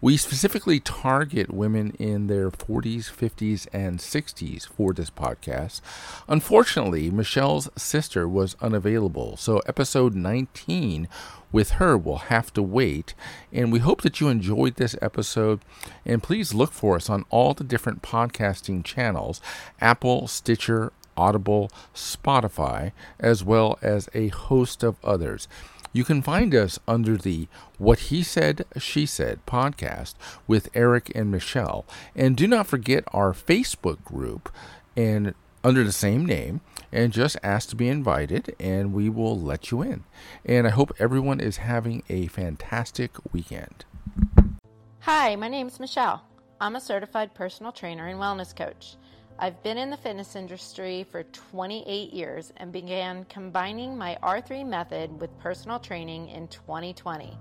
We 0.00 0.16
specifically 0.16 0.80
target 0.80 1.52
women 1.52 1.90
in 1.98 2.26
their 2.26 2.50
40s, 2.50 3.12
50s, 3.12 3.66
and 3.74 3.98
60s 3.98 4.66
for 4.66 4.94
this 4.94 5.10
podcast. 5.10 5.82
Unfortunately, 6.26 7.10
Michele's 7.10 7.68
sister 7.76 8.26
was 8.26 8.56
unavailable, 8.62 9.36
so 9.36 9.58
episode 9.66 10.14
19 10.14 11.06
with 11.52 11.72
her 11.72 11.98
will 11.98 12.16
have 12.16 12.50
to 12.54 12.62
wait. 12.62 13.12
And 13.52 13.70
we 13.70 13.80
hope 13.80 14.00
that 14.00 14.22
you 14.22 14.28
enjoyed 14.28 14.76
this 14.76 14.96
episode. 15.02 15.60
And 16.06 16.22
please 16.22 16.54
look 16.54 16.72
for 16.72 16.96
us 16.96 17.10
on 17.10 17.26
all 17.28 17.52
the 17.52 17.62
different 17.62 18.00
podcasting 18.00 18.84
channels 18.84 19.42
Apple, 19.82 20.28
Stitcher, 20.28 20.92
Audible, 21.20 21.70
Spotify, 21.94 22.92
as 23.18 23.44
well 23.44 23.78
as 23.82 24.08
a 24.14 24.28
host 24.28 24.82
of 24.82 24.96
others. 25.04 25.48
You 25.92 26.04
can 26.04 26.22
find 26.22 26.54
us 26.54 26.78
under 26.88 27.16
the 27.16 27.48
What 27.76 27.98
He 28.10 28.22
Said, 28.22 28.64
She 28.78 29.04
Said 29.06 29.44
podcast 29.44 30.14
with 30.46 30.70
Erik 30.72 31.12
and 31.14 31.30
Michele. 31.30 31.84
And 32.14 32.36
do 32.36 32.46
not 32.46 32.68
forget 32.68 33.04
our 33.12 33.32
Facebook 33.32 34.02
group 34.04 34.50
and 34.96 35.34
under 35.62 35.84
the 35.84 35.92
same 35.92 36.24
name 36.24 36.62
and 36.90 37.12
just 37.12 37.36
ask 37.42 37.68
to 37.68 37.76
be 37.76 37.88
invited 37.88 38.54
and 38.58 38.94
we 38.94 39.10
will 39.10 39.38
let 39.38 39.70
you 39.70 39.82
in. 39.82 40.04
And 40.44 40.66
I 40.66 40.70
hope 40.70 40.94
everyone 40.98 41.40
is 41.40 41.58
having 41.58 42.02
a 42.08 42.28
fantastic 42.28 43.10
weekend. 43.32 43.84
Hi, 45.00 45.36
my 45.36 45.48
name 45.48 45.66
is 45.66 45.80
Michele. 45.80 46.22
I'm 46.60 46.76
a 46.76 46.80
certified 46.80 47.34
personal 47.34 47.72
trainer 47.72 48.06
and 48.06 48.20
wellness 48.20 48.54
coach. 48.54 48.96
I've 49.42 49.62
been 49.62 49.78
in 49.78 49.88
the 49.88 49.96
fitness 49.96 50.36
industry 50.36 51.06
for 51.10 51.22
28 51.22 52.12
years 52.12 52.52
and 52.58 52.70
began 52.70 53.24
combining 53.24 53.96
my 53.96 54.18
R3 54.22 54.66
method 54.66 55.18
with 55.18 55.38
personal 55.38 55.78
training 55.78 56.28
in 56.28 56.46
2020. 56.48 57.38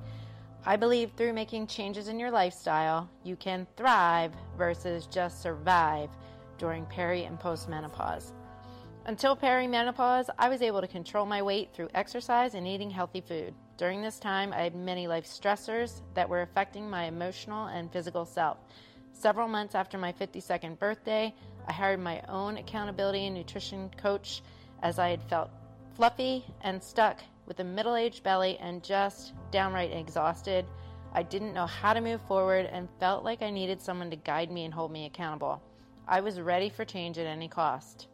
I 0.65 0.77
believe 0.77 1.11
through 1.11 1.33
making 1.33 1.67
changes 1.67 2.07
in 2.07 2.17
your 2.17 2.31
lifestyle, 2.31 3.09
you 3.25 3.35
can 3.35 3.67
thrive 3.75 4.31
versus 4.57 5.07
just 5.07 5.41
survive 5.41 6.09
during 6.57 6.85
peri 6.85 7.25
and 7.25 7.37
postmenopause. 7.37 8.31
Until 9.05 9.35
perimenopause, 9.35 10.29
I 10.39 10.47
was 10.47 10.61
able 10.61 10.79
to 10.79 10.87
control 10.87 11.25
my 11.25 11.41
weight 11.41 11.73
through 11.73 11.89
exercise 11.95 12.53
and 12.53 12.65
eating 12.65 12.89
healthy 12.89 13.19
food. 13.19 13.53
During 13.75 14.01
this 14.01 14.19
time, 14.19 14.53
I 14.53 14.61
had 14.61 14.73
many 14.73 15.07
life 15.07 15.25
stressors 15.25 15.99
that 16.13 16.29
were 16.29 16.43
affecting 16.43 16.89
my 16.89 17.05
emotional 17.05 17.65
and 17.65 17.91
physical 17.91 18.23
self. 18.23 18.57
Several 19.11 19.49
months 19.49 19.75
after 19.75 19.97
my 19.97 20.13
52nd 20.13 20.79
birthday, 20.79 21.33
I 21.67 21.73
hired 21.73 21.99
my 21.99 22.21
own 22.27 22.57
accountability 22.57 23.25
and 23.25 23.35
nutrition 23.35 23.89
coach 23.97 24.41
as 24.81 24.99
I 24.99 25.09
had 25.09 25.23
felt 25.23 25.49
fluffy 25.95 26.45
and 26.61 26.81
stuck 26.81 27.19
with 27.45 27.59
a 27.59 27.63
middle 27.63 27.95
aged 27.95 28.23
belly 28.23 28.57
and 28.59 28.83
just 28.83 29.33
downright 29.51 29.91
exhausted. 29.91 30.65
I 31.13 31.23
didn't 31.23 31.53
know 31.53 31.65
how 31.65 31.93
to 31.93 32.01
move 32.01 32.21
forward 32.21 32.67
and 32.67 32.87
felt 32.99 33.23
like 33.23 33.41
I 33.41 33.49
needed 33.49 33.81
someone 33.81 34.09
to 34.11 34.15
guide 34.15 34.51
me 34.51 34.65
and 34.65 34.73
hold 34.73 34.91
me 34.91 35.05
accountable. 35.05 35.61
I 36.07 36.21
was 36.21 36.39
ready 36.39 36.69
for 36.69 36.85
change 36.85 37.17
at 37.17 37.27
any 37.27 37.47
cost. 37.47 38.07